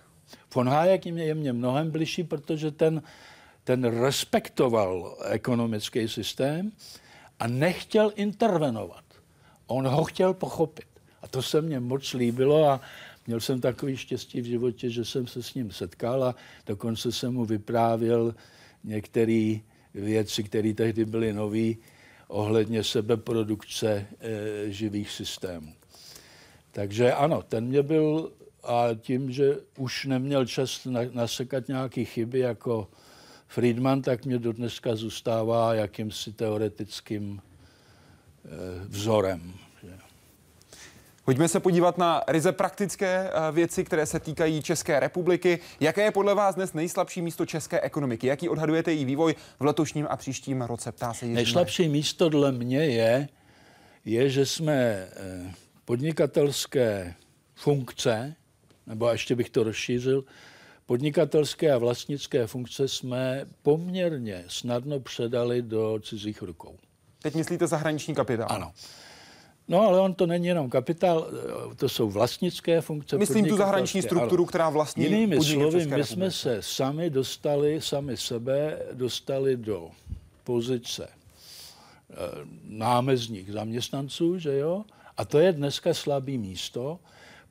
Von 0.55 0.69
Hayek 0.69 1.05
je 1.05 1.35
mě 1.35 1.53
mnohem 1.53 1.91
blížší, 1.91 2.23
protože 2.23 2.71
ten, 2.71 3.03
ten 3.63 3.83
respektoval 3.83 5.17
ekonomický 5.29 6.07
systém 6.07 6.71
a 7.39 7.47
nechtěl 7.47 8.11
intervenovat. 8.15 9.04
On 9.67 9.87
ho 9.87 10.03
chtěl 10.03 10.33
pochopit. 10.33 10.85
A 11.21 11.27
to 11.27 11.41
se 11.41 11.61
mně 11.61 11.79
moc 11.79 12.13
líbilo 12.13 12.69
a 12.69 12.81
měl 13.27 13.39
jsem 13.39 13.61
takový 13.61 13.97
štěstí 13.97 14.41
v 14.41 14.45
životě, 14.45 14.89
že 14.89 15.05
jsem 15.05 15.27
se 15.27 15.43
s 15.43 15.53
ním 15.53 15.71
setkal 15.71 16.23
a 16.23 16.35
dokonce 16.65 17.11
jsem 17.11 17.33
mu 17.33 17.45
vyprávěl 17.45 18.35
některé 18.83 19.55
věci, 19.93 20.43
které 20.43 20.73
tehdy 20.73 21.05
byly 21.05 21.33
nové, 21.33 21.73
ohledně 22.27 22.83
sebeprodukce 22.83 24.07
e, 24.19 24.71
živých 24.71 25.11
systémů. 25.11 25.73
Takže 26.71 27.13
ano, 27.13 27.41
ten 27.41 27.65
mě 27.65 27.83
byl 27.83 28.31
a 28.63 28.87
tím, 29.01 29.31
že 29.31 29.57
už 29.77 30.05
neměl 30.05 30.45
čas 30.45 30.85
na, 30.85 30.99
nasekat 31.11 31.67
nějaké 31.67 32.05
chyby 32.05 32.39
jako 32.39 32.87
Friedman, 33.47 34.01
tak 34.01 34.25
mě 34.25 34.39
do 34.39 34.53
dneska 34.53 34.95
zůstává 34.95 35.73
jakýmsi 35.73 36.33
teoretickým 36.33 37.41
vzorem. 38.87 39.53
Pojďme 41.25 41.47
se 41.47 41.59
podívat 41.59 41.97
na 41.97 42.23
ryze 42.27 42.51
praktické 42.51 43.29
eh, 43.29 43.51
věci, 43.51 43.83
které 43.83 44.05
se 44.05 44.19
týkají 44.19 44.61
České 44.61 44.99
republiky. 44.99 45.59
Jaké 45.79 46.03
je 46.03 46.11
podle 46.11 46.35
vás 46.35 46.55
dnes 46.55 46.73
nejslabší 46.73 47.21
místo 47.21 47.45
české 47.45 47.81
ekonomiky? 47.81 48.27
Jaký 48.27 48.49
odhadujete 48.49 48.93
její 48.93 49.05
vývoj 49.05 49.35
v 49.59 49.63
letošním 49.65 50.07
a 50.09 50.17
příštím 50.17 50.61
roce? 50.61 50.91
Ptá 50.91 51.13
se 51.13 51.25
Jiří 51.25 51.35
Nejslabší 51.35 51.89
místo 51.89 52.29
dle 52.29 52.51
mě 52.51 52.85
je, 52.85 53.29
je, 54.05 54.29
že 54.29 54.45
jsme 54.45 54.73
eh, 54.73 55.53
podnikatelské 55.85 57.13
funkce, 57.55 58.35
nebo 58.87 59.09
ještě 59.09 59.35
bych 59.35 59.49
to 59.49 59.63
rozšířil, 59.63 60.23
podnikatelské 60.85 61.71
a 61.71 61.77
vlastnické 61.77 62.47
funkce 62.47 62.87
jsme 62.87 63.45
poměrně 63.63 64.43
snadno 64.47 64.99
předali 64.99 65.61
do 65.61 65.99
cizích 66.03 66.41
rukou. 66.41 66.77
Teď 67.25 67.35
myslíte 67.35 67.67
zahraniční 67.67 68.15
kapitál? 68.15 68.47
Ano. 68.49 68.71
No, 69.67 69.81
ale 69.81 69.99
on 69.99 70.13
to 70.13 70.25
není 70.25 70.47
jenom 70.47 70.69
kapitál, 70.69 71.27
to 71.75 71.89
jsou 71.89 72.09
vlastnické 72.09 72.81
funkce. 72.81 73.17
Myslím 73.17 73.45
tu 73.45 73.57
zahraniční 73.57 74.01
strukturu, 74.01 74.45
která 74.45 74.69
vlastní 74.69 75.03
Jinými 75.03 75.41
slovy, 75.41 75.85
my 75.85 76.03
jsme 76.03 76.31
se 76.31 76.57
sami 76.61 77.09
dostali, 77.09 77.81
sami 77.81 78.17
sebe 78.17 78.79
dostali 78.93 79.57
do 79.57 79.89
pozice 80.43 81.09
eh, 81.09 82.15
námezních 82.63 83.51
zaměstnanců, 83.51 84.39
že 84.39 84.57
jo? 84.57 84.83
A 85.17 85.25
to 85.25 85.39
je 85.39 85.51
dneska 85.51 85.93
slabý 85.93 86.37
místo, 86.37 86.99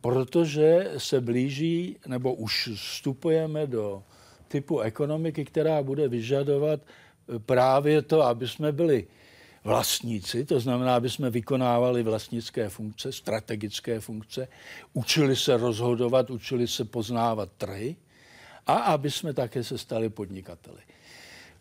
protože 0.01 0.93
se 0.99 1.21
blíží, 1.21 1.97
nebo 2.07 2.35
už 2.35 2.71
vstupujeme 2.75 3.67
do 3.67 4.03
typu 4.49 4.81
ekonomiky, 4.81 5.45
která 5.45 5.83
bude 5.83 6.09
vyžadovat 6.09 6.81
eh, 6.81 7.39
právě 7.39 8.03
to, 8.03 8.23
aby 8.23 8.49
jsme 8.49 8.73
byli 8.73 9.07
vlastníci, 9.65 10.45
to 10.45 10.61
znamená, 10.61 10.97
aby 10.97 11.11
jsme 11.11 11.31
vykonávali 11.31 12.03
vlastnické 12.03 12.69
funkce, 12.69 13.13
strategické 13.13 14.01
funkce, 14.01 14.49
učili 14.93 15.37
se 15.37 15.57
rozhodovat, 15.57 16.31
učili 16.31 16.69
se 16.69 16.85
poznávat 16.85 17.49
trhy 17.59 17.97
a 18.67 18.73
aby 18.75 19.11
jsme 19.11 19.35
také 19.35 19.65
se 19.65 19.79
stali 19.79 20.09
podnikateli. 20.09 20.81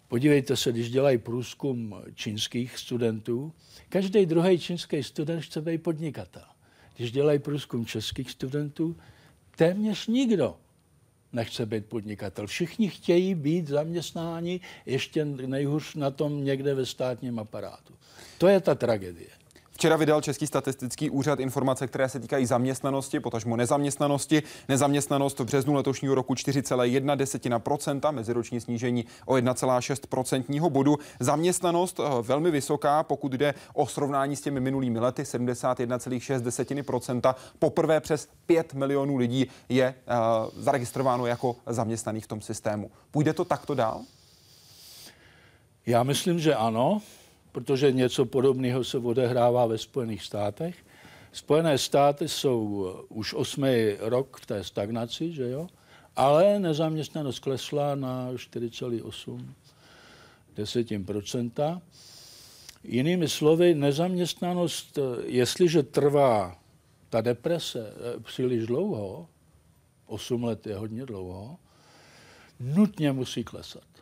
Podívejte 0.08 0.58
se, 0.58 0.72
když 0.72 0.92
dělají 0.92 1.18
průzkum 1.18 1.96
čínských 2.16 2.78
studentů, 2.78 3.54
každý 3.90 4.26
druhý 4.26 4.60
čínský 4.60 5.04
student 5.04 5.44
chce 5.44 5.62
být 5.62 5.84
podnikatel. 5.84 6.46
Když 6.98 7.12
dělají 7.12 7.40
průzkum 7.40 7.86
českých 7.86 8.32
studentů, 8.32 8.98
téměř 9.56 10.08
nikdo 10.08 10.58
nechce 11.34 11.66
být 11.66 11.86
podnikatel. 11.86 12.48
Všichni 12.48 12.90
chtějí 12.90 13.36
být 13.36 13.68
zaměstnáni 13.68 14.60
ještě 14.86 15.26
nejhůř 15.26 15.96
na 15.96 16.12
tom 16.12 16.44
někde 16.44 16.74
ve 16.74 16.86
státním 16.86 17.40
aparátu. 17.40 17.94
To 18.38 18.48
je 18.48 18.60
ta 18.60 18.76
tragédie. 18.76 19.43
Včera 19.74 19.96
vydal 19.96 20.22
Český 20.22 20.48
statistický 20.48 21.10
úřad 21.10 21.40
informace, 21.40 21.88
které 21.88 22.10
se 22.10 22.20
týkají 22.20 22.46
zaměstnanosti, 22.46 23.20
potažmo 23.20 23.58
nezaměstnanosti. 23.58 24.44
Nezaměstnanost 24.70 25.40
v 25.40 25.46
březnu 25.46 25.74
letošního 25.74 26.16
roku 26.16 26.34
4,1% 26.34 28.12
meziroční 28.12 28.62
snížení 28.62 29.06
o 29.26 29.34
1,6 29.34 30.08
procentního 30.10 30.70
bodu. 30.70 30.98
Zaměstnanost 31.20 32.00
eh, 32.00 32.04
velmi 32.22 32.52
vysoká, 32.52 33.04
pokud 33.04 33.32
jde 33.32 33.54
o 33.74 33.88
srovnání 33.88 34.36
s 34.36 34.42
těmi 34.42 34.60
minulými 34.60 35.00
lety, 35.00 35.24
71,6% 35.24 37.36
Poprvé 37.60 38.02
přes 38.02 38.30
5 38.46 38.74
milionů 38.74 39.18
lidí 39.18 39.48
je 39.70 39.96
uh, 40.08 40.14
zaregistrováno 40.64 41.26
jako 41.26 41.56
zaměstnaných 41.68 42.24
v 42.24 42.28
tom 42.28 42.42
systému. 42.42 42.92
Půjde 43.12 43.34
to 43.34 43.46
takto 43.46 43.76
dál? 43.76 44.02
Já 45.86 46.04
myslím, 46.04 46.40
že 46.40 46.56
ano 46.56 47.02
protože 47.54 47.92
něco 47.92 48.26
podobného 48.26 48.84
se 48.84 48.98
odehrává 48.98 49.66
ve 49.66 49.78
Spojených 49.78 50.24
státech. 50.24 50.76
Spojené 51.32 51.78
státy 51.78 52.30
jsou 52.30 52.92
už 53.10 53.34
osmý 53.34 53.96
rok 54.00 54.38
v 54.42 54.46
té 54.46 54.64
stagnaci, 54.64 55.32
že 55.32 55.50
jo? 55.50 55.68
ale 56.16 56.60
nezaměstnanost 56.60 57.40
klesla 57.40 57.96
na 57.96 58.32
4,8 58.32 61.06
procenta. 61.06 61.82
Jinými 62.84 63.30
slovy, 63.30 63.76
nezaměstnanost, 63.76 65.00
jestliže 65.26 65.84
trvá 65.84 66.60
ta 67.10 67.22
deprese 67.22 67.90
eh, 67.90 67.94
příliš 68.20 68.66
dlouho, 68.66 69.28
8 70.06 70.44
let 70.44 70.68
je 70.68 70.76
hodně 70.76 71.06
dlouho, 71.06 71.58
nutně 72.60 73.12
musí 73.12 73.44
klesat 73.44 73.93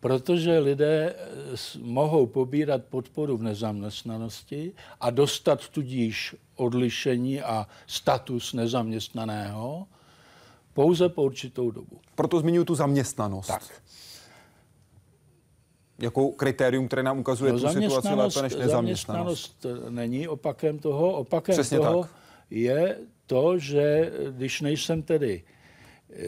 protože 0.00 0.58
lidé 0.58 1.14
eh, 1.14 1.56
mohou 1.78 2.26
pobírat 2.26 2.84
podporu 2.84 3.36
v 3.36 3.42
nezaměstnanosti 3.42 4.72
a 5.00 5.10
dostat 5.10 5.68
tudíž 5.68 6.36
odlišení 6.56 7.42
a 7.42 7.66
status 7.86 8.52
nezaměstnaného 8.52 9.86
pouze 10.72 11.08
po 11.08 11.22
určitou 11.22 11.70
dobu. 11.70 12.00
Proto 12.14 12.40
zmiňuji 12.40 12.64
tu 12.64 12.74
zaměstnanost. 12.74 13.46
Tak. 13.46 13.82
Jako 15.98 16.28
kritérium, 16.28 16.86
které 16.86 17.02
nám 17.02 17.18
ukazuje 17.18 17.52
no, 17.52 17.58
tu 17.58 17.68
situaci 17.68 18.08
lépe 18.08 18.42
než 18.42 18.54
nezaměstnanost. 18.54 19.56
Zaměstnanost 19.62 19.90
není 19.90 20.28
opakem 20.28 20.78
toho. 20.78 21.12
Opakem 21.12 21.52
Přesně 21.52 21.78
toho 21.78 22.02
tak. 22.02 22.10
je 22.50 22.98
to, 23.26 23.58
že 23.58 24.12
když 24.30 24.60
nejsem 24.60 25.02
tedy 25.02 25.42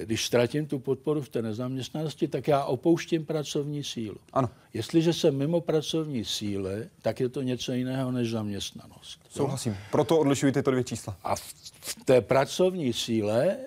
když 0.05 0.26
ztratím 0.26 0.66
tu 0.66 0.79
podporu 0.79 1.22
v 1.22 1.29
té 1.29 1.43
nezaměstnanosti, 1.43 2.29
tak 2.29 2.49
já 2.49 2.64
opouštím 2.64 3.26
pracovní 3.26 3.85
sílu. 3.85 4.16
Ano. 4.33 4.51
Jestliže 4.74 5.12
jsem 5.12 5.37
mimo 5.37 5.61
pracovní 5.61 6.24
síle, 6.24 6.89
tak 7.03 7.20
je 7.20 7.29
to 7.29 7.43
něco 7.43 7.72
jiného 7.72 8.12
než 8.12 8.31
zaměstnanost. 8.31 9.20
Souhlasím. 9.31 9.76
Proto 9.91 10.18
odlišuji 10.18 10.53
tyto 10.53 10.70
dvě 10.70 10.85
čísla. 10.85 11.16
A 11.24 11.37
v, 11.37 11.55
v 11.81 12.05
té 12.05 12.20
pracovní 12.20 12.93
síle 12.93 13.47
e, 13.47 13.59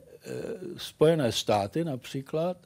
Spojené 0.77 1.31
státy 1.31 1.83
například 1.83 2.57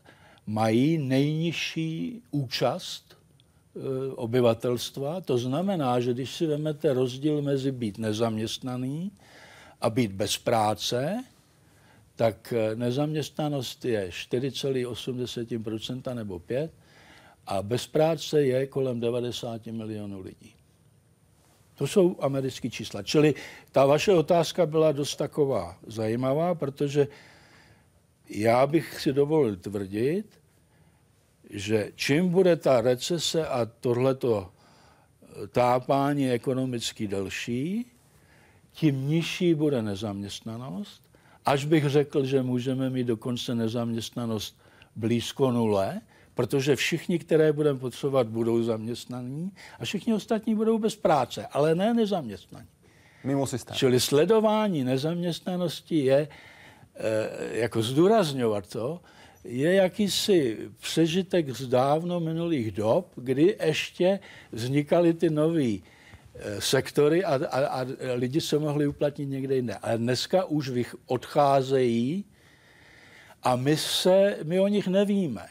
mají 0.47 0.97
nejnižší 0.97 2.21
účast 2.31 3.03
e, 3.13 4.13
obyvatelstva. 4.13 5.21
To 5.21 5.37
znamená, 5.37 5.99
že 5.99 6.13
když 6.13 6.35
si 6.35 6.45
vezmete 6.47 6.93
rozdíl 6.93 7.41
mezi 7.41 7.71
být 7.71 7.97
nezaměstnaný 7.97 9.11
a 9.81 9.89
být 9.89 10.11
bez 10.11 10.37
práce, 10.37 11.23
tak 12.15 12.53
eh, 12.53 12.75
nezaměstnanost 12.75 13.85
je 13.85 14.09
4,8% 14.09 16.15
nebo 16.15 16.39
5 16.39 16.71
a 17.47 17.61
bez 17.61 17.87
práce 17.87 18.43
je 18.43 18.67
kolem 18.67 18.99
90 18.99 19.65
milionů 19.65 20.21
lidí. 20.21 20.55
To 21.75 21.87
jsou 21.87 22.15
americké 22.19 22.69
čísla. 22.69 23.03
Čili 23.03 23.33
ta 23.71 23.85
vaše 23.85 24.13
otázka 24.13 24.65
byla 24.65 24.91
dost 24.91 25.15
taková 25.15 25.77
zajímavá, 25.87 26.55
protože 26.55 27.07
já 28.29 28.67
bych 28.67 29.01
si 29.01 29.13
dovolil 29.13 29.55
tvrdit, 29.55 30.39
že 31.49 31.91
čím 31.95 32.29
bude 32.29 32.55
ta 32.55 32.81
recese 32.81 33.47
a 33.47 33.65
tohleto 33.65 34.49
eh, 34.49 35.47
tápání 35.47 36.31
ekonomicky 36.31 37.07
delší, 37.07 37.85
tím 38.71 39.07
nižší 39.07 39.55
bude 39.55 39.81
nezaměstnanost 39.81 41.04
Až 41.45 41.65
bych 41.65 41.89
řekl, 41.89 42.25
že 42.25 42.41
můžeme 42.41 42.89
mít 42.89 43.03
dokonce 43.03 43.55
nezaměstnanost 43.55 44.61
blízko 44.95 45.51
nule, 45.51 46.01
protože 46.33 46.75
všichni, 46.75 47.19
které 47.19 47.53
budeme 47.53 47.79
potřebovat, 47.79 48.27
budou 48.27 48.63
zaměstnaní 48.63 49.51
a 49.79 49.85
všichni 49.85 50.13
ostatní 50.13 50.55
budou 50.55 50.77
bez 50.79 50.95
práce, 50.95 51.47
ale 51.51 51.75
ne 51.75 51.93
nezaměstnaní. 51.93 52.67
Mimo 53.23 53.47
systém. 53.47 53.75
Čili 53.77 53.99
sledování 53.99 54.83
nezaměstnanosti 54.83 55.97
je, 55.97 56.27
e, 56.95 57.57
jako 57.57 57.81
zdůrazňovat 57.81 58.69
to, 58.69 59.01
je 59.43 59.73
jakýsi 59.73 60.57
přežitek 60.79 61.49
z 61.49 61.67
dávno 61.67 62.19
minulých 62.19 62.71
dob, 62.71 63.11
kdy 63.15 63.57
ještě 63.65 64.19
vznikaly 64.51 65.13
ty 65.13 65.29
nové 65.29 65.71
Eh, 65.71 65.94
sektory 66.59 67.23
a, 67.23 67.35
a, 67.35 67.81
a 67.81 67.85
lidi 68.15 68.41
se 68.41 68.59
mohli 68.59 68.87
uplatnit 68.87 69.25
někde 69.25 69.55
jinde. 69.55 69.75
Ale 69.75 69.97
dneska 69.97 70.45
už 70.45 70.69
vych 70.69 70.95
odcházejí 71.05 72.25
a 73.43 73.55
my, 73.55 73.77
se, 73.77 74.37
my 74.43 74.59
o 74.59 74.67
nich 74.67 74.87
nevíme. 74.87 75.45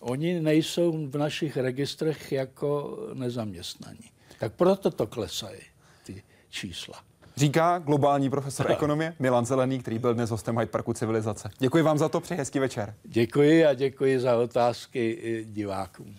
Oni 0.00 0.40
nejsou 0.40 1.08
v 1.08 1.16
našich 1.18 1.56
registrech 1.56 2.32
jako 2.32 2.98
nezaměstnaní. 3.14 4.10
Tak 4.38 4.52
proto 4.52 4.90
to 4.90 5.06
klesají, 5.06 5.60
ty 6.06 6.22
čísla. 6.50 7.00
Říká 7.36 7.78
globální 7.78 8.30
profesor 8.30 8.70
ekonomie 8.70 9.14
Milan 9.18 9.46
Zelený, 9.46 9.78
který 9.78 9.98
byl 9.98 10.14
dnes 10.14 10.30
hostem 10.30 10.58
Hyde 10.58 10.70
Parku 10.70 10.92
Civilizace. 10.92 11.50
Děkuji 11.58 11.82
vám 11.82 11.98
za 11.98 12.08
to, 12.08 12.20
přeji 12.20 12.38
hezký 12.38 12.58
večer. 12.58 12.94
Děkuji 13.02 13.66
a 13.66 13.74
děkuji 13.74 14.20
za 14.20 14.36
otázky 14.36 15.46
divákům. 15.48 16.16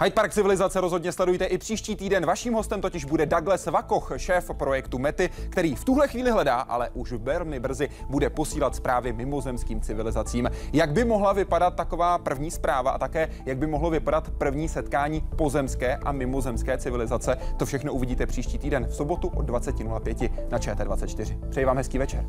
Hyde 0.00 0.14
Park 0.14 0.32
civilizace 0.32 0.80
rozhodně 0.80 1.12
sledujte 1.12 1.44
i 1.44 1.58
příští 1.58 1.96
týden. 1.96 2.26
Vaším 2.26 2.54
hostem 2.54 2.80
totiž 2.80 3.04
bude 3.04 3.26
Douglas 3.26 3.66
Vakoch, 3.66 4.12
šéf 4.16 4.50
projektu 4.52 4.98
Mety, 4.98 5.30
který 5.50 5.74
v 5.74 5.84
tuhle 5.84 6.08
chvíli 6.08 6.30
hledá, 6.30 6.60
ale 6.60 6.90
už 6.94 7.12
velmi 7.12 7.60
brzy 7.60 7.88
bude 8.08 8.30
posílat 8.30 8.76
zprávy 8.76 9.12
mimozemským 9.12 9.80
civilizacím. 9.80 10.50
Jak 10.72 10.92
by 10.92 11.04
mohla 11.04 11.32
vypadat 11.32 11.74
taková 11.74 12.18
první 12.18 12.50
zpráva 12.50 12.90
a 12.90 12.98
také 12.98 13.28
jak 13.46 13.58
by 13.58 13.66
mohlo 13.66 13.90
vypadat 13.90 14.30
první 14.30 14.68
setkání 14.68 15.20
pozemské 15.36 15.96
a 15.96 16.12
mimozemské 16.12 16.78
civilizace, 16.78 17.36
to 17.56 17.66
všechno 17.66 17.92
uvidíte 17.92 18.26
příští 18.26 18.58
týden 18.58 18.86
v 18.86 18.94
sobotu 18.94 19.28
od 19.28 19.46
20.05 19.46 20.30
na 20.50 20.58
ČT24. 20.58 21.48
Přeji 21.50 21.66
vám 21.66 21.76
hezký 21.76 21.98
večer. 21.98 22.24